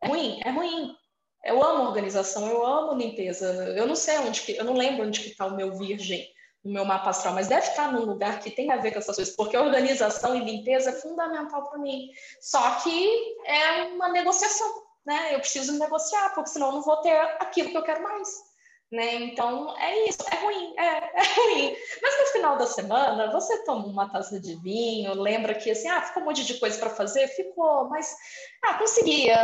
É 0.01 0.09
ruim, 0.09 0.41
é 0.45 0.51
ruim. 0.51 0.95
Eu 1.45 1.63
amo 1.63 1.85
organização, 1.85 2.47
eu 2.47 2.65
amo 2.65 2.95
limpeza. 2.95 3.47
Eu 3.77 3.87
não 3.87 3.97
sei 3.97 4.19
onde 4.19 4.43
que, 4.43 4.53
eu 4.57 4.65
não 4.65 4.75
lembro 4.75 5.07
onde 5.07 5.21
que 5.21 5.31
está 5.31 5.47
o 5.47 5.57
meu 5.57 5.77
virgem 5.77 6.29
no 6.63 6.73
meu 6.73 6.85
mapa 6.85 7.11
astral, 7.11 7.35
mas 7.35 7.49
deve 7.49 7.67
estar 7.67 7.91
num 7.91 8.05
lugar 8.05 8.39
que 8.39 8.51
tem 8.51 8.71
a 8.71 8.77
ver 8.77 8.93
com 8.93 8.99
essas 8.99 9.17
coisas, 9.17 9.35
porque 9.35 9.57
organização 9.57 10.37
e 10.37 10.45
limpeza 10.45 10.91
é 10.91 10.93
fundamental 10.93 11.69
para 11.69 11.79
mim. 11.79 12.09
Só 12.41 12.77
que 12.77 13.37
é 13.45 13.83
uma 13.85 14.09
negociação, 14.11 14.85
né? 15.05 15.35
Eu 15.35 15.41
preciso 15.41 15.77
negociar, 15.79 16.33
porque 16.35 16.51
senão 16.51 16.69
eu 16.69 16.75
não 16.75 16.83
vou 16.83 16.99
ter 16.99 17.17
aquilo 17.41 17.71
que 17.71 17.77
eu 17.77 17.83
quero 17.83 18.03
mais. 18.03 18.52
Né? 18.93 19.15
Então, 19.25 19.75
é 19.79 20.07
isso, 20.07 20.19
é 20.31 20.37
ruim, 20.37 20.75
é, 20.77 20.83
é, 21.17 21.35
ruim. 21.35 21.77
Mas 22.03 22.21
no 22.21 22.27
final 22.27 22.59
da 22.59 22.67
semana, 22.67 23.33
você 23.33 23.65
toma 23.65 23.87
uma 23.87 24.11
taça 24.11 24.39
de 24.39 24.55
vinho, 24.57 25.15
lembra 25.15 25.55
que 25.55 25.71
assim, 25.71 25.89
ah, 25.89 26.03
ficou 26.03 26.23
um 26.23 26.27
monte 26.27 26.45
de 26.45 26.59
coisa 26.61 26.79
para 26.79 26.91
fazer? 26.91 27.27
Ficou, 27.29 27.89
mas 27.89 28.15
ah, 28.63 28.75
conseguia. 28.75 29.35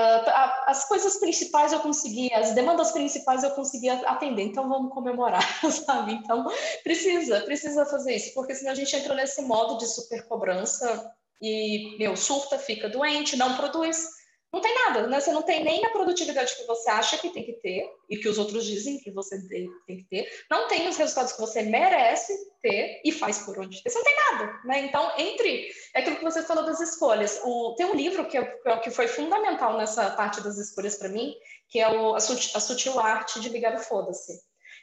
As 0.66 0.86
coisas 0.86 1.16
principais 1.16 1.72
eu 1.72 1.80
conseguia, 1.80 2.38
as 2.38 2.52
demandas 2.52 2.92
principais 2.92 3.42
eu 3.42 3.52
conseguia 3.52 3.94
atender, 4.06 4.42
então 4.42 4.68
vamos 4.68 4.92
comemorar, 4.92 5.42
sabe? 5.86 6.12
Então, 6.12 6.46
precisa, 6.84 7.40
precisa 7.40 7.86
fazer 7.86 8.16
isso, 8.16 8.34
porque 8.34 8.54
senão 8.54 8.72
a 8.72 8.74
gente 8.74 8.94
entra 8.94 9.14
nesse 9.14 9.40
modo 9.40 9.78
de 9.78 9.86
super 9.86 10.28
cobrança 10.28 11.10
e, 11.40 11.96
meu, 11.98 12.14
surta, 12.18 12.58
fica 12.58 12.86
doente, 12.86 13.34
não 13.34 13.56
produz 13.56 14.17
não 14.52 14.60
tem 14.62 14.74
nada, 14.74 15.06
né? 15.06 15.20
Você 15.20 15.30
não 15.30 15.42
tem 15.42 15.62
nem 15.62 15.84
a 15.84 15.90
produtividade 15.90 16.56
que 16.56 16.64
você 16.64 16.88
acha 16.88 17.18
que 17.18 17.28
tem 17.30 17.44
que 17.44 17.52
ter 17.54 17.86
e 18.08 18.16
que 18.16 18.28
os 18.28 18.38
outros 18.38 18.64
dizem 18.64 18.98
que 18.98 19.10
você 19.10 19.38
tem 19.48 19.70
que 19.86 20.04
ter. 20.04 20.28
Não 20.50 20.66
tem 20.68 20.88
os 20.88 20.96
resultados 20.96 21.32
que 21.34 21.40
você 21.40 21.62
merece 21.62 22.32
ter 22.62 23.00
e 23.04 23.12
faz 23.12 23.40
por 23.40 23.58
onde. 23.58 23.82
Você 23.82 23.98
não 23.98 24.04
tem 24.04 24.16
nada, 24.16 24.60
né? 24.64 24.80
Então, 24.86 25.12
entre 25.18 25.70
é 25.94 26.00
aquilo 26.00 26.16
que 26.16 26.24
você 26.24 26.42
falou 26.42 26.64
das 26.64 26.80
escolhas. 26.80 27.40
O, 27.44 27.74
tem 27.76 27.86
um 27.86 27.94
livro 27.94 28.26
que, 28.26 28.42
que 28.82 28.90
foi 28.90 29.06
fundamental 29.06 29.76
nessa 29.76 30.10
parte 30.12 30.40
das 30.40 30.56
escolhas 30.56 30.96
para 30.96 31.10
mim, 31.10 31.34
que 31.68 31.78
é 31.78 31.88
o, 31.90 32.14
a, 32.14 32.20
sutil, 32.20 32.50
a 32.54 32.60
Sutil 32.60 32.98
Arte 32.98 33.40
de 33.40 33.50
Ligar 33.50 33.74
o 33.74 33.78
Foda-se. 33.78 34.32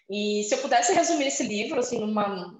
E 0.07 0.43
se 0.43 0.53
eu 0.53 0.59
pudesse 0.59 0.93
resumir 0.93 1.27
esse 1.27 1.41
livro, 1.41 1.79
assim, 1.79 1.99
numa 1.99 2.55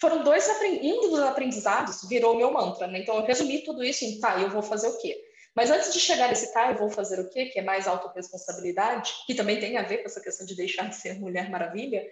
foram 0.00 0.24
dois 0.24 0.48
um 0.82 1.00
dos 1.08 1.20
aprendizados 1.20 2.08
virou 2.08 2.36
meu 2.36 2.52
mantra, 2.52 2.88
né? 2.88 2.98
Então 2.98 3.16
eu 3.16 3.24
resumi 3.24 3.62
tudo 3.62 3.84
isso 3.84 4.04
em 4.04 4.18
tá, 4.18 4.40
eu 4.40 4.50
vou 4.50 4.62
fazer 4.62 4.88
o 4.88 4.98
quê? 4.98 5.16
Mas 5.54 5.70
antes 5.70 5.92
de 5.92 6.00
chegar 6.00 6.28
nesse 6.28 6.52
tá, 6.52 6.70
eu 6.70 6.76
vou 6.76 6.90
fazer 6.90 7.20
o 7.20 7.30
quê? 7.30 7.46
Que 7.46 7.60
é 7.60 7.62
mais 7.62 7.86
autorresponsabilidade, 7.86 9.14
que 9.26 9.34
também 9.34 9.60
tem 9.60 9.78
a 9.78 9.82
ver 9.82 9.98
com 9.98 10.06
essa 10.06 10.20
questão 10.20 10.44
de 10.44 10.56
deixar 10.56 10.88
de 10.88 10.96
ser 10.96 11.14
Mulher 11.20 11.48
Maravilha. 11.48 12.04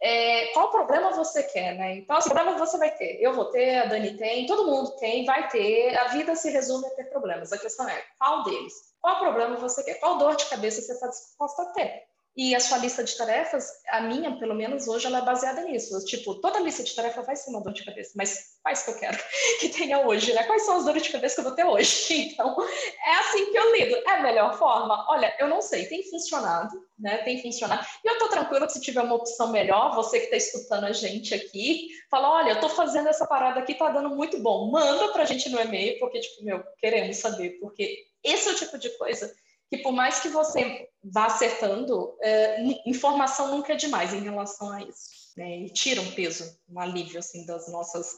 É, 0.00 0.46
qual 0.52 0.70
problema 0.70 1.10
você 1.12 1.42
quer, 1.42 1.74
né? 1.76 1.96
Então, 1.96 2.16
assim, 2.16 2.30
problema 2.30 2.58
você 2.58 2.76
vai 2.76 2.90
ter. 2.90 3.18
Eu 3.20 3.32
vou 3.32 3.46
ter, 3.46 3.78
a 3.78 3.86
Dani 3.86 4.16
tem, 4.16 4.46
todo 4.46 4.70
mundo 4.70 4.96
tem, 4.96 5.24
vai 5.24 5.48
ter. 5.48 5.96
A 5.96 6.08
vida 6.08 6.34
se 6.36 6.50
resume 6.50 6.86
a 6.86 6.90
ter 6.90 7.04
problemas. 7.04 7.52
A 7.52 7.58
questão 7.58 7.88
é, 7.88 8.04
qual 8.18 8.44
deles? 8.44 8.74
Qual 9.00 9.18
problema 9.18 9.56
você 9.56 9.82
quer? 9.82 9.94
Qual 9.94 10.18
dor 10.18 10.36
de 10.36 10.44
cabeça 10.46 10.82
você 10.82 10.92
está 10.92 11.08
disposta 11.08 11.62
a 11.62 11.66
ter? 11.72 12.09
E 12.36 12.54
a 12.54 12.60
sua 12.60 12.78
lista 12.78 13.02
de 13.02 13.16
tarefas, 13.16 13.68
a 13.88 14.02
minha, 14.02 14.38
pelo 14.38 14.54
menos 14.54 14.86
hoje, 14.86 15.04
ela 15.04 15.18
é 15.18 15.22
baseada 15.22 15.62
nisso. 15.62 15.98
Tipo, 16.04 16.36
toda 16.36 16.60
lista 16.60 16.84
de 16.84 16.94
tarefa 16.94 17.22
vai 17.22 17.34
ser 17.34 17.50
uma 17.50 17.60
dor 17.60 17.72
de 17.72 17.84
cabeça, 17.84 18.12
mas 18.14 18.56
quais 18.62 18.82
que 18.84 18.90
eu 18.90 18.98
quero 18.98 19.18
que 19.60 19.68
tenha 19.68 20.06
hoje, 20.06 20.32
né? 20.32 20.44
Quais 20.44 20.62
são 20.62 20.76
as 20.76 20.84
dores 20.84 21.02
de 21.02 21.10
cabeça 21.10 21.34
que 21.34 21.40
eu 21.40 21.44
vou 21.44 21.54
ter 21.54 21.64
hoje? 21.64 22.30
Então, 22.30 22.56
é 23.04 23.14
assim 23.16 23.50
que 23.50 23.58
eu 23.58 23.74
lido. 23.74 23.96
É 23.96 24.12
a 24.12 24.22
melhor 24.22 24.56
forma? 24.56 25.06
Olha, 25.10 25.34
eu 25.38 25.48
não 25.48 25.60
sei, 25.60 25.86
tem 25.86 26.08
funcionado, 26.08 26.70
né? 26.98 27.18
Tem 27.18 27.42
funcionado. 27.42 27.84
E 28.04 28.08
eu 28.08 28.18
tô 28.18 28.28
tranquila 28.28 28.66
que 28.66 28.72
se 28.72 28.80
tiver 28.80 29.02
uma 29.02 29.16
opção 29.16 29.50
melhor, 29.50 29.94
você 29.94 30.18
que 30.20 30.24
está 30.26 30.36
escutando 30.36 30.84
a 30.84 30.92
gente 30.92 31.34
aqui, 31.34 31.88
fala, 32.10 32.30
olha, 32.30 32.50
eu 32.50 32.60
tô 32.60 32.68
fazendo 32.68 33.08
essa 33.08 33.26
parada 33.26 33.60
aqui, 33.60 33.74
tá 33.74 33.90
dando 33.90 34.10
muito 34.10 34.38
bom. 34.40 34.70
Manda 34.70 35.08
pra 35.12 35.24
gente 35.24 35.48
no 35.48 35.60
e-mail, 35.60 35.98
porque, 35.98 36.20
tipo, 36.20 36.44
meu, 36.44 36.62
queremos 36.78 37.16
saber, 37.16 37.58
porque 37.60 38.06
esse 38.22 38.48
é 38.48 38.52
o 38.52 38.56
tipo 38.56 38.78
de 38.78 38.90
coisa 38.96 39.34
que 39.70 39.78
por 39.78 39.92
mais 39.92 40.18
que 40.20 40.28
você 40.28 40.88
vá 41.02 41.26
acertando, 41.26 42.12
é, 42.20 42.60
informação 42.84 43.56
nunca 43.56 43.72
é 43.72 43.76
demais 43.76 44.12
em 44.12 44.20
relação 44.20 44.70
a 44.72 44.82
isso. 44.82 45.08
Né? 45.36 45.60
E 45.60 45.70
tira 45.70 46.00
um 46.00 46.10
peso, 46.10 46.58
um 46.68 46.80
alívio 46.80 47.20
assim 47.20 47.46
das 47.46 47.70
nossas 47.70 48.16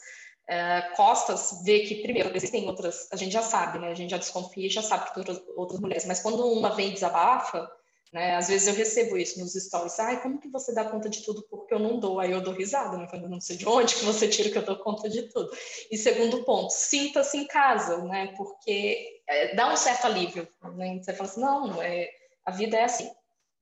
é, 0.48 0.80
costas, 0.96 1.62
ver 1.62 1.86
que 1.86 2.02
primeiro 2.02 2.34
existem 2.34 2.66
outras, 2.66 3.06
a 3.12 3.16
gente 3.16 3.32
já 3.32 3.42
sabe, 3.42 3.78
né? 3.78 3.88
A 3.88 3.94
gente 3.94 4.10
já 4.10 4.16
desconfia, 4.16 4.68
já 4.68 4.82
sabe 4.82 5.04
que 5.04 5.14
tem 5.14 5.20
outras, 5.20 5.42
outras 5.56 5.80
mulheres, 5.80 6.06
mas 6.06 6.20
quando 6.20 6.44
uma 6.44 6.74
vem 6.74 6.88
e 6.88 6.94
desabafa, 6.94 7.70
né? 8.12 8.36
Às 8.36 8.48
vezes 8.48 8.68
eu 8.68 8.74
recebo 8.74 9.16
isso 9.16 9.40
nos 9.40 9.54
stories. 9.54 9.98
Ai, 9.98 10.20
como 10.20 10.38
que 10.38 10.48
você 10.48 10.74
dá 10.74 10.84
conta 10.84 11.08
de 11.08 11.22
tudo 11.22 11.42
porque 11.48 11.72
eu 11.72 11.78
não 11.78 11.98
dou? 11.98 12.20
Aí 12.20 12.30
eu 12.30 12.42
dou 12.42 12.52
risada, 12.52 12.98
né? 12.98 13.08
Eu 13.10 13.28
não 13.28 13.40
sei 13.40 13.56
de 13.56 13.66
onde 13.66 13.94
que 13.94 14.04
você 14.04 14.28
tira 14.28 14.50
que 14.50 14.58
eu 14.58 14.64
dou 14.64 14.76
conta 14.76 15.08
de 15.08 15.22
tudo. 15.30 15.50
E 15.90 15.96
segundo 15.96 16.44
ponto, 16.44 16.70
sinta-se 16.70 17.38
em 17.38 17.46
casa, 17.46 18.04
né? 18.04 18.34
Porque 18.36 19.22
é, 19.26 19.54
dá 19.54 19.72
um 19.72 19.76
certo 19.76 20.04
alívio, 20.04 20.46
né? 20.74 20.98
Você 21.02 21.14
fala 21.14 21.30
assim, 21.30 21.40
não, 21.40 21.82
é, 21.82 22.10
a 22.44 22.50
vida 22.50 22.76
é 22.76 22.84
assim. 22.84 23.10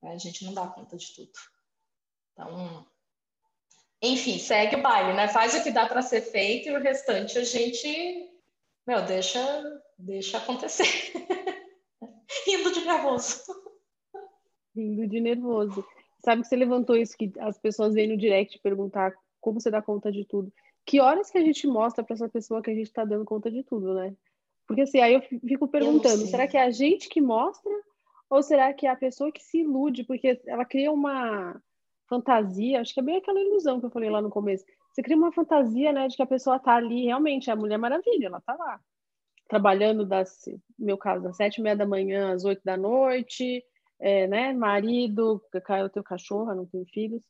Né? 0.03 0.15
A 0.15 0.19
gente 0.19 0.45
não 0.45 0.53
dá 0.53 0.67
conta 0.67 0.97
de 0.97 1.15
tudo. 1.15 1.31
Então, 2.33 2.87
enfim, 4.03 4.37
segue 4.37 4.77
o 4.77 4.83
baile, 4.83 5.13
né? 5.13 5.29
Faz 5.29 5.55
o 5.55 5.63
que 5.63 5.71
dá 5.71 5.87
para 5.87 6.03
ser 6.03 6.23
feito 6.23 6.69
e 6.69 6.77
o 6.77 6.83
restante 6.83 7.39
a 7.39 7.45
gente, 7.45 8.29
meu, 8.85 9.03
deixa, 9.03 9.41
deixa 9.97 10.39
acontecer. 10.39 10.87
Rindo 12.47 12.73
de 12.73 12.81
nervoso 12.81 13.60
rindo 14.81 15.07
de 15.07 15.21
nervoso. 15.21 15.85
Sabe 16.25 16.43
que 16.43 16.49
você 16.49 16.57
levantou 16.57 16.97
isso, 16.97 17.17
que 17.17 17.33
as 17.39 17.59
pessoas 17.59 17.95
vêm 17.95 18.09
no 18.09 18.17
direct 18.17 18.59
perguntar 18.61 19.15
como 19.41 19.61
você 19.61 19.71
dá 19.71 19.81
conta 19.81 20.13
de 20.13 20.25
tudo. 20.25 20.53
Que 20.85 21.01
horas 21.01 21.31
que 21.31 21.39
a 21.39 21.45
gente 21.45 21.67
mostra 21.67 22.05
para 22.05 22.15
essa 22.15 22.29
pessoa 22.29 22.63
que 22.63 22.71
a 22.71 22.75
gente 22.75 22.87
está 22.87 23.05
dando 23.05 23.25
conta 23.25 23.51
de 23.51 23.63
tudo, 23.63 23.95
né? 23.95 24.15
Porque 24.67 24.83
assim, 24.83 25.01
aí 25.01 25.15
eu 25.15 25.23
fico 25.23 25.67
perguntando, 25.67 26.27
será 26.27 26.47
que 26.47 26.57
é 26.57 26.63
a 26.63 26.71
gente 26.71 27.09
que 27.09 27.21
mostra? 27.21 27.73
Ou 28.29 28.43
será 28.43 28.73
que 28.73 28.87
é 28.87 28.91
a 28.91 28.97
pessoa 28.97 29.33
que 29.33 29.43
se 29.43 29.59
ilude? 29.59 30.05
Porque 30.05 30.41
ela 30.47 30.65
cria 30.65 30.93
uma 30.93 31.61
fantasia, 32.09 32.81
acho 32.81 32.95
que 32.95 33.01
é 33.01 33.03
bem 33.03 33.17
aquela 33.17 33.41
ilusão 33.41 33.81
que 33.81 33.87
eu 33.87 33.91
falei 33.91 34.11
lá 34.11 34.23
no 34.23 34.31
começo. 34.31 34.65
Você 34.93 35.03
cria 35.03 35.17
uma 35.17 35.33
fantasia, 35.33 35.93
né, 35.93 36.09
de 36.09 36.17
que 36.17 36.23
a 36.23 36.27
pessoa 36.27 36.59
tá 36.59 36.75
ali, 36.75 37.05
realmente, 37.05 37.49
é 37.49 37.53
a 37.53 37.57
Mulher 37.57 37.79
Maravilha, 37.79 38.27
ela 38.27 38.41
tá 38.41 38.55
lá. 38.55 38.81
Trabalhando, 39.49 40.05
das, 40.05 40.45
no 40.79 40.87
meu 40.87 40.99
caso, 40.99 41.25
das 41.25 41.37
sete 41.37 41.59
e 41.59 41.63
meia 41.63 41.77
da 41.77 41.87
manhã 41.87 42.33
às 42.33 42.45
oito 42.45 42.63
da 42.65 42.77
noite, 42.77 43.65
é, 44.01 44.27
né, 44.27 44.53
marido, 44.53 45.43
eu 45.53 45.91
tenho 45.91 46.05
cachorra, 46.05 46.55
não 46.55 46.67
tenho 46.67 46.87
filhos, 46.87 47.23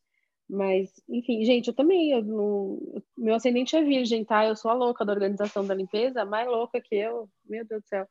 mas, 0.48 0.90
enfim, 1.08 1.44
gente, 1.44 1.68
eu 1.68 1.74
também, 1.74 2.10
eu 2.10 2.24
não, 2.24 3.02
meu 3.16 3.34
ascendente 3.34 3.76
é 3.76 3.82
virgem, 3.82 4.24
tá? 4.24 4.44
Eu 4.46 4.56
sou 4.56 4.70
a 4.70 4.74
louca 4.74 5.04
da 5.04 5.12
organização 5.12 5.64
da 5.66 5.74
limpeza, 5.74 6.24
mais 6.24 6.48
louca 6.48 6.80
que 6.80 6.96
eu, 6.96 7.28
meu 7.44 7.64
Deus 7.64 7.82
do 7.82 7.88
céu. 7.88 8.06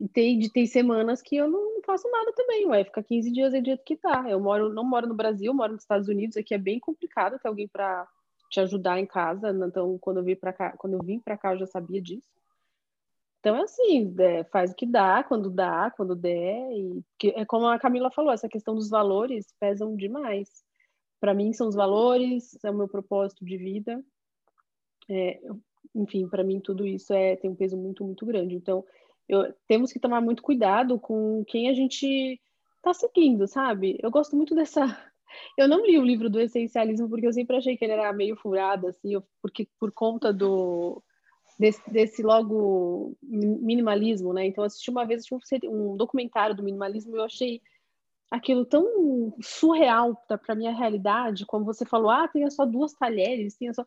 E 0.00 0.08
tem, 0.08 0.40
tem 0.50 0.66
semanas 0.66 1.22
que 1.22 1.36
eu 1.36 1.48
não 1.50 1.82
faço 1.84 2.10
nada 2.10 2.32
também, 2.34 2.66
ué, 2.66 2.84
fica 2.84 3.02
15 3.02 3.30
dias 3.32 3.54
aí 3.54 3.62
do 3.62 3.78
que 3.78 3.96
tá. 3.96 4.24
Eu 4.28 4.40
moro, 4.40 4.72
não 4.72 4.84
moro 4.84 5.06
no 5.06 5.14
Brasil, 5.14 5.52
moro 5.54 5.72
nos 5.72 5.82
Estados 5.82 6.08
Unidos, 6.08 6.36
aqui 6.36 6.54
é 6.54 6.58
bem 6.58 6.78
complicado 6.78 7.38
ter 7.38 7.48
alguém 7.48 7.68
para 7.68 8.06
te 8.50 8.60
ajudar 8.60 8.98
em 8.98 9.06
casa, 9.06 9.50
então 9.50 9.98
quando 9.98 10.18
eu 10.18 10.24
vim 10.24 10.36
para 10.36 10.52
cá, 10.52 10.72
quando 10.78 10.94
eu 10.94 11.02
vim 11.02 11.18
para 11.18 11.36
cá 11.36 11.52
eu 11.52 11.58
já 11.58 11.66
sabia 11.66 12.00
disso. 12.00 12.28
Então 13.40 13.56
é 13.56 13.62
assim, 13.62 14.14
é, 14.18 14.44
faz 14.44 14.72
o 14.72 14.74
que 14.74 14.86
dá, 14.86 15.22
quando 15.22 15.50
dá, 15.50 15.90
quando 15.96 16.16
der, 16.16 16.72
e 16.72 17.02
que, 17.18 17.28
é 17.28 17.44
como 17.44 17.66
a 17.66 17.78
Camila 17.78 18.10
falou, 18.10 18.32
essa 18.32 18.48
questão 18.48 18.74
dos 18.74 18.88
valores 18.90 19.54
pesam 19.60 19.96
demais. 19.96 20.64
Para 21.20 21.34
mim 21.34 21.52
são 21.52 21.68
os 21.68 21.74
valores, 21.74 22.58
é 22.64 22.70
o 22.70 22.74
meu 22.74 22.88
propósito 22.88 23.44
de 23.44 23.56
vida. 23.56 24.02
É, 25.08 25.40
enfim, 25.94 26.28
para 26.28 26.42
mim 26.42 26.60
tudo 26.60 26.86
isso 26.86 27.12
é 27.12 27.36
tem 27.36 27.50
um 27.50 27.54
peso 27.54 27.76
muito 27.76 28.04
muito 28.04 28.26
grande. 28.26 28.54
Então 28.54 28.84
eu, 29.28 29.52
temos 29.66 29.92
que 29.92 30.00
tomar 30.00 30.20
muito 30.20 30.42
cuidado 30.42 30.98
com 30.98 31.44
quem 31.46 31.68
a 31.68 31.74
gente 31.74 32.40
está 32.76 32.94
seguindo, 32.94 33.46
sabe? 33.46 33.98
Eu 34.02 34.10
gosto 34.10 34.36
muito 34.36 34.54
dessa. 34.54 34.80
Eu 35.58 35.68
não 35.68 35.84
li 35.84 35.98
o 35.98 36.04
livro 36.04 36.30
do 36.30 36.40
essencialismo 36.40 37.10
porque 37.10 37.26
eu 37.26 37.32
sempre 37.32 37.56
achei 37.56 37.76
que 37.76 37.84
ele 37.84 37.92
era 37.92 38.10
meio 38.12 38.36
furado, 38.36 38.86
assim, 38.86 39.20
porque 39.42 39.68
por 39.78 39.92
conta 39.92 40.32
do 40.32 41.02
desse, 41.58 41.90
desse 41.90 42.22
logo 42.22 43.16
minimalismo, 43.22 44.32
né? 44.32 44.46
Então, 44.46 44.62
eu 44.62 44.66
assisti 44.66 44.90
uma 44.90 45.06
vez 45.06 45.24
assisti 45.24 45.66
um, 45.68 45.92
um 45.92 45.96
documentário 45.96 46.54
do 46.54 46.62
minimalismo 46.62 47.16
e 47.16 47.18
eu 47.18 47.24
achei 47.24 47.62
aquilo 48.30 48.64
tão 48.64 49.34
surreal 49.40 50.16
para 50.26 50.54
minha 50.54 50.72
realidade, 50.72 51.46
como 51.46 51.64
você 51.64 51.84
falou, 51.84 52.10
ah, 52.10 52.28
tem 52.28 52.48
só 52.50 52.66
duas 52.66 52.92
talheres, 52.92 53.56
tem 53.56 53.72
só 53.72 53.84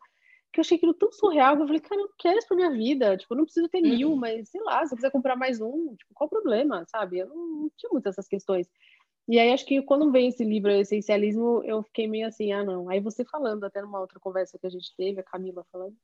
que 0.52 0.58
eu 0.58 0.62
achei 0.62 0.76
aquilo 0.76 0.94
tão 0.94 1.12
surreal, 1.12 1.56
que 1.56 1.62
eu 1.62 1.66
falei, 1.66 1.80
cara, 1.80 2.00
eu 2.00 2.10
quero 2.18 2.38
isso 2.38 2.48
pra 2.48 2.56
minha 2.56 2.70
vida, 2.72 3.16
tipo, 3.16 3.32
eu 3.32 3.38
não 3.38 3.44
preciso 3.44 3.68
ter 3.68 3.80
mil, 3.80 4.10
uhum. 4.10 4.16
mas 4.16 4.48
sei 4.48 4.60
lá, 4.62 4.84
se 4.84 4.92
eu 4.92 4.96
quiser 4.96 5.12
comprar 5.12 5.36
mais 5.36 5.60
um, 5.60 5.94
tipo, 5.94 6.12
qual 6.12 6.26
o 6.26 6.30
problema, 6.30 6.84
sabe? 6.88 7.18
Eu 7.18 7.28
não, 7.28 7.36
não 7.36 7.70
tinha 7.76 7.90
muitas 7.92 8.14
essas 8.14 8.26
questões. 8.26 8.68
E 9.28 9.38
aí, 9.38 9.52
acho 9.52 9.64
que 9.64 9.80
quando 9.82 10.10
vem 10.10 10.28
esse 10.28 10.42
livro, 10.42 10.72
Essencialismo, 10.72 11.62
eu 11.64 11.84
fiquei 11.84 12.08
meio 12.08 12.26
assim, 12.26 12.50
ah, 12.50 12.64
não. 12.64 12.88
Aí 12.88 12.98
você 12.98 13.24
falando, 13.24 13.62
até 13.62 13.80
numa 13.80 14.00
outra 14.00 14.18
conversa 14.18 14.58
que 14.58 14.66
a 14.66 14.70
gente 14.70 14.92
teve, 14.96 15.20
a 15.20 15.22
Camila 15.22 15.64
falando, 15.70 15.94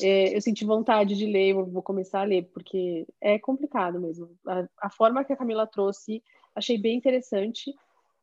é, 0.00 0.36
eu 0.36 0.40
senti 0.40 0.64
vontade 0.64 1.16
de 1.16 1.26
ler, 1.26 1.50
eu 1.50 1.66
vou 1.66 1.82
começar 1.82 2.20
a 2.20 2.24
ler, 2.24 2.48
porque 2.52 3.06
é 3.20 3.38
complicado 3.38 4.00
mesmo. 4.00 4.30
A, 4.46 4.68
a 4.82 4.90
forma 4.90 5.24
que 5.24 5.32
a 5.32 5.36
Camila 5.36 5.66
trouxe, 5.66 6.22
achei 6.54 6.78
bem 6.78 6.96
interessante, 6.96 7.74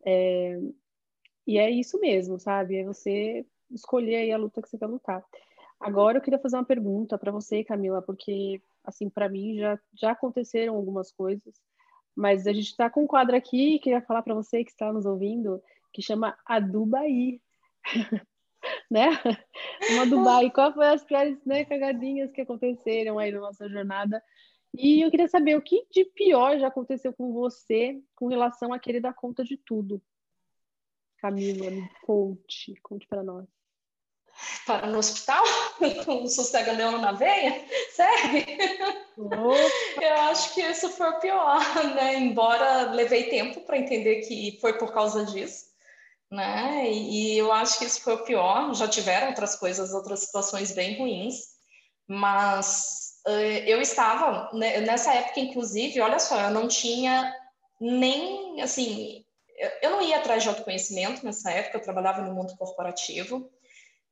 é, 0.05 0.59
e 1.45 1.57
é 1.57 1.69
isso 1.69 1.99
mesmo, 1.99 2.39
sabe? 2.39 2.77
É 2.77 2.83
você 2.83 3.45
escolher 3.71 4.15
aí 4.17 4.31
a 4.31 4.37
luta 4.37 4.61
que 4.61 4.69
você 4.69 4.77
quer 4.77 4.87
lutar. 4.87 5.23
Agora 5.79 6.17
eu 6.17 6.21
queria 6.21 6.39
fazer 6.39 6.57
uma 6.57 6.65
pergunta 6.65 7.17
para 7.17 7.31
você, 7.31 7.63
Camila, 7.63 8.01
porque 8.01 8.61
assim 8.83 9.09
para 9.09 9.29
mim 9.29 9.57
já 9.57 9.79
já 9.93 10.11
aconteceram 10.11 10.75
algumas 10.75 11.11
coisas, 11.11 11.53
mas 12.15 12.47
a 12.47 12.53
gente 12.53 12.67
está 12.67 12.89
com 12.89 13.03
um 13.03 13.07
quadro 13.07 13.35
aqui 13.35 13.79
queria 13.79 14.01
falar 14.01 14.23
para 14.23 14.33
você 14.33 14.63
que 14.63 14.71
está 14.71 14.91
nos 14.91 15.05
ouvindo 15.05 15.61
que 15.93 16.01
chama 16.01 16.37
a 16.45 16.59
Dubai, 16.59 17.39
né? 18.89 19.09
Uma 19.91 20.05
Dubai. 20.05 20.51
Qual 20.51 20.73
foi 20.73 20.87
as 20.87 21.03
piores 21.03 21.37
né, 21.45 21.65
cagadinhas 21.65 22.31
que 22.31 22.41
aconteceram 22.41 23.19
aí 23.19 23.31
na 23.31 23.39
nossa 23.39 23.67
jornada? 23.69 24.23
E 24.75 25.01
eu 25.01 25.09
queria 25.09 25.27
saber 25.27 25.57
o 25.57 25.61
que 25.61 25.85
de 25.91 26.05
pior 26.05 26.59
já 26.59 26.67
aconteceu 26.67 27.13
com 27.13 27.33
você 27.33 27.99
com 28.15 28.27
relação 28.27 28.73
a 28.73 28.79
querer 28.79 28.99
dar 28.99 29.13
conta 29.13 29.43
de 29.43 29.57
tudo. 29.57 30.01
Camila, 31.17 31.71
me 31.71 31.89
conte, 32.03 32.75
conte 32.81 33.07
para 33.07 33.23
nós 33.23 33.47
para 34.65 34.87
no 34.87 34.99
hospital 34.99 35.43
com 36.05 36.23
um 36.23 36.27
sossega-leão 36.27 36.99
na 36.99 37.11
veia? 37.11 37.65
Serve? 37.91 38.45
Eu 39.17 40.13
acho 40.29 40.53
que 40.53 40.61
isso 40.61 40.89
foi 40.89 41.09
o 41.09 41.19
pior, 41.19 41.59
né? 41.95 42.15
Embora 42.15 42.91
levei 42.91 43.29
tempo 43.29 43.61
para 43.61 43.77
entender 43.77 44.21
que 44.27 44.57
foi 44.61 44.73
por 44.73 44.93
causa 44.93 45.25
disso, 45.25 45.66
né? 46.31 46.89
E, 46.91 47.35
e 47.35 47.37
eu 47.37 47.51
acho 47.51 47.77
que 47.79 47.85
isso 47.85 48.01
foi 48.01 48.15
o 48.15 48.23
pior. 48.23 48.73
Já 48.73 48.87
tiveram 48.87 49.27
outras 49.27 49.55
coisas, 49.55 49.93
outras 49.93 50.21
situações 50.21 50.71
bem 50.71 50.97
ruins, 50.97 51.35
mas 52.07 53.21
uh, 53.27 53.31
eu 53.65 53.81
estava 53.81 54.49
né, 54.53 54.81
nessa 54.81 55.13
época, 55.13 55.39
inclusive, 55.39 56.01
olha 56.01 56.19
só, 56.19 56.39
eu 56.41 56.51
não 56.51 56.67
tinha 56.67 57.33
nem 57.79 58.61
assim. 58.61 59.23
Eu 59.81 59.91
não 59.91 60.01
ia 60.01 60.17
atrás 60.17 60.43
de 60.43 60.49
autoconhecimento 60.49 61.25
nessa 61.25 61.51
época, 61.51 61.77
eu 61.77 61.83
trabalhava 61.83 62.21
no 62.21 62.33
mundo 62.33 62.55
corporativo. 62.57 63.49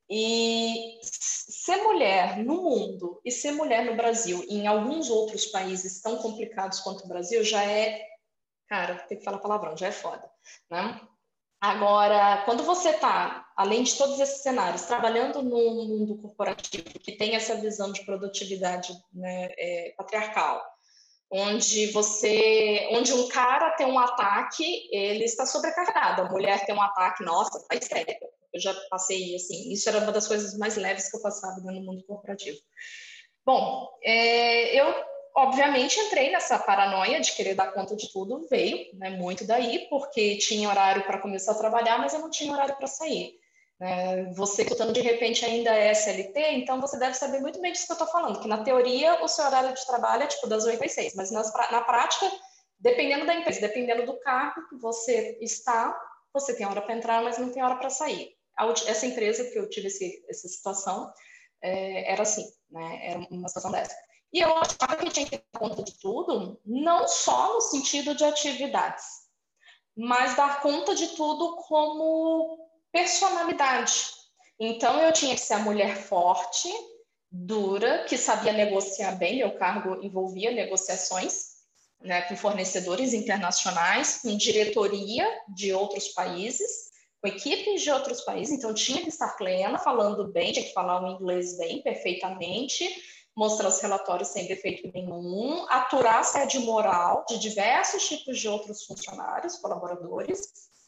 E 0.09 0.99
ser 1.01 1.77
mulher 1.77 2.37
no 2.37 2.61
mundo 2.61 3.19
e 3.25 3.31
ser 3.31 3.51
mulher 3.53 3.85
no 3.85 3.95
Brasil 3.95 4.43
e 4.47 4.55
em 4.59 4.67
alguns 4.67 5.09
outros 5.09 5.47
países 5.47 5.99
tão 5.99 6.17
complicados 6.17 6.79
quanto 6.79 7.05
o 7.05 7.07
Brasil 7.07 7.43
já 7.43 7.63
é, 7.63 8.05
cara, 8.67 8.99
tem 9.07 9.17
que 9.17 9.23
falar 9.23 9.39
palavrão, 9.39 9.75
já 9.75 9.87
é 9.87 9.91
foda, 9.91 10.29
né? 10.69 11.01
Agora, 11.65 12.43
quando 12.45 12.61
você 12.63 12.89
está, 12.89 13.43
além 13.57 13.81
de 13.81 13.95
todos 13.95 14.19
esses 14.19 14.43
cenários, 14.43 14.83
trabalhando 14.83 15.41
no 15.41 15.57
mundo 15.87 16.15
corporativo, 16.21 16.83
que 17.01 17.17
tem 17.17 17.33
essa 17.33 17.55
visão 17.55 17.91
de 17.91 18.05
produtividade 18.05 18.93
né, 19.11 19.47
é, 19.57 19.95
patriarcal, 19.97 20.63
onde 21.31 21.87
você, 21.87 22.87
onde 22.91 23.11
um 23.13 23.27
cara 23.29 23.71
tem 23.71 23.87
um 23.87 23.97
ataque, 23.97 24.87
ele 24.91 25.23
está 25.23 25.43
sobrecarregado, 25.43 26.21
a 26.21 26.29
mulher 26.29 26.63
tem 26.67 26.75
um 26.75 26.81
ataque, 26.83 27.23
nossa, 27.23 27.65
tá 27.67 27.75
histérica. 27.75 28.27
Eu 28.53 28.61
já 28.61 28.71
passei, 28.91 29.33
assim, 29.33 29.73
isso 29.73 29.89
era 29.89 29.97
uma 29.97 30.11
das 30.11 30.27
coisas 30.27 30.55
mais 30.59 30.75
leves 30.75 31.09
que 31.09 31.17
eu 31.17 31.21
passava 31.23 31.59
no 31.61 31.81
mundo 31.81 32.05
corporativo. 32.05 32.59
Bom, 33.43 33.89
é, 34.03 34.79
eu 34.79 34.85
obviamente 35.35 35.99
entrei 35.99 36.31
nessa 36.31 36.57
paranoia 36.57 37.19
de 37.19 37.33
querer 37.33 37.55
dar 37.55 37.71
conta 37.71 37.95
de 37.95 38.11
tudo, 38.11 38.47
veio 38.49 38.95
né, 38.95 39.09
muito 39.11 39.45
daí, 39.45 39.87
porque 39.89 40.37
tinha 40.37 40.69
horário 40.69 41.03
para 41.03 41.19
começar 41.19 41.51
a 41.51 41.57
trabalhar, 41.57 41.97
mas 41.99 42.13
eu 42.13 42.19
não 42.19 42.29
tinha 42.29 42.53
horário 42.53 42.75
para 42.75 42.87
sair. 42.87 43.39
É, 43.79 44.23
você 44.33 44.61
escutando 44.61 44.93
de 44.93 45.01
repente 45.01 45.43
ainda 45.43 45.69
é 45.73 45.91
SLT, 45.91 46.39
então 46.53 46.79
você 46.79 46.97
deve 46.97 47.13
saber 47.13 47.41
muito 47.41 47.59
bem 47.59 47.73
disso 47.73 47.85
que 47.85 47.91
eu 47.91 47.95
estou 47.95 48.07
falando, 48.07 48.39
que 48.39 48.47
na 48.47 48.63
teoria 48.63 49.21
o 49.21 49.27
seu 49.27 49.45
horário 49.45 49.73
de 49.73 49.85
trabalho 49.85 50.23
é 50.23 50.27
tipo 50.27 50.47
das 50.47 50.63
8 50.63 50.81
às 50.81 50.93
6, 50.93 51.15
mas 51.15 51.31
nas, 51.31 51.51
na 51.69 51.81
prática, 51.81 52.31
dependendo 52.79 53.25
da 53.25 53.35
empresa, 53.35 53.59
dependendo 53.59 54.05
do 54.05 54.17
cargo 54.21 54.65
que 54.69 54.77
você 54.77 55.37
está, 55.41 55.93
você 56.33 56.55
tem 56.55 56.65
hora 56.65 56.81
para 56.81 56.95
entrar, 56.95 57.21
mas 57.21 57.37
não 57.37 57.51
tem 57.51 57.61
hora 57.61 57.75
para 57.75 57.89
sair 57.89 58.35
essa 58.87 59.05
empresa 59.05 59.43
que 59.45 59.59
eu 59.59 59.69
tive 59.69 59.87
esse, 59.87 60.23
essa 60.29 60.47
situação 60.47 61.11
é, 61.61 62.11
era 62.11 62.23
assim, 62.23 62.45
né? 62.69 62.99
Era 63.03 63.19
uma 63.31 63.47
situação 63.47 63.71
dessa. 63.71 63.95
E 64.35 64.41
eu 64.41 64.53
achava 64.57 64.97
que 64.97 65.09
tinha 65.11 65.25
que 65.25 65.37
dar 65.37 65.59
conta 65.59 65.81
de 65.81 65.93
tudo, 65.93 66.59
não 66.65 67.07
só 67.07 67.53
no 67.53 67.61
sentido 67.61 68.13
de 68.13 68.25
atividades, 68.25 69.05
mas 69.95 70.35
dar 70.35 70.61
conta 70.61 70.93
de 70.93 71.07
tudo 71.15 71.55
como 71.55 72.59
personalidade. 72.91 74.11
Então 74.59 74.99
eu 74.99 75.13
tinha 75.13 75.35
que 75.35 75.39
ser 75.39 75.53
a 75.53 75.59
mulher 75.59 75.95
forte, 75.95 76.69
dura, 77.31 78.03
que 78.03 78.17
sabia 78.17 78.51
negociar 78.51 79.13
bem. 79.15 79.37
Meu 79.37 79.57
cargo 79.57 80.03
envolvia 80.03 80.51
negociações 80.51 81.51
né, 82.01 82.23
com 82.23 82.35
fornecedores 82.35 83.13
internacionais, 83.13 84.19
com 84.21 84.35
diretoria 84.35 85.25
de 85.47 85.71
outros 85.71 86.09
países 86.09 86.93
com 87.25 87.29
equipes 87.29 87.81
de 87.81 87.89
outros 87.89 88.21
países, 88.21 88.55
então 88.55 88.71
tinha 88.71 89.01
que 89.01 89.09
estar 89.09 89.35
plena, 89.35 89.79
falando 89.79 90.31
bem, 90.31 90.51
tinha 90.51 90.65
que 90.65 90.73
falar 90.73 91.03
o 91.03 91.15
inglês 91.15 91.57
bem, 91.57 91.81
perfeitamente, 91.81 92.87
mostrar 93.35 93.67
os 93.67 93.81
relatórios 93.81 94.29
sem 94.29 94.47
defeito 94.47 94.89
nenhum, 94.93 95.65
aturar 95.69 96.19
assédio 96.19 96.61
moral 96.61 97.25
de 97.27 97.37
diversos 97.37 98.07
tipos 98.07 98.39
de 98.39 98.47
outros 98.47 98.85
funcionários, 98.85 99.57
colaboradores, 99.57 100.39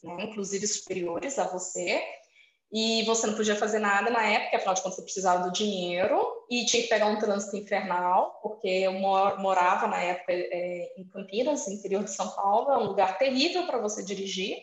né, 0.03 0.23
inclusive 0.23 0.65
superiores 0.65 1.37
a 1.37 1.47
você, 1.47 2.01
e 2.71 3.03
você 3.03 3.27
não 3.27 3.35
podia 3.35 3.55
fazer 3.55 3.79
nada 3.79 4.09
na 4.09 4.23
época, 4.23 4.57
afinal 4.57 4.73
de 4.73 4.81
contas 4.81 4.97
você 4.97 5.03
precisava 5.03 5.43
do 5.43 5.53
dinheiro 5.53 6.21
e 6.49 6.65
tinha 6.65 6.83
que 6.83 6.89
pegar 6.89 7.07
um 7.07 7.17
trânsito 7.17 7.55
infernal, 7.55 8.39
porque 8.41 8.67
eu 8.67 8.93
morava 8.93 9.87
na 9.87 10.01
época 10.01 10.33
é, 10.33 10.93
em 10.97 11.07
Campinas, 11.07 11.67
interior 11.67 12.03
de 12.03 12.11
São 12.11 12.29
Paulo, 12.29 12.71
é 12.71 12.77
um 12.77 12.87
lugar 12.87 13.17
terrível 13.17 13.65
para 13.65 13.77
você 13.77 14.03
dirigir, 14.03 14.57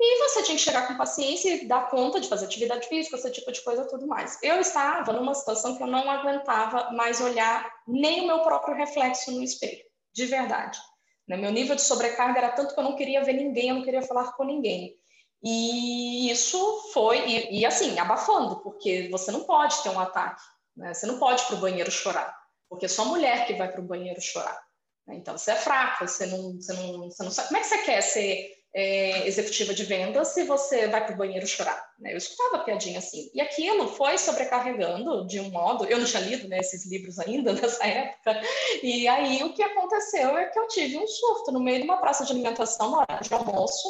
e 0.00 0.18
você 0.18 0.42
tinha 0.44 0.56
que 0.56 0.62
chegar 0.62 0.86
com 0.86 0.96
paciência 0.96 1.50
e 1.50 1.66
dar 1.66 1.90
conta 1.90 2.20
de 2.20 2.28
fazer 2.28 2.44
atividade 2.44 2.86
física, 2.86 3.16
esse 3.16 3.32
tipo 3.32 3.50
de 3.50 3.60
coisa 3.62 3.84
tudo 3.84 4.06
mais. 4.06 4.38
Eu 4.42 4.60
estava 4.60 5.12
numa 5.12 5.34
situação 5.34 5.76
que 5.76 5.82
eu 5.82 5.88
não 5.88 6.08
aguentava 6.08 6.92
mais 6.92 7.20
olhar 7.20 7.68
nem 7.86 8.20
o 8.20 8.26
meu 8.26 8.40
próprio 8.40 8.76
reflexo 8.76 9.32
no 9.32 9.42
espelho, 9.42 9.84
de 10.12 10.26
verdade. 10.26 10.78
Né? 11.26 11.36
Meu 11.36 11.50
nível 11.50 11.74
de 11.74 11.82
sobrecarga 11.82 12.38
era 12.38 12.52
tanto 12.52 12.74
que 12.74 12.80
eu 12.80 12.84
não 12.84 12.94
queria 12.94 13.24
ver 13.24 13.32
ninguém, 13.32 13.70
eu 13.70 13.74
não 13.74 13.82
queria 13.82 14.02
falar 14.02 14.32
com 14.32 14.44
ninguém. 14.44 14.96
E 15.42 16.30
isso 16.30 16.90
foi, 16.92 17.18
e, 17.28 17.60
e 17.60 17.66
assim, 17.66 17.98
abafando, 17.98 18.60
porque 18.60 19.08
você 19.10 19.32
não 19.32 19.44
pode 19.44 19.82
ter 19.82 19.90
um 19.90 19.98
ataque, 19.98 20.42
né? 20.76 20.94
você 20.94 21.06
não 21.06 21.18
pode 21.18 21.42
ir 21.42 21.46
para 21.46 21.56
o 21.56 21.60
banheiro 21.60 21.90
chorar, 21.90 22.36
porque 22.68 22.86
é 22.86 22.88
só 22.88 23.04
mulher 23.04 23.46
que 23.46 23.54
vai 23.54 23.70
para 23.70 23.80
o 23.80 23.84
banheiro 23.84 24.20
chorar. 24.20 24.60
Né? 25.06 25.16
Então 25.16 25.36
você 25.36 25.52
é 25.52 25.56
fraca, 25.56 26.06
você 26.06 26.26
não, 26.26 26.54
você, 26.54 26.72
não, 26.72 27.10
você 27.10 27.22
não 27.22 27.30
sabe. 27.30 27.48
Como 27.48 27.58
é 27.58 27.60
que 27.60 27.66
você 27.66 27.78
quer 27.78 28.00
ser 28.00 28.57
é, 28.78 29.26
executiva 29.26 29.74
de 29.74 29.82
vendas 29.82 30.28
se 30.28 30.44
você 30.44 30.86
vai 30.86 31.04
para 31.04 31.12
o 31.12 31.18
banheiro 31.18 31.44
chorar. 31.48 31.84
Né? 31.98 32.12
Eu 32.12 32.16
escutava 32.16 32.62
piadinha 32.62 33.00
assim. 33.00 33.28
E 33.34 33.40
aquilo 33.40 33.88
foi 33.88 34.16
sobrecarregando 34.16 35.26
de 35.26 35.40
um 35.40 35.50
modo. 35.50 35.84
Eu 35.84 35.98
não 35.98 36.06
tinha 36.06 36.22
lido 36.22 36.46
né, 36.46 36.58
esses 36.58 36.88
livros 36.88 37.18
ainda 37.18 37.52
nessa 37.60 37.84
época. 37.84 38.40
E 38.80 39.08
aí 39.08 39.42
o 39.42 39.52
que 39.52 39.64
aconteceu 39.64 40.38
é 40.38 40.44
que 40.44 40.56
eu 40.56 40.68
tive 40.68 40.96
um 40.96 41.08
surto 41.08 41.50
no 41.50 41.58
meio 41.58 41.78
de 41.78 41.84
uma 41.84 41.96
praça 41.96 42.24
de 42.24 42.30
alimentação, 42.30 42.92
no 42.92 42.98
horário 42.98 43.28
de 43.28 43.34
almoço. 43.34 43.88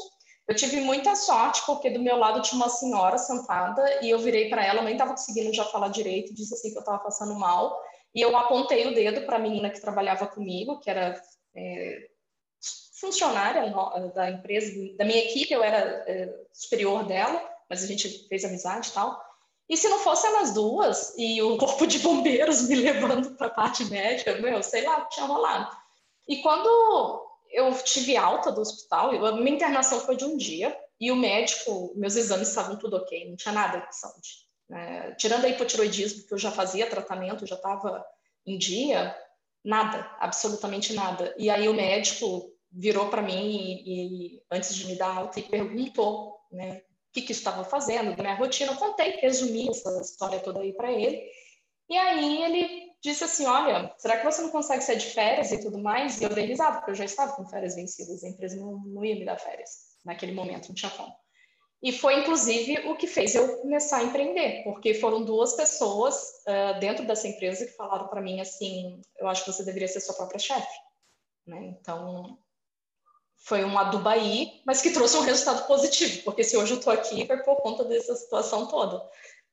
Eu 0.49 0.57
tive 0.57 0.81
muita 0.81 1.15
sorte, 1.15 1.61
porque 1.67 1.91
do 1.91 2.01
meu 2.01 2.17
lado 2.17 2.41
tinha 2.41 2.57
uma 2.57 2.71
senhora 2.71 3.19
sentada 3.19 4.03
e 4.03 4.09
eu 4.09 4.19
virei 4.19 4.49
para 4.49 4.65
ela, 4.65 4.81
nem 4.81 4.95
estava 4.95 5.11
conseguindo 5.11 5.53
já 5.53 5.67
falar 5.67 5.89
direito, 5.89 6.33
disse 6.33 6.55
assim 6.55 6.71
que 6.71 6.79
eu 6.79 6.81
estava 6.81 6.99
passando 7.01 7.35
mal. 7.35 7.79
E 8.15 8.23
eu 8.23 8.35
apontei 8.35 8.87
o 8.87 8.95
dedo 8.95 9.27
para 9.27 9.37
a 9.37 9.41
menina 9.41 9.69
que 9.69 9.83
trabalhava 9.83 10.27
comigo, 10.27 10.81
que 10.81 10.89
era 10.89 11.21
é, 11.55 12.09
funcionária 13.01 13.73
da 14.15 14.31
empresa, 14.31 14.73
da 14.97 15.05
minha 15.05 15.25
equipe, 15.25 15.53
eu 15.53 15.63
era 15.63 16.05
é, 16.07 16.35
superior 16.53 17.05
dela, 17.05 17.43
mas 17.69 17.83
a 17.83 17.87
gente 17.87 18.27
fez 18.29 18.45
amizade 18.45 18.89
e 18.89 18.93
tal. 18.93 19.29
E 19.69 19.77
se 19.77 19.89
não 19.89 19.99
fossem 19.99 20.31
elas 20.31 20.55
duas 20.55 21.15
e 21.17 21.41
o 21.43 21.57
corpo 21.59 21.87
de 21.87 21.99
bombeiros 21.99 22.69
me 22.69 22.77
levando 22.77 23.37
para 23.37 23.49
a 23.49 23.51
parte 23.51 23.85
médica, 23.85 24.35
meu, 24.37 24.63
sei 24.63 24.85
lá, 24.85 25.03
tinha 25.07 25.27
rolado. 25.27 25.77
E 26.27 26.43
quando 26.43 27.27
eu 27.51 27.73
tive 27.83 28.17
alta 28.17 28.51
do 28.51 28.61
hospital, 28.61 29.15
eu, 29.15 29.37
minha 29.37 29.57
internação 29.57 30.01
foi 30.01 30.17
de 30.17 30.25
um 30.25 30.37
dia, 30.37 30.77
e 31.01 31.13
o 31.13 31.17
médico, 31.17 31.93
meus 31.95 32.17
exames 32.17 32.49
estavam 32.49 32.77
tudo 32.77 32.97
ok, 32.97 33.29
não 33.29 33.37
tinha 33.37 33.53
nada 33.53 33.79
de 33.79 33.97
saúde. 33.97 34.49
É, 34.71 35.13
tirando 35.13 35.45
a 35.45 35.49
hipotiroidismo, 35.49 36.27
que 36.27 36.35
eu 36.35 36.39
já 36.39 36.51
fazia 36.51 36.91
tratamento, 36.91 37.47
já 37.47 37.55
estava 37.55 38.05
em 38.45 38.59
dia, 38.59 39.17
nada, 39.65 40.11
absolutamente 40.19 40.93
nada. 40.93 41.35
E 41.39 41.49
aí 41.49 41.69
o 41.69 41.75
médico 41.75 42.53
virou 42.71 43.09
para 43.09 43.23
mim 43.23 43.57
e, 43.57 44.37
e, 44.37 44.43
antes 44.51 44.75
de 44.75 44.87
me 44.87 44.97
dar 44.97 45.17
alta 45.17 45.41
e 45.41 45.43
perguntou, 45.43 46.39
né, 46.53 46.79
o 46.79 47.13
que 47.13 47.23
que 47.23 47.33
estava 47.33 47.65
fazendo, 47.65 48.15
da 48.15 48.23
minha 48.23 48.35
rotina. 48.35 48.73
Eu 48.73 48.77
contei, 48.77 49.13
resumi 49.17 49.69
essa 49.69 50.01
história 50.01 50.41
toda 50.41 50.61
aí 50.61 50.73
para 50.73 50.93
ele. 50.93 51.23
E 51.89 51.97
aí 51.97 52.43
ele 52.43 52.89
disse 53.03 53.25
assim, 53.25 53.47
olha, 53.47 53.95
será 53.99 54.19
que 54.19 54.25
você 54.25 54.43
não 54.43 54.51
consegue 54.51 54.83
sair 54.83 54.99
de 54.99 55.07
férias 55.07 55.53
e 55.53 55.61
tudo 55.61 55.79
mais? 55.79 56.21
E 56.21 56.25
eu 56.25 56.31
dei 56.31 56.45
risada, 56.45 56.79
porque 56.79 56.91
eu 56.91 56.97
já 56.97 57.05
estava 57.05 57.33
com 57.33 57.47
férias 57.47 57.75
vencidas, 57.75 58.23
a 58.23 58.29
empresa 58.29 58.57
não, 58.57 58.79
não 58.79 59.05
ia 59.05 59.15
me 59.15 59.25
dar 59.25 59.39
férias 59.39 59.71
naquele 60.05 60.33
momento, 60.33 60.75
tinha 60.75 60.91
como. 60.91 61.15
E 61.81 61.93
foi, 61.93 62.21
inclusive, 62.21 62.89
o 62.89 62.97
que 62.97 63.07
fez 63.07 63.35
eu 63.37 63.61
começar 63.61 63.99
a 63.99 64.03
empreender, 64.03 64.65
porque 64.65 64.95
foram 64.95 65.25
duas 65.25 65.55
pessoas 65.55 66.17
uh, 66.47 66.79
dentro 66.81 67.07
dessa 67.07 67.29
empresa 67.29 67.65
que 67.65 67.77
falaram 67.77 68.09
para 68.09 68.21
mim 68.21 68.41
assim: 68.41 69.01
eu 69.17 69.29
acho 69.29 69.45
que 69.45 69.53
você 69.53 69.65
deveria 69.65 69.87
ser 69.87 70.01
sua 70.01 70.17
própria 70.17 70.41
chefe. 70.41 70.77
Né? 71.47 71.77
Então, 71.81 72.37
foi 73.39 73.65
um 73.65 73.79
adubaí, 73.79 74.61
mas 74.67 74.81
que 74.81 74.91
trouxe 74.91 75.17
um 75.17 75.23
resultado 75.23 75.67
positivo, 75.67 76.23
porque 76.25 76.45
se 76.45 76.57
hoje 76.57 76.73
eu 76.73 76.79
estou 76.79 76.93
aqui 76.93 77.27
foi 77.27 77.39
por 77.39 77.57
conta 77.57 77.85
dessa 77.85 78.15
situação 78.15 78.67
toda. 78.67 79.03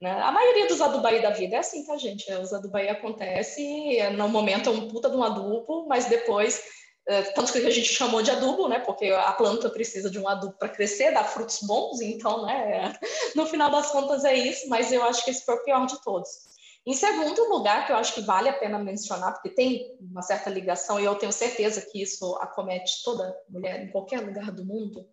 Né? 0.01 0.11
A 0.11 0.31
maioria 0.31 0.67
dos 0.67 0.81
adubaí 0.81 1.21
da 1.21 1.29
vida 1.29 1.55
é 1.55 1.59
assim, 1.59 1.85
tá, 1.85 1.95
gente? 1.97 2.31
Os 2.33 2.53
adubaí 2.53 2.89
acontece, 2.89 3.97
no 4.17 4.27
momento 4.27 4.69
é 4.69 4.73
um 4.73 4.87
puta 4.87 5.09
de 5.09 5.15
um 5.15 5.23
adubo, 5.23 5.87
mas 5.87 6.05
depois, 6.05 6.61
é, 7.07 7.21
tanto 7.21 7.53
que 7.53 7.59
a 7.59 7.71
gente 7.71 7.93
chamou 7.93 8.21
de 8.21 8.31
adubo, 8.31 8.67
né? 8.67 8.79
Porque 8.79 9.11
a 9.11 9.31
planta 9.31 9.69
precisa 9.69 10.09
de 10.09 10.19
um 10.19 10.27
adubo 10.27 10.57
para 10.57 10.69
crescer, 10.69 11.11
dar 11.11 11.23
frutos 11.23 11.59
bons, 11.61 12.01
então, 12.01 12.45
né? 12.45 12.93
No 13.35 13.45
final 13.45 13.69
das 13.69 13.91
contas 13.91 14.25
é 14.25 14.33
isso, 14.33 14.67
mas 14.67 14.91
eu 14.91 15.03
acho 15.03 15.23
que 15.23 15.31
esse 15.31 15.45
foi 15.45 15.55
o 15.55 15.63
pior 15.63 15.85
de 15.85 16.01
todos. 16.03 16.54
Em 16.85 16.93
segundo 16.93 17.49
lugar, 17.49 17.85
que 17.85 17.91
eu 17.91 17.95
acho 17.95 18.13
que 18.13 18.21
vale 18.21 18.47
a 18.47 18.53
pena 18.53 18.77
mencionar, 18.77 19.33
porque 19.33 19.49
tem 19.49 19.97
uma 19.99 20.21
certa 20.21 20.49
ligação, 20.49 20.99
e 20.99 21.05
eu 21.05 21.15
tenho 21.15 21.31
certeza 21.31 21.81
que 21.81 22.01
isso 22.01 22.35
acomete 22.35 23.03
toda 23.03 23.35
mulher 23.49 23.83
em 23.83 23.91
qualquer 23.91 24.21
lugar 24.21 24.51
do 24.51 24.63
mundo, 24.63 25.07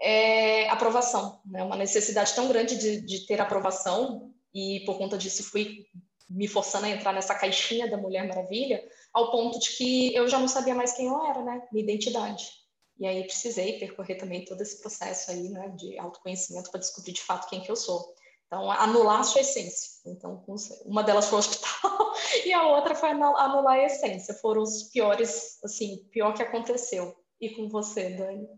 é 0.00 0.68
aprovação. 0.68 1.40
Né? 1.44 1.62
Uma 1.62 1.76
necessidade 1.76 2.34
tão 2.34 2.46
grande 2.46 2.76
de, 2.76 3.00
de 3.00 3.26
ter 3.26 3.40
aprovação, 3.40 4.32
e 4.54 4.84
por 4.86 4.96
conta 4.96 5.18
disso 5.18 5.42
fui 5.42 5.86
me 6.30 6.46
forçando 6.46 6.86
a 6.86 6.90
entrar 6.90 7.12
nessa 7.12 7.34
caixinha 7.34 7.90
da 7.90 7.96
Mulher 7.96 8.28
Maravilha, 8.28 8.86
ao 9.12 9.30
ponto 9.32 9.58
de 9.58 9.70
que 9.70 10.14
eu 10.14 10.28
já 10.28 10.38
não 10.38 10.46
sabia 10.46 10.74
mais 10.74 10.92
quem 10.92 11.06
eu 11.06 11.26
era, 11.26 11.42
né? 11.42 11.66
Minha 11.72 11.84
identidade. 11.84 12.50
E 12.98 13.06
aí 13.06 13.24
precisei 13.24 13.78
percorrer 13.78 14.16
também 14.16 14.44
todo 14.44 14.60
esse 14.60 14.80
processo 14.80 15.30
aí, 15.30 15.48
né, 15.48 15.68
de 15.70 15.96
autoconhecimento 15.98 16.70
para 16.70 16.80
descobrir 16.80 17.12
de 17.12 17.22
fato 17.22 17.48
quem 17.48 17.60
que 17.60 17.70
eu 17.70 17.76
sou. 17.76 18.12
Então, 18.48 18.70
anular 18.70 19.20
a 19.20 19.24
sua 19.24 19.42
essência. 19.42 20.00
Então, 20.06 20.42
uma 20.86 21.02
delas 21.02 21.28
foi 21.28 21.36
o 21.36 21.38
hospital 21.38 22.12
e 22.46 22.52
a 22.52 22.66
outra 22.66 22.94
foi 22.94 23.10
anular 23.10 23.74
a 23.74 23.84
essência. 23.84 24.32
Foram 24.32 24.62
os 24.62 24.84
piores, 24.84 25.62
assim, 25.62 26.08
pior 26.10 26.32
que 26.32 26.42
aconteceu. 26.42 27.14
E 27.38 27.50
com 27.50 27.68
você, 27.68 28.08
Dani? 28.16 28.48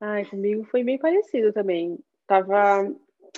Ai, 0.00 0.24
comigo 0.26 0.64
foi 0.64 0.84
bem 0.84 0.96
parecido 0.96 1.52
também. 1.52 1.98
Tava, 2.24 2.88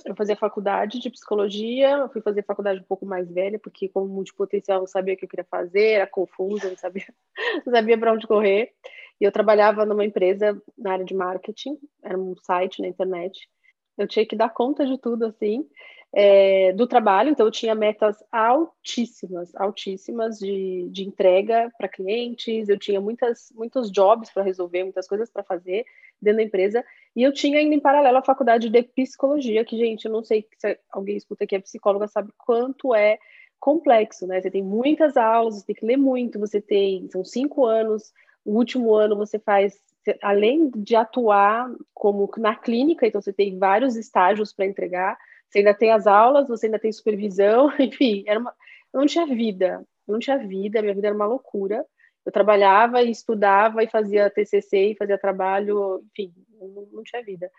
eu 0.05 0.15
fazia 0.15 0.37
faculdade 0.37 1.01
de 1.01 1.09
psicologia, 1.09 1.91
eu 1.93 2.09
fui 2.11 2.21
fazer 2.21 2.45
faculdade 2.45 2.81
um 2.81 2.85
pouco 2.85 3.07
mais 3.07 3.31
velha, 3.31 3.59
porque 3.59 3.89
como 3.89 4.07
multipotencial 4.07 4.81
não 4.81 4.87
sabia 4.87 5.15
o 5.15 5.17
que 5.17 5.25
eu 5.25 5.29
queria 5.29 5.47
fazer, 5.51 5.93
era 5.93 6.07
confusa, 6.07 6.69
não 6.69 6.77
sabia, 6.77 7.07
não 7.65 7.73
sabia 7.73 7.97
para 7.97 8.13
onde 8.13 8.27
correr. 8.27 8.75
E 9.19 9.25
eu 9.25 9.33
trabalhava 9.33 9.87
numa 9.87 10.05
empresa 10.05 10.61
na 10.77 10.93
área 10.93 11.05
de 11.05 11.15
marketing, 11.15 11.79
era 12.03 12.19
um 12.19 12.37
site 12.37 12.83
na 12.83 12.89
internet, 12.89 13.49
eu 13.97 14.07
tinha 14.07 14.27
que 14.27 14.37
dar 14.37 14.49
conta 14.51 14.87
de 14.87 14.99
tudo, 14.99 15.27
assim, 15.27 15.67
é, 16.13 16.73
do 16.73 16.87
trabalho, 16.87 17.31
então 17.31 17.47
eu 17.47 17.51
tinha 17.51 17.75
metas 17.75 18.17
altíssimas, 18.31 19.55
altíssimas 19.57 20.39
de, 20.39 20.89
de 20.91 21.05
entrega 21.05 21.73
para 21.77 21.89
clientes, 21.89 22.69
eu 22.69 22.79
tinha 22.79 23.01
muitas, 23.01 23.53
muitos 23.53 23.91
jobs 23.91 24.31
para 24.31 24.45
resolver, 24.45 24.85
muitas 24.85 25.09
coisas 25.09 25.29
para 25.29 25.43
fazer 25.43 25.85
dentro 26.23 26.39
da 26.39 26.45
empresa, 26.45 26.85
e 27.17 27.23
eu 27.23 27.33
tinha 27.33 27.59
ainda 27.59 27.75
em 27.75 27.81
paralelo 27.81 28.19
a 28.19 28.23
faculdade 28.23 28.69
de 28.69 28.83
psicologia, 28.83 29.65
que, 29.65 29.77
gente, 29.77 30.05
eu 30.05 30.13
não 30.13 30.23
sei 30.23 30.47
se 30.57 30.79
alguém 30.91 31.17
escuta 31.17 31.47
que 31.47 31.57
é 31.57 31.61
psicóloga, 31.61 32.07
sabe 32.07 32.31
quanto 32.39 32.95
é 32.95 33.19
complexo, 33.59 34.27
né? 34.27 34.41
Você 34.41 34.51
tem 34.51 34.63
muitas 34.63 35.17
aulas, 35.17 35.57
você 35.57 35.67
tem 35.67 35.75
que 35.75 35.87
ler 35.87 35.97
muito, 35.97 36.39
você 36.39 36.61
tem, 36.61 37.09
são 37.11 37.25
cinco 37.25 37.65
anos, 37.65 38.13
o 38.45 38.57
último 38.57 38.95
ano 38.95 39.17
você 39.17 39.39
faz 39.39 39.81
além 40.23 40.71
de 40.77 40.97
atuar 40.97 41.71
como 41.93 42.31
na 42.39 42.55
clínica, 42.55 43.07
então 43.07 43.21
você 43.21 43.33
tem 43.33 43.59
vários 43.59 43.97
estágios 43.97 44.53
para 44.53 44.67
entregar, 44.67 45.17
você 45.49 45.59
ainda 45.59 45.75
tem 45.75 45.93
as 45.93 46.07
aulas, 46.07 46.49
você 46.49 46.67
ainda 46.67 46.79
tem 46.79 46.93
supervisão, 46.93 47.71
enfim, 47.79 48.25
era 48.27 48.39
uma, 48.39 48.53
eu 48.93 49.01
não 49.01 49.07
tinha 49.07 49.27
vida, 49.27 49.85
não 50.07 50.19
tinha 50.19 50.39
vida, 50.39 50.83
minha 50.83 50.95
vida 50.95 51.09
era 51.09 51.17
uma 51.17 51.27
loucura. 51.27 51.85
Eu 52.25 52.33
trabalhava 52.33 53.03
e 53.03 53.11
estudava 53.11 53.83
e 53.83 53.89
fazia 53.89 54.31
TCC 54.31 54.93
e 54.93 54.97
fazia 54.97 55.19
trabalho, 55.19 56.03
enfim, 56.11 56.33
não, 56.59 56.89
não 56.93 57.03
tinha 57.03 57.23
vida. 57.23 57.51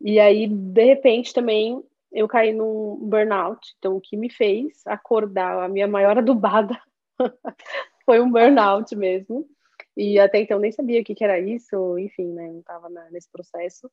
E 0.00 0.18
aí, 0.18 0.46
de 0.46 0.84
repente, 0.84 1.34
também 1.34 1.82
eu 2.12 2.26
caí 2.26 2.52
num 2.52 2.96
burnout. 3.02 3.74
Então, 3.78 3.96
o 3.96 4.00
que 4.00 4.16
me 4.16 4.30
fez 4.30 4.86
acordar, 4.86 5.62
a 5.62 5.68
minha 5.68 5.86
maior 5.86 6.18
adubada 6.18 6.80
foi 8.04 8.20
um 8.20 8.30
burnout 8.30 8.94
mesmo. 8.96 9.46
E 9.96 10.18
até 10.18 10.40
então 10.40 10.58
nem 10.58 10.70
sabia 10.70 11.00
o 11.00 11.04
que, 11.04 11.14
que 11.14 11.24
era 11.24 11.38
isso, 11.38 11.98
enfim, 11.98 12.32
né? 12.32 12.48
Não 12.48 12.60
estava 12.60 12.88
nesse 13.10 13.30
processo. 13.30 13.90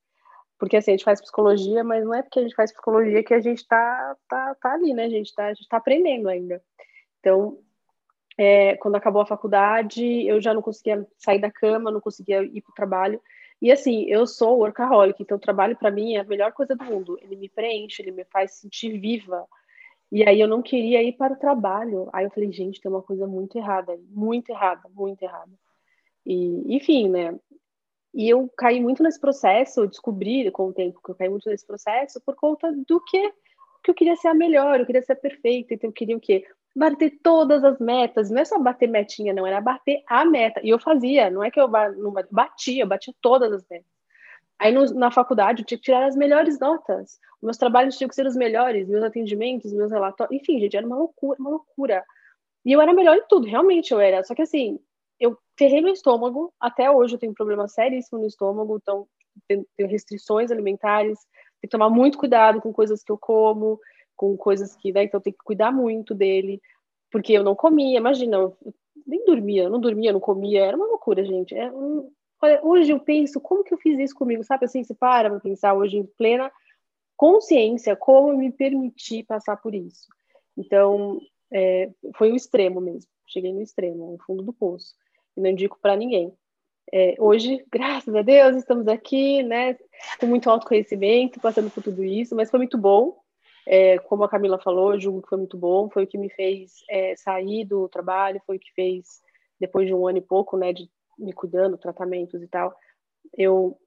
Porque 0.60 0.78
assim, 0.78 0.92
a 0.92 0.94
gente 0.94 1.06
faz 1.06 1.22
psicologia, 1.22 1.84
mas 1.84 2.04
não 2.04 2.14
é 2.14 2.22
porque 2.22 2.40
a 2.40 2.42
gente 2.44 2.56
faz 2.56 2.72
psicologia 2.72 3.24
que 3.24 3.34
a 3.34 3.40
gente 3.40 3.60
está 3.60 4.16
tá, 4.28 4.56
tá 4.56 4.74
ali, 4.74 4.94
né? 4.94 5.06
A 5.06 5.10
gente 5.10 5.28
está 5.28 5.52
tá 5.70 5.78
aprendendo 5.78 6.30
ainda. 6.30 6.62
Então, 7.20 7.58
é, 8.38 8.76
quando 8.78 8.96
acabou 8.96 9.22
a 9.22 9.26
faculdade, 9.26 10.28
eu 10.28 10.42
já 10.42 10.54
não 10.54 10.62
conseguia 10.62 11.08
sair 11.18 11.40
da 11.40 11.52
cama, 11.52 11.92
não 11.92 12.02
conseguia 12.02 12.44
ir 12.44 12.62
para 12.62 12.72
o 12.72 12.76
trabalho. 12.76 13.22
E 13.62 13.72
assim, 13.72 14.04
eu 14.10 14.28
sou 14.28 14.60
workaholic, 14.60 15.22
então 15.22 15.38
o 15.38 15.42
trabalho 15.42 15.78
para 15.78 15.92
mim 15.92 16.16
é 16.16 16.20
a 16.20 16.24
melhor 16.26 16.52
coisa 16.52 16.76
do 16.76 16.84
mundo. 16.84 17.18
Ele 17.22 17.36
me 17.36 17.48
preenche, 17.48 18.02
ele 18.02 18.12
me 18.12 18.26
faz 18.26 18.56
sentir 18.56 19.00
viva. 19.00 19.48
E 20.12 20.28
aí 20.28 20.40
eu 20.40 20.48
não 20.48 20.62
queria 20.62 21.02
ir 21.02 21.14
para 21.14 21.34
o 21.34 21.40
trabalho. 21.40 22.10
Aí 22.12 22.26
eu 22.26 22.32
falei, 22.32 22.52
gente, 22.52 22.82
tem 22.82 22.92
uma 22.92 23.02
coisa 23.02 23.26
muito 23.26 23.58
errada, 23.58 23.98
muito 24.10 24.50
errada, 24.50 24.90
muito 24.94 25.24
errada. 25.24 25.52
E, 26.26 26.76
enfim, 26.76 27.10
né? 27.10 27.38
E 28.14 28.30
eu 28.30 28.50
caí 28.58 28.80
muito 28.80 29.02
nesse 29.02 29.20
processo, 29.20 29.88
descobri 29.88 30.50
com 30.52 30.68
o 30.68 30.74
tempo 30.74 31.02
que 31.04 31.12
eu 31.12 31.16
caí 31.16 31.30
muito 31.30 31.50
nesse 31.50 31.66
processo 31.66 32.22
por 32.22 32.36
conta 32.36 32.72
do 32.88 33.02
que, 33.02 33.32
que 33.84 33.90
eu 33.90 33.96
queria 33.96 34.16
ser 34.16 34.28
a 34.28 34.34
melhor, 34.36 34.80
eu 34.80 34.86
queria 34.86 35.02
ser 35.02 35.16
perfeita, 35.16 35.74
então 35.74 35.90
eu 35.90 35.94
queria 35.94 36.16
o 36.16 36.20
quê? 36.20 36.46
Bater 36.76 37.20
todas 37.24 37.64
as 37.64 37.80
metas, 37.80 38.30
não 38.30 38.42
é 38.42 38.46
só 38.46 38.60
bater 38.60 38.88
metinha, 38.88 39.34
não, 39.34 39.46
era 39.46 39.60
bater 39.60 40.04
a 40.08 40.26
meta. 40.26 40.60
E 40.64 40.70
eu 40.70 40.80
fazia, 40.80 41.30
não 41.30 41.44
é 41.44 41.50
que 41.50 41.60
eu 41.60 41.68
batia, 41.68 42.84
eu 42.84 42.88
batia 42.88 43.14
todas 43.22 43.52
as 43.52 43.66
metas. 43.70 43.92
Aí 44.60 44.72
no, 44.72 44.86
na 44.94 45.12
faculdade 45.12 45.62
eu 45.62 45.66
tinha 45.66 45.78
que 45.78 45.84
tirar 45.84 46.06
as 46.06 46.16
melhores 46.16 46.60
notas, 46.60 47.20
meus 47.42 47.58
trabalhos 47.58 47.98
tinham 47.98 48.08
que 48.08 48.16
ser 48.16 48.26
os 48.26 48.36
melhores, 48.36 48.88
meus 48.88 49.04
atendimentos, 49.04 49.74
meus 49.74 49.92
relatórios, 49.92 50.40
enfim, 50.40 50.60
gente, 50.60 50.78
era 50.78 50.86
uma 50.86 50.96
loucura, 50.96 51.40
uma 51.40 51.50
loucura. 51.50 52.04
E 52.64 52.72
eu 52.72 52.80
era 52.80 52.94
melhor 52.94 53.18
em 53.18 53.28
tudo, 53.28 53.46
realmente 53.48 53.92
eu 53.92 54.00
era. 54.00 54.24
Só 54.24 54.34
que 54.34 54.42
assim, 54.42 54.80
eu 55.20 55.38
ferrei 55.58 55.82
meu 55.82 55.94
estômago, 55.94 56.54
até 56.60 56.90
hoje 56.90 57.16
eu 57.16 57.20
tenho 57.20 57.32
um 57.32 57.36
problema 57.36 57.68
seríssimo 57.68 58.20
no 58.20 58.28
estômago, 58.28 58.78
então 58.82 59.08
tenho, 59.48 59.66
restrições 59.80 60.52
alimentares, 60.52 61.18
tenho 61.62 61.62
que 61.62 61.68
tomar 61.70 61.90
muito 61.90 62.18
cuidado 62.18 62.62
com 62.62 62.74
coisas 62.74 63.04
que 63.04 63.12
eu 63.12 63.18
como, 63.18 63.80
com 64.16 64.36
coisas 64.38 64.76
que, 64.76 64.92
né, 64.92 65.04
então 65.04 65.20
eu 65.20 65.24
tenho 65.24 65.36
que 65.36 65.44
cuidar 65.44 65.72
muito 65.72 66.14
dele, 66.14 66.62
porque 67.12 67.34
eu 67.34 67.44
não 67.44 67.56
comia, 67.56 67.98
imagina, 67.98 68.38
eu 68.38 68.58
nem 69.06 69.24
dormia, 69.26 69.70
não 69.70 69.80
dormia, 69.80 70.14
não 70.14 70.20
comia, 70.20 70.66
era 70.66 70.78
uma 70.78 70.88
loucura, 70.88 71.24
gente, 71.26 71.56
é 71.56 71.72
um, 71.72 72.12
Olha, 72.44 72.60
hoje 72.62 72.92
eu 72.92 73.00
penso, 73.00 73.40
como 73.40 73.64
que 73.64 73.74
eu 73.74 73.78
fiz 73.78 73.98
isso 73.98 74.14
comigo? 74.14 74.44
Sabe 74.44 74.66
assim, 74.66 74.84
se 74.84 74.94
para 74.94 75.30
para 75.30 75.40
pensar 75.40 75.74
hoje 75.74 75.96
em 75.96 76.06
plena 76.06 76.52
consciência, 77.16 77.96
como 77.96 78.32
eu 78.32 78.38
me 78.38 78.52
permiti 78.52 79.24
passar 79.24 79.56
por 79.56 79.74
isso. 79.74 80.10
Então, 80.58 81.22
é, 81.50 81.90
foi 82.18 82.34
o 82.34 82.36
extremo 82.36 82.82
mesmo. 82.82 83.10
Cheguei 83.28 83.54
no 83.54 83.62
extremo, 83.62 84.12
no 84.12 84.18
fundo 84.26 84.44
do 84.44 84.52
poço. 84.52 84.94
E 85.36 85.42
não 85.42 85.50
indico 85.50 85.78
para 85.82 85.96
ninguém. 85.96 86.34
É, 86.92 87.16
hoje, 87.20 87.64
graças 87.72 88.14
a 88.14 88.22
Deus, 88.22 88.56
estamos 88.56 88.88
aqui, 88.88 89.42
né, 89.44 89.78
com 90.20 90.28
muito 90.28 90.50
autoconhecimento, 90.50 91.40
passando 91.40 91.70
por 91.70 91.84
tudo 91.84 92.04
isso, 92.04 92.36
mas 92.36 92.50
foi 92.50 92.60
muito 92.60 92.78
bom. 92.78 93.18
É, 93.66 93.98
como 94.00 94.24
a 94.24 94.30
Camila 94.30 94.60
falou, 94.60 94.94
eu 94.94 95.00
julgo 95.00 95.22
que 95.22 95.30
foi 95.30 95.38
muito 95.38 95.58
bom, 95.58 95.90
foi 95.90 96.04
o 96.04 96.08
que 96.08 96.18
me 96.18 96.30
fez 96.30 96.84
é, 96.90 97.16
sair 97.16 97.66
do 97.66 97.88
trabalho, 97.88 98.42
foi 98.46 98.58
o 98.58 98.60
que 98.60 98.74
fez, 98.74 99.22
depois 99.60 99.88
de 99.88 99.94
um 99.94 100.06
ano 100.06 100.18
e 100.18 100.22
pouco, 100.22 100.58
né, 100.58 100.74
de 100.74 100.90
me 101.18 101.32
cuidando, 101.32 101.78
tratamentos 101.78 102.42
e 102.42 102.48
tal, 102.48 102.76
eu 103.38 103.78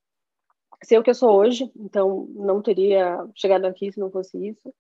ser 0.83 0.99
o 0.99 1.03
que 1.03 1.11
eu 1.11 1.15
sou 1.15 1.31
hoje, 1.31 1.71
então 1.77 2.27
não 2.35 2.63
teria 2.63 3.19
chegado 3.35 3.65
aqui 3.65 3.91
se 3.91 3.99
não 3.99 4.11
fosse 4.11 4.49
isso. 4.49 4.75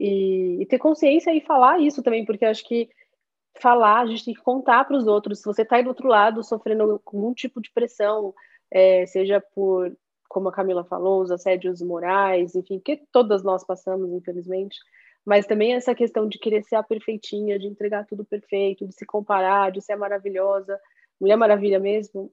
E, 0.00 0.60
e 0.60 0.66
ter 0.66 0.78
consciência 0.78 1.32
e 1.34 1.40
falar 1.40 1.78
isso 1.78 2.02
também, 2.02 2.24
porque 2.24 2.44
acho 2.44 2.66
que 2.66 2.88
falar, 3.60 4.00
a 4.00 4.06
gente 4.06 4.24
tem 4.24 4.34
que 4.34 4.42
contar 4.42 4.84
para 4.84 4.96
os 4.96 5.06
outros. 5.06 5.40
Se 5.40 5.44
você 5.44 5.62
está 5.62 5.76
aí 5.76 5.82
do 5.82 5.88
outro 5.88 6.08
lado 6.08 6.42
sofrendo 6.42 7.00
algum 7.06 7.34
tipo 7.34 7.60
de 7.60 7.70
pressão, 7.70 8.34
é, 8.70 9.06
seja 9.06 9.40
por, 9.54 9.94
como 10.28 10.48
a 10.48 10.52
Camila 10.52 10.84
falou, 10.84 11.22
os 11.22 11.30
assédios 11.30 11.82
morais, 11.82 12.54
enfim, 12.54 12.80
que 12.80 13.02
todas 13.12 13.42
nós 13.42 13.64
passamos, 13.64 14.10
infelizmente, 14.12 14.78
mas 15.24 15.46
também 15.46 15.74
essa 15.74 15.94
questão 15.94 16.28
de 16.28 16.38
querer 16.38 16.64
ser 16.64 16.76
a 16.76 16.82
perfeitinha, 16.82 17.58
de 17.58 17.66
entregar 17.66 18.06
tudo 18.06 18.24
perfeito, 18.24 18.86
de 18.86 18.94
se 18.94 19.06
comparar, 19.06 19.70
de 19.70 19.80
ser 19.80 19.96
maravilhosa, 19.96 20.80
Mulher 21.20 21.36
Maravilha 21.36 21.78
mesmo, 21.78 22.32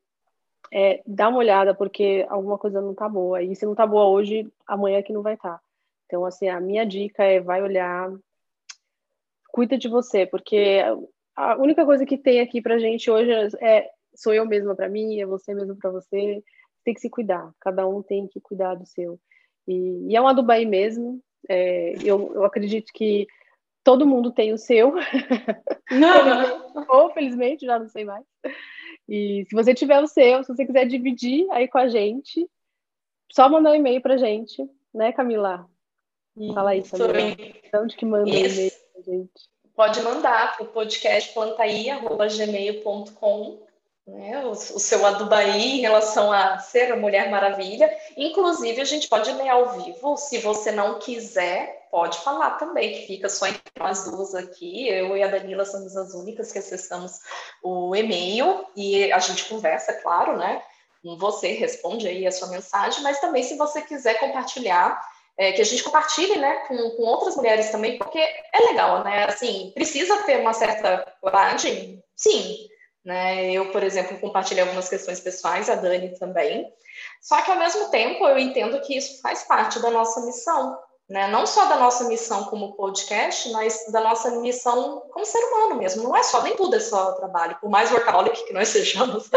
é, 0.74 1.02
dá 1.06 1.30
uma 1.30 1.40
olhada, 1.40 1.76
porque 1.76 2.26
alguma 2.30 2.58
coisa 2.58 2.82
não 2.82 2.96
tá 2.96 3.08
boa. 3.08 3.42
E 3.42 3.56
se 3.56 3.66
não 3.66 3.76
tá 3.76 3.86
boa 3.86 4.06
hoje, 4.08 4.52
amanhã 4.68 4.98
é 4.98 5.04
que 5.04 5.14
não 5.14 5.22
vai 5.22 5.36
estar. 5.36 5.58
Tá. 5.58 5.62
Então, 6.06 6.26
assim, 6.26 6.50
a 6.50 6.60
minha 6.60 6.86
dica 6.86 7.24
é 7.24 7.40
vai 7.40 7.62
olhar, 7.62 8.12
cuida 9.52 9.78
de 9.78 9.88
você, 9.88 10.26
porque 10.26 10.82
a 11.36 11.56
única 11.58 11.86
coisa 11.86 12.06
que 12.06 12.18
tem 12.18 12.39
aqui 12.41 12.62
pra 12.62 12.80
gente 12.80 13.10
hoje 13.10 13.32
é 13.62 13.89
sou 14.16 14.34
eu 14.34 14.45
mesma 14.45 14.76
para 14.76 14.89
mim, 14.89 15.20
é 15.20 15.26
você 15.26 15.54
mesmo 15.54 15.76
para 15.76 15.89
você. 15.91 16.43
Tem 16.84 16.93
que 16.93 17.00
se 17.00 17.10
cuidar, 17.10 17.52
cada 17.60 17.88
um 17.88 18.02
tem 18.02 18.28
que 18.28 18.39
cuidar 18.39 18.76
do 18.76 18.86
seu. 18.86 19.20
E, 19.68 20.08
e 20.10 20.16
é 20.16 20.22
uma 20.22 20.34
Dubai 20.34 20.66
mesmo. 20.66 21.22
É, 21.47 21.93
eu, 22.04 22.34
eu 22.34 22.43
acredito 22.43 22.91
que 22.93 23.28
todo 23.84 24.08
mundo 24.08 24.32
tem 24.32 24.54
o 24.54 24.58
seu. 24.58 24.93
Ou 26.89 27.14
felizmente, 27.14 27.66
já 27.66 27.80
não 27.80 27.88
sei 27.88 28.06
mais. 28.06 28.26
E 29.08 29.45
se 29.47 29.56
você 29.56 29.74
tiver 29.74 30.02
o 30.02 30.08
seu, 30.08 30.43
se 30.43 30.54
você 30.54 30.66
quiser 30.66 30.86
dividir 30.86 31.47
aí 31.52 31.68
com 31.68 31.78
a 31.78 31.88
gente, 31.88 32.47
só 33.32 33.50
mandar 33.50 33.72
um 33.72 33.76
e-mail 33.76 34.02
pra 34.02 34.18
gente, 34.18 34.68
né, 34.93 35.12
Camila? 35.12 35.68
Fala 36.54 36.72
aí, 36.72 36.84
Camila. 36.84 37.14
De 37.14 37.78
onde 37.78 37.95
que 37.95 38.06
manda 38.06 38.30
um 38.30 38.34
e-mail 38.34 38.72
gente? 39.02 39.50
Pode 39.76 40.00
mandar 40.02 40.56
para 40.56 40.64
o 40.66 40.70
podcast 40.70 41.34
plantaí.gmail.com 41.34 43.70
né, 44.10 44.45
o, 44.45 44.52
o, 44.52 44.56
seu 44.56 45.06
adubaí 45.06 45.78
em 45.78 45.82
relação 45.82 46.32
a 46.32 46.58
ser 46.60 46.91
a 46.91 46.95
Mulher 46.95 47.30
Maravilha. 47.30 47.89
Inclusive, 48.18 48.82
a 48.82 48.86
gente 48.86 49.08
pode 49.08 49.32
ler 49.32 49.50
ao 49.50 49.80
vivo, 49.80 50.18
se 50.18 50.39
você 50.39 50.72
não 50.72 51.00
quiser, 51.00 51.88
pode 51.91 52.18
falar 52.20 52.52
também, 52.52 52.93
que 52.93 53.08
fica 53.08 53.30
só 53.30 53.47
entre 53.47 53.62
nós 53.78 54.06
duas 54.06 54.36
aqui. 54.36 54.88
Eu 54.88 55.16
e 55.16 55.24
a 55.24 55.28
Danila 55.28 55.66
somos 55.66 55.95
as 55.95 56.14
únicas 56.14 56.52
que 56.52 56.60
acessamos 56.60 57.20
o 57.64 57.95
e-mail 57.95 58.66
e 58.76 59.12
a 59.12 59.20
gente 59.20 59.45
conversa, 59.45 59.93
claro, 59.93 60.38
né? 60.38 60.62
Você 61.18 61.54
responde 61.54 62.08
aí 62.08 62.28
a 62.28 62.32
sua 62.32 62.50
mensagem, 62.50 63.02
mas 63.04 63.22
também 63.22 63.43
se 63.43 63.56
você 63.56 63.82
quiser 63.82 64.20
compartilhar, 64.20 65.02
é, 65.40 65.54
que 65.54 65.62
a 65.62 65.66
gente 65.66 65.86
compartilhe, 65.86 66.38
né, 66.38 66.54
com, 66.68 66.76
com 66.92 67.04
outras 67.04 67.38
mulheres 67.38 67.72
também, 67.72 67.98
porque 67.98 68.20
é 68.20 68.60
legal, 68.68 69.06
né? 69.06 69.24
Assim, 69.24 69.72
precisa 69.74 70.22
ter 70.24 70.38
uma 70.42 70.52
certa 70.52 71.16
coragem, 71.22 72.04
sim, 72.14 72.68
né? 73.06 73.50
Eu, 73.50 73.72
por 73.72 73.82
exemplo, 73.82 74.20
compartilhei 74.20 74.62
algumas 74.62 74.90
questões 74.90 75.22
pessoais, 75.22 75.70
a 75.70 75.76
Dani 75.76 76.14
também. 76.20 76.70
Só 77.22 77.42
que, 77.42 77.52
ao 77.52 77.58
mesmo 77.58 77.90
tempo, 77.90 78.28
eu 78.28 78.38
entendo 78.38 78.82
que 78.82 78.98
isso 78.98 79.22
faz 79.22 79.44
parte 79.44 79.80
da 79.80 79.90
nossa 79.90 80.26
missão, 80.26 80.78
né? 81.10 81.30
Não 81.30 81.48
só 81.48 81.68
da 81.68 81.78
nossa 81.78 82.04
missão 82.10 82.44
como 82.44 82.76
podcast, 82.76 83.50
mas 83.52 83.90
da 83.94 84.02
nossa 84.02 84.32
missão 84.42 85.04
como 85.14 85.26
ser 85.26 85.40
humano 85.40 85.76
mesmo. 85.76 86.04
Não 86.04 86.18
é 86.18 86.22
só, 86.22 86.42
nem 86.42 86.58
tudo 86.58 86.76
é 86.76 86.82
só 86.82 87.14
trabalho. 87.14 87.58
Por 87.62 87.70
mais 87.70 87.90
workaholic 87.94 88.46
que 88.46 88.52
nós 88.52 88.68
sejamos, 88.70 89.30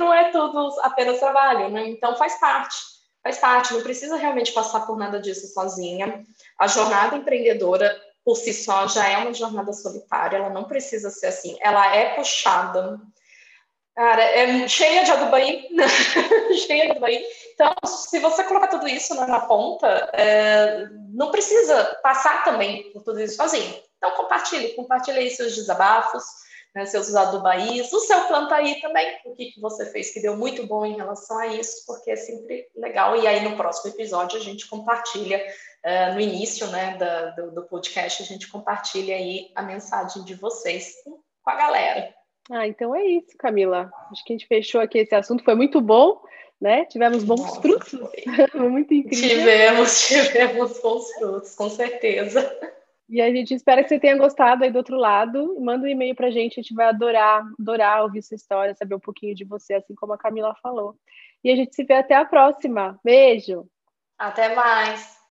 não 0.00 0.12
é 0.12 0.32
tudo 0.32 0.74
apenas 0.82 1.20
trabalho, 1.20 1.68
né? 1.68 1.86
Então, 1.90 2.16
faz 2.16 2.40
parte. 2.40 2.93
Faz 3.24 3.38
parte, 3.38 3.72
não 3.72 3.82
precisa 3.82 4.16
realmente 4.16 4.52
passar 4.52 4.80
por 4.86 4.98
nada 4.98 5.18
disso 5.18 5.46
sozinha. 5.46 6.22
A 6.58 6.66
jornada 6.66 7.16
empreendedora 7.16 7.90
por 8.22 8.36
si 8.36 8.52
só 8.52 8.86
já 8.86 9.08
é 9.08 9.16
uma 9.16 9.32
jornada 9.32 9.72
solitária, 9.72 10.36
ela 10.36 10.50
não 10.50 10.64
precisa 10.64 11.08
ser 11.08 11.28
assim, 11.28 11.56
ela 11.60 11.94
é 11.96 12.14
puxada. 12.14 13.00
Cara, 13.94 14.22
é 14.22 14.68
cheia 14.68 15.04
de 15.04 15.10
adubaí, 15.10 15.68
cheia 16.66 16.86
de 16.86 16.90
adubaí. 16.92 17.24
Então, 17.54 17.72
se 17.86 18.18
você 18.18 18.44
colocar 18.44 18.68
tudo 18.68 18.86
isso 18.86 19.14
na, 19.14 19.40
ponta, 19.40 19.86
é, 20.12 20.86
não 21.12 21.30
precisa 21.30 21.98
passar 22.02 22.44
também 22.44 22.92
por 22.92 23.02
tudo 23.04 23.20
isso 23.20 23.36
sozinho. 23.36 23.74
Então, 23.96 24.10
compartilhe, 24.16 24.74
compartilhe 24.74 25.18
aí 25.18 25.30
seus 25.30 25.54
desabafos, 25.54 26.24
né, 26.74 26.84
seus 26.86 27.14
adubaís, 27.14 27.92
o 27.92 28.00
seu 28.00 28.20
plantaí 28.22 28.80
também, 28.80 29.16
o 29.24 29.34
que, 29.34 29.52
que 29.52 29.60
você 29.60 29.86
fez 29.86 30.12
que 30.12 30.20
deu 30.20 30.36
muito 30.36 30.66
bom 30.66 30.84
em 30.84 30.96
relação 30.96 31.38
a 31.38 31.46
isso, 31.46 31.84
porque 31.86 32.10
é 32.10 32.16
sempre 32.16 32.68
legal. 32.74 33.16
E 33.16 33.26
aí, 33.26 33.42
no 33.42 33.56
próximo 33.56 33.94
episódio, 33.94 34.38
a 34.38 34.42
gente 34.42 34.66
compartilha 34.68 35.42
Uh, 35.84 36.14
no 36.14 36.20
início 36.20 36.66
né, 36.68 36.96
da, 36.96 37.26
do, 37.32 37.50
do, 37.50 37.62
podcast, 37.64 38.22
a 38.22 38.24
gente 38.24 38.48
compartilha 38.48 39.16
aí 39.16 39.50
a 39.54 39.60
mensagem 39.60 40.24
de 40.24 40.34
vocês 40.34 40.94
com 41.04 41.50
a 41.50 41.54
galera. 41.54 42.08
Ah, 42.50 42.66
então 42.66 42.94
é 42.94 43.04
isso, 43.04 43.36
Camila. 43.38 43.90
Acho 44.10 44.24
que 44.24 44.32
a 44.32 44.36
gente 44.36 44.46
fechou 44.46 44.80
aqui 44.80 44.96
esse 44.96 45.14
assunto, 45.14 45.44
foi 45.44 45.54
muito 45.54 45.82
bom, 45.82 46.22
né? 46.58 46.86
Tivemos 46.86 47.22
bons 47.22 47.42
Nossa, 47.42 47.60
frutos, 47.60 47.90
foi 48.50 48.68
muito 48.70 48.94
incrível. 48.94 49.28
Tivemos, 49.28 50.00
tivemos 50.08 50.80
bons 50.80 51.12
frutos, 51.12 51.54
com 51.54 51.68
certeza. 51.68 52.74
E 53.14 53.20
a 53.20 53.30
gente 53.30 53.54
espera 53.54 53.80
que 53.80 53.88
você 53.88 54.00
tenha 54.00 54.18
gostado 54.18 54.64
aí 54.64 54.72
do 54.72 54.78
outro 54.78 54.96
lado. 54.96 55.56
Manda 55.60 55.84
um 55.84 55.88
e-mail 55.88 56.16
pra 56.16 56.32
gente, 56.32 56.58
a 56.58 56.62
gente 56.62 56.74
vai 56.74 56.86
adorar, 56.86 57.44
adorar 57.60 58.02
ouvir 58.02 58.20
sua 58.22 58.34
história, 58.34 58.74
saber 58.74 58.96
um 58.96 59.00
pouquinho 59.00 59.36
de 59.36 59.44
você, 59.44 59.74
assim 59.74 59.94
como 59.94 60.14
a 60.14 60.18
Camila 60.18 60.52
falou. 60.60 60.96
E 61.44 61.48
a 61.48 61.54
gente 61.54 61.76
se 61.76 61.84
vê 61.84 61.94
até 61.94 62.16
a 62.16 62.24
próxima. 62.24 62.98
Beijo! 63.04 63.68
Até 64.18 64.52
mais! 64.56 65.22